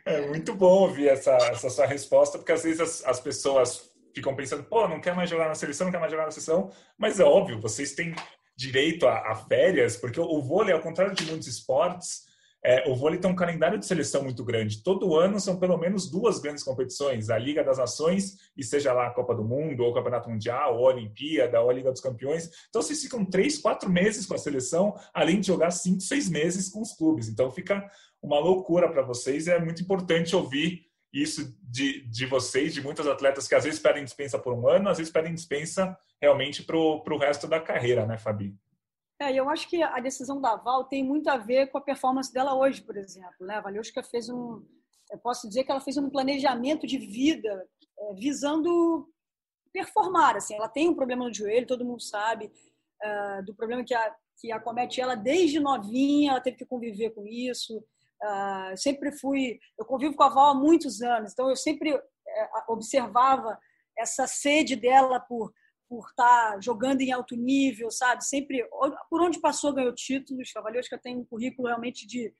É 0.06 0.26
muito 0.28 0.54
bom 0.54 0.82
ouvir 0.82 1.08
essa, 1.08 1.32
essa 1.36 1.68
sua 1.68 1.86
resposta, 1.86 2.38
porque 2.38 2.52
às 2.52 2.62
vezes 2.62 2.80
as, 2.80 3.04
as 3.04 3.20
pessoas 3.20 3.89
ficam 4.14 4.34
pensando, 4.34 4.64
pô, 4.64 4.86
não 4.88 5.00
quer 5.00 5.14
mais 5.14 5.28
jogar 5.28 5.48
na 5.48 5.54
seleção, 5.54 5.86
não 5.86 5.92
quer 5.92 6.00
mais 6.00 6.10
jogar 6.10 6.24
na 6.24 6.30
seleção, 6.30 6.70
mas 6.98 7.20
é 7.20 7.24
óbvio, 7.24 7.60
vocês 7.60 7.94
têm 7.94 8.14
direito 8.56 9.06
a, 9.06 9.32
a 9.32 9.34
férias, 9.34 9.96
porque 9.96 10.20
o, 10.20 10.42
vôlei, 10.42 10.74
ao 10.74 10.82
contrário 10.82 11.14
de 11.14 11.24
muitos 11.24 11.48
esportes, 11.48 12.28
é, 12.62 12.86
o 12.90 12.94
vôlei 12.94 13.18
tem 13.18 13.30
um 13.30 13.34
calendário 13.34 13.78
de 13.78 13.86
seleção 13.86 14.22
muito 14.22 14.44
grande. 14.44 14.82
Todo 14.82 15.16
ano 15.16 15.40
são 15.40 15.58
pelo 15.58 15.78
menos 15.78 16.10
duas 16.10 16.38
grandes 16.38 16.62
competições: 16.62 17.30
a 17.30 17.38
Liga 17.38 17.64
das 17.64 17.78
Nações, 17.78 18.36
e 18.54 18.62
seja 18.62 18.92
lá 18.92 19.06
a 19.06 19.14
Copa 19.14 19.34
do 19.34 19.42
Mundo, 19.42 19.82
ou 19.82 19.90
o 19.90 19.94
Campeonato 19.94 20.28
Mundial, 20.28 20.76
ou 20.78 20.86
a 20.86 20.92
Olimpíada, 20.92 21.58
ou 21.60 21.70
a 21.70 21.72
Liga 21.72 21.90
dos 21.90 22.02
Campeões. 22.02 22.50
Então 22.68 22.82
vocês 22.82 23.00
ficam 23.00 23.24
três, 23.24 23.56
quatro 23.56 23.88
meses 23.88 24.26
com 24.26 24.34
a 24.34 24.38
seleção, 24.38 24.94
além 25.14 25.40
de 25.40 25.46
jogar 25.46 25.70
cinco, 25.70 26.02
seis 26.02 26.28
meses 26.28 26.68
com 26.68 26.82
os 26.82 26.92
clubes. 26.92 27.28
Então 27.28 27.50
fica 27.50 27.82
uma 28.22 28.38
loucura 28.38 28.90
para 28.90 29.00
vocês. 29.00 29.48
É 29.48 29.58
muito 29.58 29.80
importante 29.80 30.36
ouvir 30.36 30.89
isso 31.12 31.56
de, 31.62 32.02
de 32.08 32.26
vocês, 32.26 32.72
de 32.72 32.82
muitos 32.82 33.06
atletas 33.06 33.48
que 33.48 33.54
às 33.54 33.64
vezes 33.64 33.80
pedem 33.80 34.04
dispensa 34.04 34.38
por 34.38 34.52
um 34.52 34.68
ano, 34.68 34.88
às 34.88 34.98
vezes 34.98 35.12
pedem 35.12 35.34
dispensa 35.34 35.96
realmente 36.20 36.62
para 36.62 36.76
o 36.76 37.18
resto 37.18 37.46
da 37.46 37.60
carreira, 37.60 38.06
né, 38.06 38.16
Fabi? 38.16 38.54
É, 39.20 39.34
eu 39.34 39.50
acho 39.50 39.68
que 39.68 39.82
a 39.82 40.00
decisão 40.00 40.40
da 40.40 40.56
Val 40.56 40.84
tem 40.84 41.04
muito 41.04 41.28
a 41.28 41.36
ver 41.36 41.66
com 41.66 41.76
a 41.76 41.82
performance 41.82 42.32
dela 42.32 42.54
hoje, 42.54 42.80
por 42.80 42.96
exemplo. 42.96 43.34
Né? 43.40 43.56
A 43.56 43.60
Valeuska 43.60 44.02
fez 44.02 44.30
um. 44.30 44.64
Eu 45.10 45.18
posso 45.18 45.46
dizer 45.46 45.64
que 45.64 45.70
ela 45.70 45.80
fez 45.80 45.98
um 45.98 46.08
planejamento 46.08 46.86
de 46.86 46.96
vida 46.96 47.68
é, 47.98 48.14
visando 48.14 49.06
performar. 49.70 50.36
Assim. 50.36 50.54
Ela 50.54 50.68
tem 50.68 50.88
um 50.88 50.94
problema 50.94 51.26
no 51.26 51.34
joelho, 51.34 51.66
todo 51.66 51.84
mundo 51.84 52.00
sabe, 52.00 52.50
é, 53.02 53.42
do 53.42 53.54
problema 53.54 53.84
que, 53.84 53.92
a, 53.92 54.14
que 54.40 54.50
acomete 54.52 55.02
ela 55.02 55.14
desde 55.14 55.60
novinha, 55.60 56.30
ela 56.30 56.40
teve 56.40 56.56
que 56.56 56.64
conviver 56.64 57.10
com 57.10 57.26
isso. 57.26 57.84
Uh, 58.22 58.76
sempre 58.76 59.12
fui. 59.12 59.58
Eu 59.78 59.84
convivo 59.84 60.14
com 60.14 60.22
a 60.22 60.28
Val 60.28 60.50
há 60.50 60.54
muitos 60.54 61.00
anos, 61.00 61.32
então 61.32 61.48
eu 61.48 61.56
sempre 61.56 61.90
é, 61.92 62.50
observava 62.68 63.58
essa 63.96 64.26
sede 64.26 64.76
dela 64.76 65.18
por 65.20 65.52
por 65.90 66.06
estar 66.08 66.52
tá 66.52 66.60
jogando 66.60 67.00
em 67.00 67.10
alto 67.10 67.34
nível, 67.34 67.90
sabe? 67.90 68.24
Sempre, 68.24 68.64
por 69.10 69.20
onde 69.20 69.40
passou, 69.40 69.72
ganhou 69.72 69.92
títulos. 69.92 70.52
Cavalheiros 70.52 70.88
tem 71.02 71.18
um 71.18 71.24
currículo 71.24 71.66
realmente 71.66 72.06
de. 72.06 72.32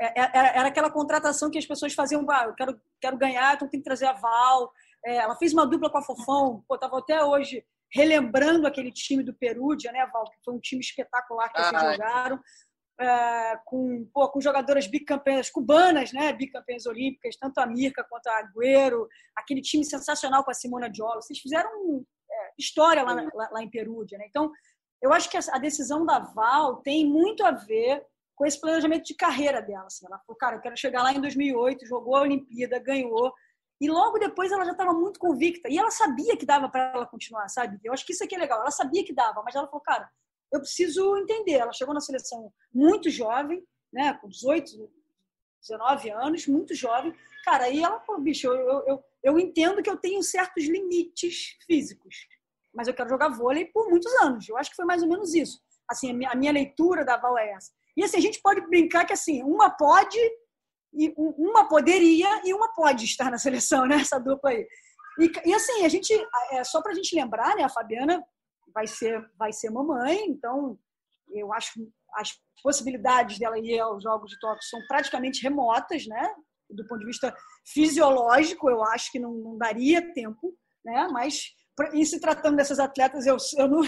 É, 0.00 0.20
é, 0.20 0.30
era, 0.34 0.66
aquela 0.66 0.90
contratação 0.90 1.48
que 1.48 1.58
as 1.58 1.64
pessoas 1.64 1.94
faziam, 1.94 2.28
ah, 2.28 2.46
eu 2.46 2.54
quero, 2.54 2.80
quero 3.00 3.16
ganhar, 3.16 3.54
então 3.54 3.68
tem 3.68 3.78
que 3.78 3.84
trazer 3.84 4.06
a 4.06 4.14
Val. 4.14 4.72
É, 5.06 5.14
ela 5.18 5.36
fez 5.36 5.52
uma 5.52 5.64
dupla 5.64 5.88
com 5.88 5.98
a 5.98 6.02
Fofão, 6.02 6.64
pô, 6.66 6.76
tava 6.76 6.98
até 6.98 7.24
hoje 7.24 7.64
relembrando 7.94 8.66
aquele 8.66 8.90
time 8.90 9.22
do 9.22 9.32
Perúdia, 9.32 9.92
né, 9.92 10.04
Val? 10.12 10.24
Que 10.24 10.42
foi 10.44 10.54
um 10.54 10.60
time 10.60 10.80
espetacular 10.80 11.52
que 11.52 11.60
eles 11.60 11.80
jogaram. 11.80 12.36
É, 12.36 12.40
com, 13.64 14.08
pô, 14.12 14.28
com 14.28 14.40
jogadoras 14.40 14.86
bicampeãs 14.86 15.50
cubanas, 15.50 16.12
né, 16.12 16.32
bicampeãs 16.32 16.84
olímpicas, 16.86 17.36
tanto 17.36 17.58
a 17.58 17.66
Mirka 17.66 18.04
quanto 18.08 18.26
a 18.26 18.38
Agüero, 18.38 19.06
aquele 19.36 19.60
time 19.62 19.84
sensacional 19.84 20.44
com 20.44 20.50
a 20.50 20.54
Simona 20.54 20.90
Diolo. 20.90 21.22
Vocês 21.22 21.38
fizeram 21.38 21.70
um, 21.84 22.04
história 22.58 23.02
lá, 23.02 23.14
lá, 23.34 23.48
lá 23.52 23.62
em 23.62 23.70
Perúdia. 23.70 24.18
Né? 24.18 24.26
Então, 24.28 24.50
eu 25.00 25.12
acho 25.12 25.30
que 25.30 25.36
a 25.36 25.58
decisão 25.58 26.04
da 26.04 26.18
Val 26.18 26.76
tem 26.76 27.06
muito 27.06 27.44
a 27.44 27.52
ver 27.52 28.04
com 28.34 28.46
esse 28.46 28.60
planejamento 28.60 29.04
de 29.04 29.14
carreira 29.14 29.62
dela. 29.62 29.86
Assim. 29.86 30.06
Ela 30.06 30.18
falou, 30.18 30.36
cara, 30.36 30.56
eu 30.56 30.60
quero 30.60 30.76
chegar 30.76 31.02
lá 31.02 31.12
em 31.12 31.20
2008, 31.20 31.86
jogou 31.86 32.16
a 32.16 32.22
Olimpíada, 32.22 32.78
ganhou. 32.78 33.32
E 33.80 33.88
logo 33.88 34.18
depois 34.18 34.50
ela 34.50 34.64
já 34.64 34.72
estava 34.72 34.92
muito 34.92 35.20
convicta. 35.20 35.68
E 35.68 35.78
ela 35.78 35.90
sabia 35.90 36.36
que 36.36 36.46
dava 36.46 36.68
para 36.68 36.92
ela 36.94 37.06
continuar, 37.06 37.48
sabe? 37.48 37.78
Eu 37.84 37.92
acho 37.92 38.04
que 38.04 38.12
isso 38.12 38.24
aqui 38.24 38.34
é 38.34 38.38
legal. 38.38 38.60
Ela 38.60 38.70
sabia 38.70 39.04
que 39.04 39.14
dava, 39.14 39.42
mas 39.44 39.54
ela 39.54 39.66
falou, 39.66 39.80
cara, 39.80 40.08
eu 40.52 40.60
preciso 40.60 41.16
entender. 41.18 41.54
Ela 41.54 41.72
chegou 41.72 41.94
na 41.94 42.00
seleção 42.00 42.52
muito 42.72 43.10
jovem, 43.10 43.64
né, 43.92 44.14
com 44.14 44.28
18, 44.28 44.90
19 45.60 46.10
anos, 46.10 46.46
muito 46.46 46.74
jovem. 46.74 47.14
Cara, 47.44 47.64
aí 47.64 47.82
ela 47.82 48.00
falou, 48.00 48.20
bicho, 48.20 48.46
eu, 48.46 48.84
eu, 48.86 49.04
eu 49.22 49.38
entendo 49.38 49.82
que 49.82 49.90
eu 49.90 49.96
tenho 49.96 50.22
certos 50.22 50.64
limites 50.64 51.56
físicos, 51.66 52.26
mas 52.74 52.86
eu 52.86 52.94
quero 52.94 53.08
jogar 53.08 53.30
vôlei 53.30 53.66
por 53.66 53.88
muitos 53.88 54.12
anos. 54.22 54.48
Eu 54.48 54.56
acho 54.56 54.70
que 54.70 54.76
foi 54.76 54.84
mais 54.84 55.02
ou 55.02 55.08
menos 55.08 55.34
isso. 55.34 55.60
Assim, 55.88 56.10
a 56.10 56.14
minha, 56.14 56.30
a 56.30 56.36
minha 56.36 56.52
leitura 56.52 57.04
da 57.04 57.16
Val 57.16 57.38
é 57.38 57.50
essa. 57.52 57.72
E 57.96 58.04
assim, 58.04 58.18
a 58.18 58.20
gente 58.20 58.40
pode 58.40 58.60
brincar 58.68 59.04
que 59.04 59.12
assim, 59.12 59.42
uma 59.42 59.70
pode 59.70 60.18
e 60.94 61.12
uma 61.16 61.68
poderia 61.68 62.28
e 62.44 62.54
uma 62.54 62.72
pode 62.72 63.04
estar 63.04 63.30
na 63.30 63.38
seleção, 63.38 63.86
né? 63.86 63.96
Essa 63.96 64.18
dupla 64.18 64.50
aí. 64.50 64.66
E, 65.18 65.32
e 65.46 65.54
assim, 65.54 65.84
a 65.84 65.88
gente, 65.88 66.12
é, 66.52 66.62
só 66.62 66.80
para 66.80 66.92
a 66.92 66.94
gente 66.94 67.14
lembrar, 67.14 67.56
né? 67.56 67.64
A 67.64 67.68
Fabiana 67.68 68.22
vai 68.74 68.86
ser, 68.86 69.30
vai 69.38 69.52
ser 69.52 69.70
mamãe, 69.70 70.28
então 70.28 70.78
eu 71.30 71.52
acho 71.52 71.72
as 72.14 72.32
possibilidades 72.62 73.38
dela 73.38 73.58
ir 73.58 73.78
aos 73.78 74.02
Jogos 74.02 74.30
de 74.30 74.38
Tóquio 74.38 74.62
são 74.62 74.80
praticamente 74.88 75.42
remotas, 75.42 76.06
né? 76.06 76.34
Do 76.70 76.86
ponto 76.86 77.00
de 77.00 77.06
vista 77.06 77.34
fisiológico, 77.66 78.68
eu 78.68 78.82
acho 78.84 79.10
que 79.12 79.18
não, 79.18 79.32
não 79.34 79.58
daria 79.58 80.12
tempo, 80.12 80.56
né? 80.84 81.08
Mas 81.12 81.54
em 81.92 82.04
se 82.04 82.20
tratando 82.20 82.56
dessas 82.56 82.78
atletas, 82.78 83.26
eu, 83.26 83.36
eu, 83.56 83.68
não, 83.68 83.80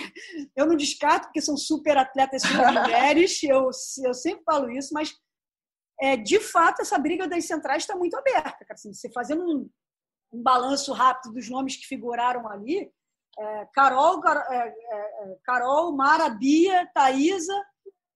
eu 0.57 0.67
não 0.67 0.77
descarto, 0.77 1.27
porque 1.27 1.41
são 1.41 1.57
super 1.57 1.97
atletas 1.97 2.43
super 2.43 2.71
mulheres, 2.73 3.43
eu, 3.43 3.69
eu 4.05 4.15
sempre 4.15 4.45
falo 4.45 4.71
isso, 4.71 4.95
mas 4.95 5.13
é, 6.01 6.17
de 6.17 6.41
fato 6.41 6.83
essa 6.83 6.99
briga 6.99 7.27
das 7.27 7.47
centrais 7.47 7.83
está 7.83 7.97
muito 7.97 8.17
aberta. 8.17 8.65
Assim, 8.71 8.93
você 8.93 9.11
fazendo 9.13 9.45
um, 9.45 9.69
um 10.33 10.43
balanço 10.43 10.93
rápido 10.93 11.35
dos 11.35 11.49
nomes 11.51 11.77
que 11.77 11.87
figuraram 11.87 12.49
ali, 12.49 12.91
é, 13.39 13.67
Carol, 13.73 14.21
é, 14.27 14.57
é, 14.57 14.69
é, 14.69 15.37
Carol, 15.45 15.97
Mara, 15.97 16.29
Bia, 16.29 16.89
Thaisa, 16.95 17.55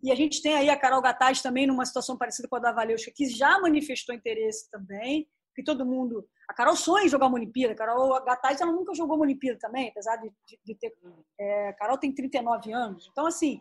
e 0.02 0.12
a 0.12 0.14
gente 0.14 0.42
tem 0.42 0.54
aí 0.54 0.68
a 0.68 0.78
Carol 0.78 1.00
Gataz 1.00 1.40
também 1.40 1.66
numa 1.66 1.86
situação 1.86 2.16
parecida 2.16 2.48
com 2.48 2.56
a 2.56 2.58
da 2.58 2.72
Valeuxa, 2.72 3.10
que 3.14 3.26
já 3.26 3.58
manifestou 3.60 4.14
interesse 4.14 4.70
também, 4.70 5.26
que 5.54 5.62
todo 5.62 5.86
mundo... 5.86 6.26
A 6.48 6.52
Carol 6.52 6.76
sonha 6.76 7.06
em 7.06 7.08
jogar 7.08 7.26
uma 7.26 7.36
Olimpíada, 7.36 7.72
a 7.72 7.76
Carol 7.76 8.22
Gataz 8.24 8.60
ela 8.60 8.72
nunca 8.72 8.92
jogou 8.94 9.16
uma 9.16 9.24
Olimpíada 9.24 9.58
também, 9.58 9.88
apesar 9.88 10.16
de, 10.16 10.30
de, 10.46 10.58
de 10.62 10.74
ter... 10.74 10.92
É, 11.40 11.72
Carol 11.74 11.96
tem 11.96 12.14
39 12.14 12.72
anos, 12.72 13.08
então 13.10 13.26
assim... 13.26 13.60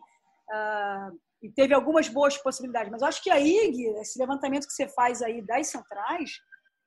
Uh, 0.51 1.17
e 1.43 1.51
teve 1.51 1.73
algumas 1.73 2.07
boas 2.07 2.37
possibilidades, 2.37 2.89
mas 2.89 3.01
eu 3.01 3.07
acho 3.07 3.21
que 3.21 3.29
aí, 3.29 3.69
Gui, 3.69 3.87
esse 3.99 4.17
levantamento 4.17 4.65
que 4.65 4.71
você 4.71 4.87
faz 4.87 5.21
aí 5.21 5.41
das 5.41 5.67
centrais, 5.67 6.31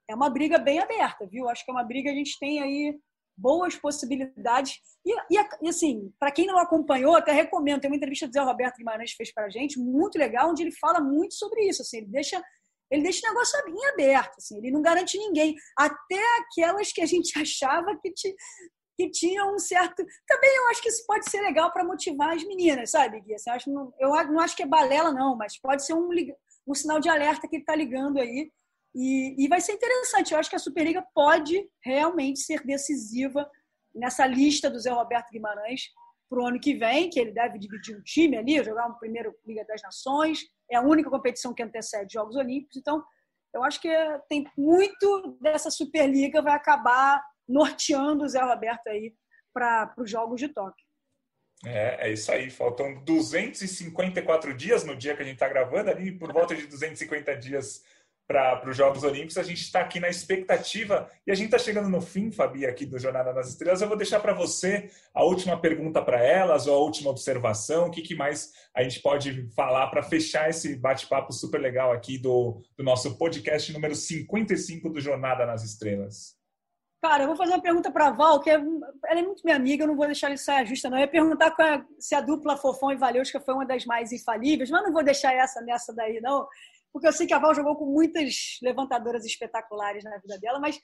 é 0.09 0.15
uma 0.15 0.31
briga 0.31 0.59
bem 0.59 0.79
aberta, 0.79 1.27
viu? 1.27 1.49
Acho 1.49 1.63
que 1.63 1.71
é 1.71 1.75
uma 1.75 1.85
briga 1.85 2.11
a 2.11 2.15
gente 2.15 2.39
tem 2.39 2.63
aí 2.63 2.99
boas 3.37 3.77
possibilidades. 3.77 4.81
E, 5.05 5.15
e, 5.31 5.69
assim, 5.69 6.13
para 6.19 6.33
quem 6.33 6.47
não 6.47 6.59
acompanhou, 6.59 7.15
até 7.15 7.33
recomendo. 7.33 7.81
Tem 7.81 7.91
uma 7.91 7.97
entrevista 7.97 8.27
do 8.27 8.33
Zé 8.33 8.41
Roberto 8.41 8.77
Guimarães 8.77 9.11
que 9.11 9.17
fez 9.17 9.33
para 9.33 9.47
a 9.47 9.51
gente, 9.51 9.79
muito 9.79 10.19
legal, 10.19 10.51
onde 10.51 10.63
ele 10.63 10.73
fala 10.73 11.01
muito 11.01 11.35
sobre 11.35 11.69
isso. 11.69 11.83
Assim, 11.83 11.99
ele 11.99 12.07
deixa 12.07 12.43
ele 12.91 13.03
deixa 13.03 13.27
o 13.27 13.31
negócio 13.31 13.59
em 13.69 13.87
aberto, 13.87 14.37
assim, 14.39 14.59
ele 14.59 14.71
não 14.71 14.81
garante 14.81 15.19
ninguém, 15.19 15.57
até 15.77 16.23
aquelas 16.39 16.93
que 16.93 17.01
a 17.01 17.07
gente 17.07 17.33
achava 17.39 17.99
que, 18.01 18.13
te, 18.13 18.35
que 18.97 19.11
tinham 19.11 19.55
um 19.55 19.59
certo. 19.59 20.05
Também 20.27 20.57
eu 20.57 20.69
acho 20.69 20.83
que 20.83 20.89
isso 20.89 21.05
pode 21.07 21.29
ser 21.29 21.41
legal 21.41 21.73
para 21.73 21.85
motivar 21.85 22.35
as 22.35 22.45
meninas, 22.45 22.93
sabe, 22.93 23.21
Gui? 23.21 23.35
Assim, 23.35 23.51
eu, 23.51 23.57
acho, 23.57 23.71
não, 23.73 23.93
eu 23.99 24.11
não 24.33 24.41
acho 24.41 24.57
que 24.57 24.63
é 24.63 24.67
balela, 24.67 25.13
não, 25.13 25.37
mas 25.37 25.59
pode 25.61 25.85
ser 25.85 25.95
um, 25.95 26.09
um 26.67 26.75
sinal 26.75 27.01
de 27.01 27.09
alerta 27.09 27.49
que 27.49 27.57
ele 27.57 27.63
está 27.63 27.75
ligando 27.75 28.19
aí 28.19 28.53
e, 28.99 29.45
e 29.45 29.47
vai 29.47 29.61
ser 29.61 29.73
interessante. 29.73 30.33
Eu 30.33 30.41
acho 30.41 30.49
que 30.49 30.57
a 30.57 30.59
Superliga 30.59 31.05
pode 31.15 31.69
realmente 31.85 32.41
ser 32.41 32.65
decisiva 32.65 33.49
nessa 33.95 34.27
lista 34.27 34.71
do 34.71 34.81
Zé 34.81 34.91
Roberto 34.91 35.31
Guimarães 35.31 35.83
para 36.31 36.41
o 36.41 36.47
ano 36.47 36.59
que 36.59 36.75
vem, 36.75 37.11
que 37.11 37.21
ele 37.21 37.31
deve 37.31 37.59
dividir 37.59 37.95
um 37.95 38.03
time 38.03 38.39
ali, 38.39 38.65
jogar 38.65 38.87
um 38.87 38.95
primeiro 38.95 39.37
Liga 39.47 39.67
das 39.67 39.83
Nações. 39.83 40.41
É 40.71 40.77
a 40.77 40.83
única 40.83 41.11
competição 41.11 41.53
que 41.53 41.63
antecede 41.63 42.15
Jogos 42.15 42.37
Olímpicos. 42.37 42.79
Então, 42.79 43.05
eu 43.55 43.63
acho 43.63 43.81
que 43.83 43.91
tem 44.31 44.51
muito 44.57 45.37
dessa 45.43 45.71
Superliga 45.71 46.41
vai 46.41 46.55
acabar 46.55 47.23
norteando 47.47 48.25
o 48.25 48.29
Zé 48.29 48.41
Roberto 48.41 48.89
aí 48.89 49.15
para 49.53 49.93
os 49.99 50.11
Jogos 50.11 50.41
de 50.41 50.49
Tóquio. 50.49 50.87
É, 51.67 52.09
é 52.09 52.13
isso 52.13 52.33
aí. 52.33 52.49
Faltam 52.49 53.05
254 53.05 54.55
dias 54.57 54.85
no 54.85 54.97
dia 54.97 55.15
que 55.15 55.23
a 55.23 55.25
gente 55.25 55.35
está 55.35 55.49
gravando, 55.49 55.91
ali 55.91 56.13
por 56.13 56.33
volta 56.33 56.55
de 56.55 56.67
250 56.67 57.37
dias 57.37 57.85
para 58.27 58.69
os 58.69 58.77
Jogos 58.77 59.05
Olímpicos. 59.05 59.39
A 59.39 59.43
gente 59.43 59.63
está 59.63 59.81
aqui 59.81 60.01
na 60.01 60.09
expectativa 60.09 61.09
e 61.27 61.31
a 61.31 61.35
gente 61.35 61.47
está 61.47 61.59
chegando 61.59 61.89
no 61.89 62.01
fim, 62.01 62.31
Fabi, 62.31 62.67
aqui 62.67 62.85
do 62.85 62.99
Jornada 62.99 63.33
das 63.33 63.49
Estrelas. 63.49 63.81
Eu 63.81 63.89
vou 63.89 63.97
deixar 63.97 64.21
para 64.21 64.35
você 64.35 64.91
a 65.15 65.25
última 65.25 65.61
pergunta 65.61 66.03
para 66.03 66.21
elas 66.21 66.67
ou 66.67 66.75
a 66.75 66.81
última 66.81 67.11
observação. 67.11 67.87
O 67.87 67.91
que, 67.91 68.03
que 68.03 68.15
mais 68.15 68.53
a 68.75 68.83
gente 68.83 69.01
pode 69.01 69.49
falar 69.55 69.87
para 69.89 70.03
fechar 70.03 70.51
esse 70.51 70.77
bate-papo 70.77 71.33
super 71.33 71.61
legal 71.61 71.93
aqui 71.93 72.19
do, 72.19 72.61
do 72.77 72.83
nosso 72.83 73.17
podcast 73.17 73.73
número 73.73 73.95
55 73.95 74.91
do 74.91 75.01
Jornada 75.01 75.47
nas 75.47 75.63
Estrelas? 75.63 76.35
Cara, 77.03 77.23
eu 77.23 77.29
vou 77.29 77.37
fazer 77.37 77.53
uma 77.53 77.63
pergunta 77.63 77.91
para 77.93 78.09
a 78.09 78.11
Val, 78.11 78.41
que 78.41 78.51
é, 78.51 78.55
ela 78.55 79.21
é 79.21 79.23
muito 79.23 79.43
minha 79.45 79.57
amiga, 79.57 79.85
eu 79.85 79.87
não 79.87 79.95
vou 79.95 80.07
deixar 80.07 80.29
ele 80.29 80.39
sair 80.39 80.67
justa, 80.67 80.91
não. 80.91 80.97
Eu 80.97 81.03
ia 81.03 81.09
perguntar 81.09 81.55
a, 81.57 81.85
se 82.01 82.17
a 82.17 82.21
dupla 82.21 82.57
Fofão 82.57 82.91
e 82.91 82.97
Valeuska 82.97 83.39
foi 83.39 83.55
uma 83.55 83.67
das 83.67 83.85
mais 83.85 84.11
infalíveis, 84.11 84.71
mas 84.71 84.83
não 84.83 84.93
vou 84.93 85.05
deixar 85.05 85.33
essa 85.33 85.61
nessa 85.61 85.95
daí, 85.95 86.21
não 86.21 86.49
porque 86.97 87.09
eu 87.09 87.13
sei 87.13 87.27
que 87.27 87.35
a 87.35 87.39
Val 87.39 87.55
jogou 87.55 87.77
com 87.77 87.85
muitas 87.85 88.57
levantadoras 88.63 89.23
espetaculares 89.27 90.03
na 90.03 90.17
vida 90.17 90.39
dela, 90.39 90.59
mas 90.59 90.81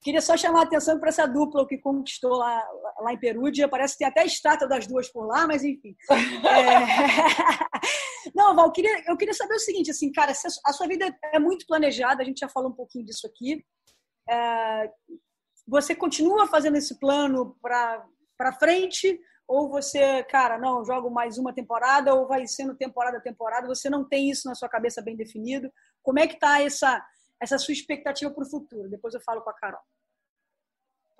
queria 0.00 0.22
só 0.22 0.34
chamar 0.34 0.60
a 0.60 0.62
atenção 0.62 0.98
para 0.98 1.10
essa 1.10 1.26
dupla 1.26 1.68
que 1.68 1.76
conquistou 1.76 2.30
lá, 2.30 2.66
lá 3.00 3.12
em 3.12 3.20
Perúdia. 3.20 3.68
Parece 3.68 3.92
que 3.92 3.98
tem 3.98 4.08
até 4.08 4.24
estátua 4.24 4.66
das 4.66 4.86
duas 4.86 5.12
por 5.12 5.26
lá, 5.26 5.46
mas 5.46 5.62
enfim. 5.62 5.94
É... 6.10 6.16
Não, 8.34 8.56
Val, 8.56 8.68
eu 8.68 8.72
queria, 8.72 9.04
eu 9.06 9.18
queria 9.18 9.34
saber 9.34 9.52
o 9.52 9.58
seguinte, 9.58 9.90
assim, 9.90 10.10
cara, 10.10 10.32
a 10.32 10.72
sua 10.72 10.86
vida 10.86 11.14
é 11.30 11.38
muito 11.38 11.66
planejada, 11.66 12.22
a 12.22 12.24
gente 12.24 12.38
já 12.38 12.48
falou 12.48 12.70
um 12.70 12.74
pouquinho 12.74 13.04
disso 13.04 13.26
aqui. 13.26 13.62
É... 14.26 14.90
Você 15.68 15.94
continua 15.94 16.46
fazendo 16.46 16.78
esse 16.78 16.98
plano 16.98 17.54
para 17.60 18.02
frente 18.58 19.20
ou 19.50 19.68
você, 19.68 20.22
cara, 20.22 20.56
não, 20.56 20.84
jogo 20.84 21.10
mais 21.10 21.36
uma 21.36 21.52
temporada, 21.52 22.14
ou 22.14 22.28
vai 22.28 22.46
sendo 22.46 22.76
temporada 22.76 23.18
a 23.18 23.20
temporada, 23.20 23.66
você 23.66 23.90
não 23.90 24.08
tem 24.08 24.30
isso 24.30 24.46
na 24.46 24.54
sua 24.54 24.68
cabeça 24.68 25.02
bem 25.02 25.16
definido. 25.16 25.72
Como 26.04 26.20
é 26.20 26.28
que 26.28 26.34
está 26.34 26.62
essa, 26.62 27.04
essa 27.42 27.58
sua 27.58 27.72
expectativa 27.72 28.30
para 28.30 28.44
o 28.44 28.48
futuro? 28.48 28.88
Depois 28.88 29.12
eu 29.12 29.20
falo 29.20 29.42
com 29.42 29.50
a 29.50 29.52
Carol. 29.52 29.80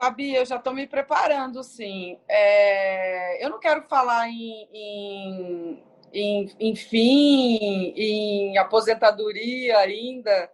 Fabi, 0.01 0.33
eu 0.33 0.47
já 0.47 0.59
estou 0.59 0.73
me 0.73 0.87
preparando, 0.87 1.65
sim. 1.65 2.21
É... 2.29 3.45
Eu 3.45 3.51
não 3.51 3.59
quero 3.59 3.83
falar 3.89 4.29
em, 4.29 4.69
em, 4.73 5.85
em, 6.13 6.57
em 6.61 6.77
fim, 6.77 7.93
em 7.97 8.59
aposentadoria 8.59 9.77
ainda, 9.79 10.49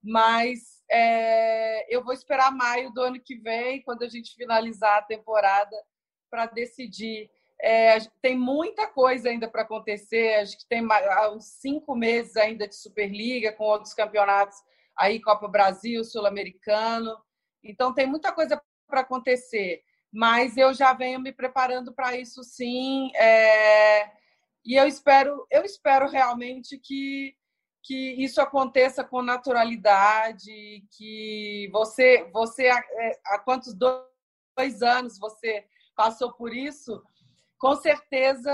mas 0.00 0.84
é... 0.88 1.92
eu 1.92 2.04
vou 2.04 2.14
esperar 2.14 2.52
maio 2.52 2.92
do 2.92 3.00
ano 3.00 3.20
que 3.20 3.34
vem, 3.40 3.82
quando 3.82 4.04
a 4.04 4.08
gente 4.08 4.36
finalizar 4.36 4.98
a 4.98 5.02
temporada, 5.02 5.76
para 6.30 6.46
decidir. 6.46 7.30
É, 7.60 7.98
tem 8.22 8.36
muita 8.36 8.86
coisa 8.86 9.28
ainda 9.28 9.48
para 9.48 9.62
acontecer. 9.62 10.34
A 10.34 10.44
gente 10.44 10.66
tem 10.68 10.86
uns 11.32 11.44
cinco 11.44 11.94
meses 11.94 12.36
ainda 12.36 12.68
de 12.68 12.76
Superliga, 12.76 13.52
com 13.52 13.64
outros 13.64 13.94
campeonatos 13.94 14.56
aí, 14.96 15.20
Copa 15.20 15.48
Brasil, 15.48 16.04
Sul-Americano. 16.04 17.16
Então, 17.62 17.94
tem 17.94 18.06
muita 18.06 18.32
coisa 18.32 18.60
para 18.88 19.00
acontecer. 19.00 19.82
Mas 20.12 20.56
eu 20.56 20.72
já 20.72 20.92
venho 20.92 21.20
me 21.20 21.32
preparando 21.32 21.92
para 21.92 22.16
isso, 22.16 22.42
sim. 22.42 23.10
É... 23.16 24.10
E 24.64 24.74
eu 24.74 24.86
espero, 24.86 25.46
eu 25.50 25.64
espero 25.64 26.08
realmente 26.08 26.78
que, 26.78 27.34
que 27.82 28.22
isso 28.22 28.40
aconteça 28.40 29.02
com 29.02 29.22
naturalidade, 29.22 30.84
que 30.96 31.68
você, 31.72 32.28
você 32.32 32.68
há, 32.68 32.78
é, 32.78 33.20
há 33.26 33.38
quantos 33.38 33.74
dois 33.74 34.82
anos 34.82 35.18
você 35.18 35.64
passou 35.98 36.32
por 36.32 36.54
isso, 36.54 37.02
com 37.58 37.74
certeza 37.74 38.52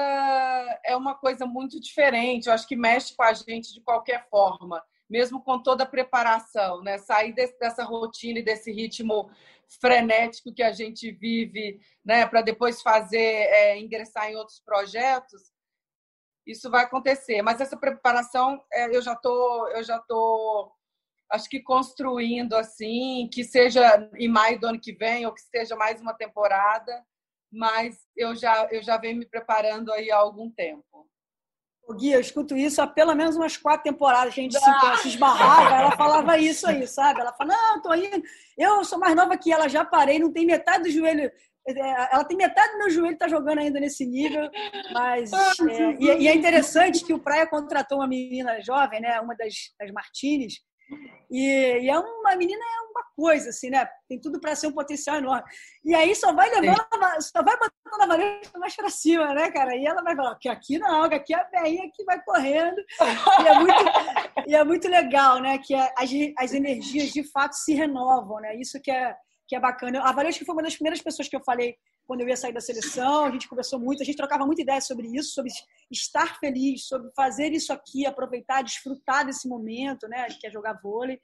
é 0.82 0.96
uma 0.96 1.14
coisa 1.14 1.44
muito 1.44 1.78
diferente. 1.78 2.46
Eu 2.46 2.54
acho 2.54 2.66
que 2.66 2.74
mexe 2.74 3.14
com 3.14 3.22
a 3.22 3.34
gente 3.34 3.74
de 3.74 3.82
qualquer 3.82 4.26
forma, 4.30 4.82
mesmo 5.08 5.42
com 5.42 5.62
toda 5.62 5.84
a 5.84 5.86
preparação, 5.86 6.82
né? 6.82 6.96
Sair 6.96 7.34
desse, 7.34 7.58
dessa 7.58 7.84
rotina 7.84 8.38
e 8.38 8.42
desse 8.42 8.72
ritmo 8.72 9.30
frenético 9.78 10.54
que 10.54 10.62
a 10.62 10.72
gente 10.72 11.12
vive, 11.12 11.78
né? 12.02 12.26
Para 12.26 12.40
depois 12.40 12.80
fazer 12.80 13.18
é, 13.18 13.78
ingressar 13.78 14.30
em 14.30 14.36
outros 14.36 14.60
projetos, 14.60 15.52
isso 16.46 16.70
vai 16.70 16.84
acontecer. 16.84 17.42
Mas 17.42 17.60
essa 17.60 17.76
preparação 17.76 18.64
é, 18.72 18.96
eu 18.96 19.02
já 19.02 19.14
tô, 19.14 19.68
eu 19.68 19.84
já 19.84 19.98
tô 19.98 20.72
acho 21.30 21.50
que 21.50 21.60
construindo 21.60 22.54
assim, 22.54 23.28
que 23.30 23.44
seja 23.44 24.08
em 24.16 24.28
maio 24.28 24.58
do 24.58 24.66
ano 24.68 24.80
que 24.80 24.92
vem 24.94 25.26
ou 25.26 25.34
que 25.34 25.42
seja 25.42 25.76
mais 25.76 26.00
uma 26.00 26.14
temporada 26.14 27.04
mas 27.54 27.98
eu 28.16 28.34
já, 28.34 28.68
eu 28.70 28.82
já 28.82 28.96
venho 28.96 29.18
me 29.18 29.26
preparando 29.26 29.92
aí 29.92 30.10
há 30.10 30.16
algum 30.16 30.50
tempo. 30.50 30.84
O 31.86 31.94
Gui, 31.94 32.12
eu 32.12 32.20
escuto 32.20 32.56
isso 32.56 32.80
há 32.80 32.86
pelo 32.86 33.14
menos 33.14 33.36
umas 33.36 33.58
quatro 33.58 33.84
temporadas 33.84 34.32
que 34.32 34.40
a 34.40 34.42
gente 34.42 34.56
ah. 34.56 34.96
se 34.96 35.08
esbarrava. 35.08 35.76
Ela 35.76 35.96
falava 35.96 36.38
isso 36.38 36.66
aí, 36.66 36.86
sabe? 36.86 37.20
Ela 37.20 37.32
fala: 37.34 37.54
Não, 37.54 37.82
tô 37.82 37.94
indo. 37.94 38.22
Eu 38.56 38.82
sou 38.84 38.98
mais 38.98 39.14
nova 39.14 39.36
que 39.36 39.52
ela, 39.52 39.68
já 39.68 39.84
parei, 39.84 40.18
não 40.18 40.32
tem 40.32 40.46
metade 40.46 40.84
do 40.84 40.90
joelho 40.90 41.30
ela 41.66 42.24
tem 42.24 42.36
metade 42.36 42.72
do 42.72 42.78
meu 42.78 42.90
joelho 42.90 43.16
tá 43.16 43.26
jogando 43.26 43.58
ainda 43.58 43.80
nesse 43.80 44.04
nível, 44.04 44.50
mas 44.92 45.32
é, 45.32 45.96
e, 45.98 46.28
é 46.28 46.34
interessante 46.34 47.02
que 47.02 47.14
o 47.14 47.18
Praia 47.18 47.46
contratou 47.46 47.98
uma 47.98 48.06
menina 48.06 48.60
jovem, 48.60 49.00
né, 49.00 49.18
uma 49.20 49.34
das, 49.34 49.54
das 49.78 49.90
Martins, 49.90 50.60
e, 51.30 51.82
e, 51.82 51.90
é 51.90 51.98
uma 51.98 52.36
menina 52.36 52.62
é 52.62 52.80
uma 52.90 53.04
coisa 53.16 53.50
assim, 53.50 53.70
né? 53.70 53.88
Tem 54.08 54.20
tudo 54.20 54.40
para 54.40 54.54
ser 54.54 54.68
um 54.68 54.72
potencial 54.72 55.16
enorme. 55.16 55.44
E 55.84 55.94
aí 55.94 56.14
só 56.14 56.32
vai 56.32 56.48
levando, 56.50 56.76
Sim. 56.76 57.20
só 57.20 57.42
vai 57.42 57.56
botando 57.56 58.02
a 58.02 58.06
Valesca 58.06 58.58
mais 58.58 58.76
para 58.76 58.90
cima, 58.90 59.34
né, 59.34 59.50
cara? 59.50 59.76
E 59.76 59.86
ela 59.86 60.02
vai 60.02 60.14
falar 60.14 60.36
que 60.36 60.48
aqui 60.48 60.78
não, 60.78 61.08
que 61.08 61.14
aqui 61.14 61.34
é 61.34 61.38
a 61.38 61.62
veinha 61.62 61.90
que 61.92 62.04
vai 62.04 62.22
correndo. 62.22 62.76
E 63.42 63.48
é 63.48 63.58
muito, 63.58 63.84
e 64.48 64.54
é 64.54 64.64
muito 64.64 64.88
legal, 64.88 65.40
né? 65.40 65.58
Que 65.58 65.74
é, 65.74 65.92
as, 65.96 66.10
as 66.38 66.52
energias 66.52 67.10
de 67.10 67.24
fato 67.30 67.54
se 67.54 67.74
renovam, 67.74 68.40
né? 68.40 68.56
Isso 68.56 68.80
que 68.80 68.90
é 68.90 69.16
que 69.46 69.54
é 69.54 69.60
bacana. 69.60 70.02
A 70.02 70.12
Valesca 70.12 70.44
foi 70.44 70.54
uma 70.54 70.62
das 70.62 70.74
primeiras 70.74 71.00
pessoas 71.00 71.28
que 71.28 71.36
eu 71.36 71.42
falei 71.42 71.76
quando 72.06 72.20
eu 72.20 72.28
ia 72.28 72.36
sair 72.36 72.52
da 72.52 72.60
seleção. 72.60 73.24
A 73.24 73.30
gente 73.30 73.48
conversou 73.48 73.78
muito, 73.78 74.02
a 74.02 74.06
gente 74.06 74.16
trocava 74.16 74.46
muita 74.46 74.62
ideia 74.62 74.80
sobre 74.80 75.06
isso, 75.08 75.32
sobre 75.32 75.52
estar 75.90 76.38
feliz, 76.38 76.86
sobre 76.86 77.10
fazer 77.14 77.52
isso 77.52 77.72
aqui, 77.72 78.06
aproveitar, 78.06 78.62
desfrutar 78.62 79.26
desse 79.26 79.48
momento, 79.48 80.08
né? 80.08 80.26
Que 80.40 80.46
é 80.46 80.50
jogar 80.50 80.80
vôlei. 80.82 81.20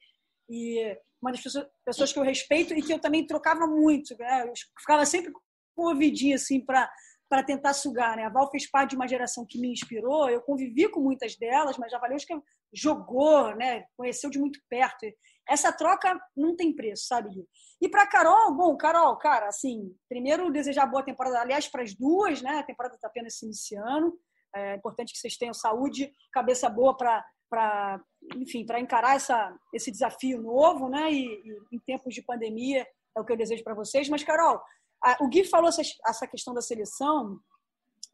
E 0.48 0.96
uma 1.20 1.32
das 1.32 1.42
pessoas 1.84 2.12
que 2.12 2.18
eu 2.18 2.22
respeito 2.22 2.74
e 2.74 2.82
que 2.82 2.92
eu 2.92 2.98
também 2.98 3.26
trocava 3.26 3.66
muito, 3.66 4.16
né? 4.18 4.44
Eu 4.46 4.52
ficava 4.78 5.04
sempre 5.06 5.32
com 5.74 5.82
o 5.82 5.88
ouvidinho 5.90 6.34
assim 6.34 6.60
para 6.60 6.90
para 7.30 7.44
tentar 7.44 7.72
sugar, 7.74 8.16
né? 8.16 8.24
A 8.24 8.28
Val 8.28 8.50
fez 8.50 8.68
parte 8.68 8.90
de 8.90 8.96
uma 8.96 9.06
geração 9.06 9.46
que 9.48 9.56
me 9.56 9.70
inspirou. 9.70 10.28
Eu 10.28 10.42
convivi 10.42 10.88
com 10.88 10.98
muitas 10.98 11.36
delas, 11.36 11.78
mas 11.78 11.92
a 11.92 11.98
Valesca 11.98 12.34
jogou, 12.74 13.54
né? 13.54 13.84
Conheceu 13.96 14.28
de 14.28 14.40
muito 14.40 14.58
perto. 14.68 15.06
Essa 15.48 15.72
troca 15.72 16.18
não 16.36 16.54
tem 16.54 16.74
preço, 16.74 17.06
sabe? 17.06 17.30
E 17.80 17.88
para 17.88 18.06
Carol, 18.06 18.54
bom, 18.54 18.76
Carol, 18.76 19.16
cara, 19.16 19.48
assim, 19.48 19.94
primeiro 20.08 20.50
desejar 20.52 20.86
boa 20.86 21.02
temporada, 21.02 21.40
aliás, 21.40 21.66
para 21.66 21.82
as 21.82 21.94
duas, 21.94 22.40
né? 22.42 22.58
A 22.58 22.62
temporada 22.62 22.94
está 22.94 23.08
apenas 23.08 23.38
se 23.38 23.46
iniciando. 23.46 24.18
É 24.54 24.74
importante 24.76 25.12
que 25.12 25.18
vocês 25.18 25.36
tenham 25.36 25.54
saúde, 25.54 26.12
cabeça 26.32 26.68
boa 26.68 26.96
para 26.96 27.24
para 27.50 28.00
enfim 28.36 28.64
para 28.64 28.78
encarar 28.78 29.16
essa, 29.16 29.52
esse 29.74 29.90
desafio 29.90 30.40
novo 30.40 30.88
né 30.88 31.10
e, 31.10 31.24
e, 31.24 31.58
em 31.72 31.78
tempos 31.80 32.14
de 32.14 32.22
pandemia 32.22 32.86
é 33.16 33.20
o 33.20 33.24
que 33.24 33.32
eu 33.32 33.36
desejo 33.36 33.64
para 33.64 33.74
vocês 33.74 34.08
mas 34.08 34.22
Carol 34.22 34.62
a, 35.02 35.16
o 35.20 35.28
Gui 35.28 35.44
falou 35.44 35.68
essa, 35.68 35.82
essa 36.06 36.26
questão 36.28 36.54
da 36.54 36.62
seleção 36.62 37.40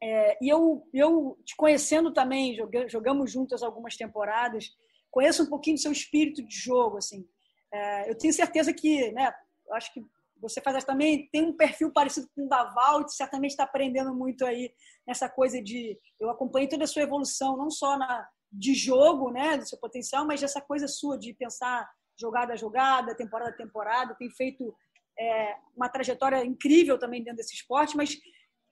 é, 0.01 0.37
e 0.41 0.49
eu 0.49 0.87
eu 0.91 1.37
te 1.45 1.55
conhecendo 1.55 2.11
também 2.11 2.57
jogamos 2.87 3.31
juntas 3.31 3.61
algumas 3.61 3.95
temporadas 3.95 4.69
conheço 5.17 5.43
um 5.43 5.49
pouquinho 5.49 5.75
do 5.75 5.81
seu 5.81 5.91
espírito 5.91 6.45
de 6.45 6.55
jogo 6.55 6.97
assim 6.97 7.27
é, 7.73 8.09
eu 8.09 8.17
tenho 8.17 8.33
certeza 8.33 8.73
que 8.73 9.11
né 9.11 9.33
acho 9.71 9.93
que 9.93 10.01
você 10.39 10.61
faz 10.61 10.83
também 10.83 11.27
tem 11.31 11.43
um 11.43 11.57
perfil 11.57 11.91
parecido 11.91 12.29
com 12.35 12.45
o 12.45 12.47
da 12.47 12.63
Val, 12.65 13.07
certamente 13.09 13.51
está 13.51 13.63
aprendendo 13.63 14.13
muito 14.13 14.45
aí 14.45 14.71
nessa 15.07 15.27
coisa 15.27 15.59
de 15.61 15.99
eu 16.19 16.29
acompanhei 16.29 16.67
toda 16.67 16.83
a 16.83 16.87
sua 16.87 17.01
evolução 17.01 17.57
não 17.57 17.71
só 17.71 17.97
na 17.97 18.27
de 18.51 18.73
jogo, 18.73 19.31
né, 19.31 19.57
do 19.57 19.67
seu 19.67 19.77
potencial, 19.77 20.25
mas 20.25 20.41
dessa 20.41 20.61
coisa 20.61 20.87
sua 20.87 21.17
de 21.17 21.33
pensar 21.33 21.89
jogada 22.19 22.53
a 22.53 22.55
jogada, 22.55 23.15
temporada 23.15 23.51
a 23.51 23.57
temporada, 23.57 24.15
tem 24.15 24.29
feito 24.31 24.75
é, 25.19 25.55
uma 25.75 25.89
trajetória 25.89 26.43
incrível 26.45 26.97
também 26.97 27.23
dentro 27.23 27.37
desse 27.37 27.55
esporte, 27.55 27.97
mas, 27.97 28.17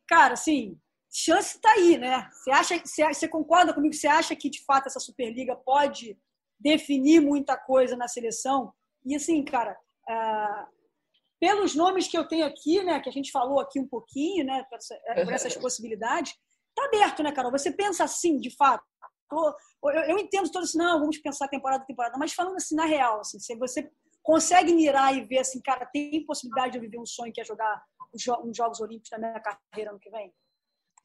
cara, 0.08 0.34
assim, 0.34 0.80
chance 1.12 1.58
está 1.58 1.72
aí, 1.72 1.98
né? 1.98 2.30
Você 2.32 2.52
acha, 2.52 2.80
você, 2.80 3.14
você 3.14 3.28
concorda 3.28 3.74
comigo? 3.74 3.94
Você 3.94 4.08
acha 4.08 4.36
que 4.36 4.50
de 4.50 4.64
fato 4.64 4.88
essa 4.88 5.00
Superliga 5.00 5.56
pode 5.56 6.18
definir 6.60 7.22
muita 7.22 7.58
coisa 7.58 7.96
na 7.96 8.08
seleção? 8.08 8.74
E 9.06 9.16
assim, 9.16 9.44
cara, 9.44 9.78
uh, 10.10 10.76
pelos 11.40 11.76
nomes 11.76 12.08
que 12.08 12.18
eu 12.18 12.28
tenho 12.28 12.46
aqui, 12.46 12.84
né, 12.84 13.00
que 13.00 13.10
a 13.10 13.12
gente 13.12 13.32
falou 13.32 13.60
aqui 13.60 13.80
um 13.80 13.88
pouquinho, 13.88 14.46
né, 14.46 14.64
por, 14.70 14.80
por 15.26 15.34
essas 15.34 15.56
possibilidades, 15.58 16.34
tá 16.76 16.86
aberto, 16.86 17.24
né, 17.24 17.32
Carol? 17.32 17.52
Você 17.52 17.72
pensa 17.72 18.04
assim, 18.04 18.38
de 18.40 18.56
fato? 18.56 18.84
Eu, 19.32 20.02
eu 20.08 20.20
entendo 20.20 20.52
todo 20.52 20.66
isso, 20.66 20.78
não, 20.78 21.00
vamos 21.00 21.18
pensar 21.18 21.48
temporada 21.48 21.84
a 21.84 21.86
temporada, 21.86 22.18
mas 22.18 22.34
falando 22.34 22.56
assim, 22.56 22.76
na 22.76 22.86
real, 22.86 23.20
assim, 23.20 23.40
se 23.40 23.56
você 23.56 23.90
consegue 24.24 24.74
mirar 24.74 25.16
e 25.16 25.24
ver 25.24 25.40
assim, 25.40 25.62
cara, 25.62 25.86
tem 25.86 26.26
possibilidade 26.26 26.72
de 26.72 26.78
eu 26.78 26.82
viver 26.82 27.00
um 27.00 27.06
sonho 27.06 27.32
que 27.32 27.42
é 27.42 27.46
jogar 27.46 27.82
os 28.14 28.24
Jogos 28.56 28.80
Olímpicos 28.80 29.12
na 29.12 29.18
minha 29.20 29.40
carreira 29.40 29.92
ano 29.92 30.00
que 30.00 30.10
vem? 30.10 30.34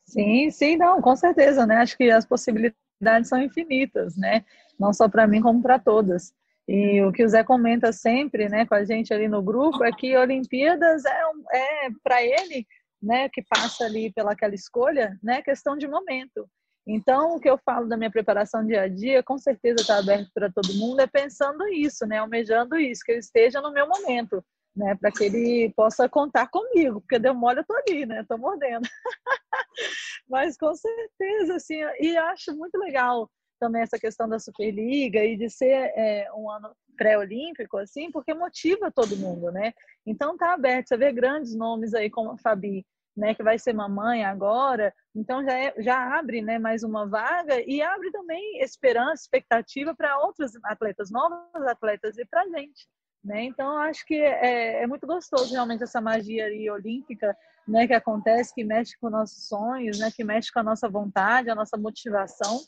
Sim, 0.07 0.51
sim, 0.51 0.77
não, 0.77 1.01
com 1.01 1.15
certeza, 1.15 1.67
né? 1.67 1.77
Acho 1.77 1.97
que 1.97 2.11
as 2.11 2.25
possibilidades 2.25 3.29
são 3.29 3.41
infinitas, 3.41 4.17
né? 4.17 4.45
Não 4.81 4.95
só 4.95 5.11
para 5.11 5.27
mim, 5.27 5.43
como 5.43 5.63
para 5.63 5.79
todas. 5.79 6.33
E 6.67 7.03
o 7.03 7.13
que 7.13 7.23
o 7.23 7.29
Zé 7.29 7.45
comenta 7.45 7.93
sempre, 7.93 8.49
né, 8.49 8.65
com 8.65 8.75
a 8.75 8.85
gente 8.85 9.13
ali 9.13 9.29
no 9.29 9.43
grupo, 9.43 9.85
é 9.85 9.93
que 9.93 10.17
Olimpíadas 10.17 11.05
é, 11.05 11.21
é 11.53 11.89
para 12.03 12.23
ele, 12.23 12.67
né, 13.03 13.29
que 13.29 13.43
passa 13.43 13.85
ali 13.85 14.11
pelaquela 14.11 14.55
escolha, 14.55 15.19
né, 15.23 15.43
questão 15.43 15.77
de 15.77 15.87
momento. 15.87 16.49
Então, 16.87 17.37
o 17.37 17.41
que 17.41 17.51
eu 17.51 17.59
falo 17.59 17.87
da 17.87 17.97
minha 17.97 18.11
preparação 18.11 18.67
dia 18.67 18.83
a 18.83 18.89
dia, 18.89 19.23
com 19.23 19.37
certeza 19.37 19.83
está 19.83 19.99
aberto 19.99 20.31
para 20.33 20.51
todo 20.51 20.75
mundo, 20.75 21.01
é 21.01 21.07
pensando 21.07 21.69
isso, 21.69 22.07
né? 22.07 22.19
Almejando 22.19 22.77
isso, 22.77 23.03
que 23.05 23.13
eu 23.13 23.19
esteja 23.19 23.61
no 23.61 23.73
meu 23.73 23.87
momento, 23.87 24.43
né? 24.75 24.97
Para 24.97 25.13
que 25.13 25.25
ele 25.25 25.73
possa 25.77 26.09
contar 26.09 26.49
comigo, 26.49 27.01
porque 27.03 27.19
deu 27.19 27.35
mole, 27.35 27.61
eu 27.61 27.65
tô 27.65 27.75
ali, 27.77 28.07
né? 28.07 28.25
Tô 28.27 28.39
mordendo. 28.39 28.89
Mas 30.29 30.57
com 30.57 30.75
certeza, 30.75 31.57
assim, 31.57 31.81
e 32.01 32.17
acho 32.17 32.57
muito 32.57 32.79
legal 32.79 33.31
também 33.61 33.83
essa 33.83 33.99
questão 33.99 34.29
da 34.29 34.39
Superliga 34.39 35.23
e 35.23 35.37
de 35.37 35.49
ser 35.49 35.93
é, 35.95 36.29
um 36.35 36.51
ano 36.51 36.75
pré-olímpico, 36.97 37.79
assim, 37.79 38.11
porque 38.11 38.35
motiva 38.35 38.91
todo 38.91 39.17
mundo, 39.17 39.53
né? 39.53 39.73
Então 40.05 40.37
tá 40.37 40.53
aberto, 40.55 40.89
você 40.89 40.97
vê 40.97 41.13
grandes 41.13 41.55
nomes 41.55 41.95
aí 41.95 42.11
como 42.11 42.33
a 42.33 42.39
Fabi, 42.39 42.85
né, 43.17 43.35
que 43.35 43.43
vai 43.43 43.59
ser 43.59 43.73
mamãe 43.73 44.25
agora, 44.25 44.95
então 45.15 45.45
já, 45.45 45.53
é, 45.53 45.75
já 45.79 46.19
abre 46.19 46.41
né, 46.41 46.59
mais 46.59 46.83
uma 46.83 47.07
vaga 47.07 47.61
e 47.67 47.83
abre 47.83 48.11
também 48.11 48.61
esperança, 48.63 49.23
expectativa 49.23 49.95
para 49.95 50.19
outros 50.19 50.53
atletas, 50.65 51.11
novos 51.11 51.39
atletas 51.67 52.17
e 52.19 52.25
para 52.25 52.43
a 52.43 52.49
gente. 52.49 52.89
Né? 53.23 53.45
Então 53.45 53.77
acho 53.79 54.05
que 54.07 54.15
é, 54.15 54.83
é, 54.83 54.87
muito 54.87 55.07
gostoso 55.07 55.53
realmente 55.53 55.83
essa 55.83 56.01
magia 56.01 56.47
ali, 56.47 56.71
olímpica 56.71 57.37
né, 57.69 57.87
que 57.87 57.93
acontece, 57.93 58.55
que 58.55 58.65
mexe 58.65 58.99
com 58.99 59.11
nossos 59.11 59.47
sonhos, 59.47 59.99
né, 59.99 60.11
que 60.11 60.25
mexe 60.25 60.51
com 60.51 60.61
a 60.61 60.65
nossa 60.65 60.89
vontade, 60.89 61.51
a 61.51 61.55
nossa 61.55 61.77
motivação. 61.77 62.61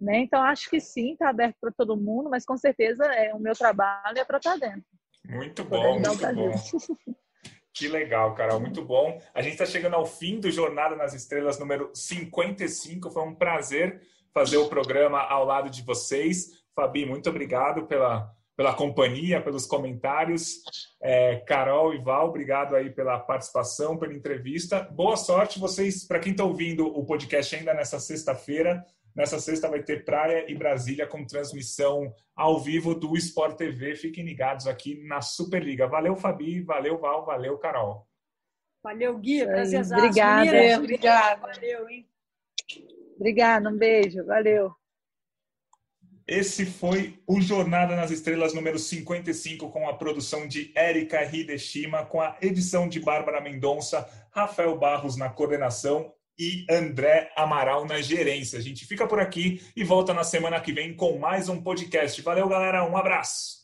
Né? 0.00 0.20
Então 0.20 0.42
acho 0.42 0.70
que 0.70 0.80
sim, 0.80 1.12
está 1.12 1.28
aberto 1.28 1.56
para 1.60 1.72
todo 1.72 1.96
mundo, 1.96 2.30
mas 2.30 2.44
com 2.44 2.56
certeza 2.56 3.04
é 3.04 3.34
o 3.34 3.38
meu 3.38 3.54
trabalho 3.54 4.18
é 4.18 4.24
para 4.24 4.38
estar 4.38 4.58
tá 4.58 4.68
dentro. 4.68 4.84
Muito 5.28 5.62
bom, 5.64 6.00
muito 6.00 6.34
bom. 6.34 7.14
Que 7.72 7.86
legal, 7.86 8.34
Carol, 8.34 8.60
muito 8.60 8.84
bom. 8.84 9.18
A 9.32 9.40
gente 9.40 9.52
está 9.52 9.64
chegando 9.64 9.94
ao 9.94 10.04
fim 10.04 10.40
do 10.40 10.50
Jornada 10.50 10.96
nas 10.96 11.14
Estrelas 11.14 11.58
número 11.58 11.90
55. 11.94 13.10
Foi 13.10 13.22
um 13.22 13.34
prazer 13.34 14.02
fazer 14.34 14.56
o 14.56 14.68
programa 14.68 15.20
ao 15.20 15.44
lado 15.44 15.70
de 15.70 15.82
vocês. 15.82 16.62
Fabi, 16.74 17.06
muito 17.06 17.30
obrigado 17.30 17.86
pela, 17.86 18.28
pela 18.56 18.74
companhia, 18.74 19.40
pelos 19.40 19.66
comentários. 19.66 20.62
É, 21.00 21.36
Carol 21.46 21.94
e 21.94 21.98
Val, 21.98 22.28
obrigado 22.28 22.74
aí 22.74 22.90
pela 22.90 23.18
participação, 23.18 23.96
pela 23.96 24.12
entrevista. 24.12 24.82
Boa 24.92 25.16
sorte 25.16 25.60
vocês, 25.60 26.06
para 26.06 26.18
quem 26.18 26.32
está 26.32 26.44
ouvindo 26.44 26.86
o 26.86 27.04
podcast 27.04 27.54
ainda 27.54 27.72
nessa 27.72 28.00
sexta-feira. 28.00 28.84
Nessa 29.14 29.38
sexta 29.38 29.68
vai 29.68 29.82
ter 29.82 30.04
Praia 30.04 30.50
e 30.50 30.54
Brasília 30.54 31.06
com 31.06 31.26
transmissão 31.26 32.14
ao 32.34 32.60
vivo 32.60 32.94
do 32.94 33.16
Sport 33.16 33.56
TV. 33.56 33.96
Fiquem 33.96 34.24
ligados 34.24 34.66
aqui 34.66 35.02
na 35.04 35.20
Superliga. 35.20 35.86
Valeu, 35.86 36.14
Fabi. 36.16 36.60
Valeu, 36.62 36.98
Val. 36.98 37.24
Valeu, 37.24 37.58
Carol. 37.58 38.06
Valeu, 38.82 39.18
Gui. 39.18 39.44
Prazer. 39.44 39.84
Obrigada. 39.84 40.78
Obrigada. 40.78 41.40
Valeu, 41.40 41.88
hein? 41.88 42.08
Obrigada. 43.16 43.68
Um 43.68 43.76
beijo. 43.76 44.24
Valeu. 44.24 44.72
Esse 46.26 46.64
foi 46.64 47.18
o 47.26 47.40
Jornada 47.40 47.96
nas 47.96 48.12
Estrelas 48.12 48.54
número 48.54 48.78
55, 48.78 49.68
com 49.68 49.88
a 49.88 49.96
produção 49.96 50.46
de 50.46 50.70
Érica 50.76 51.24
Hideshima, 51.24 52.06
com 52.06 52.20
a 52.20 52.36
edição 52.40 52.88
de 52.88 53.00
Bárbara 53.00 53.40
Mendonça, 53.40 54.08
Rafael 54.30 54.78
Barros 54.78 55.16
na 55.16 55.28
coordenação 55.28 56.14
e 56.40 56.64
André 56.70 57.30
Amaral 57.36 57.84
na 57.84 58.00
gerência. 58.00 58.58
A 58.58 58.62
gente 58.62 58.86
fica 58.86 59.06
por 59.06 59.20
aqui 59.20 59.60
e 59.76 59.84
volta 59.84 60.14
na 60.14 60.24
semana 60.24 60.58
que 60.58 60.72
vem 60.72 60.96
com 60.96 61.18
mais 61.18 61.50
um 61.50 61.60
podcast. 61.62 62.22
Valeu, 62.22 62.48
galera. 62.48 62.82
Um 62.88 62.96
abraço. 62.96 63.59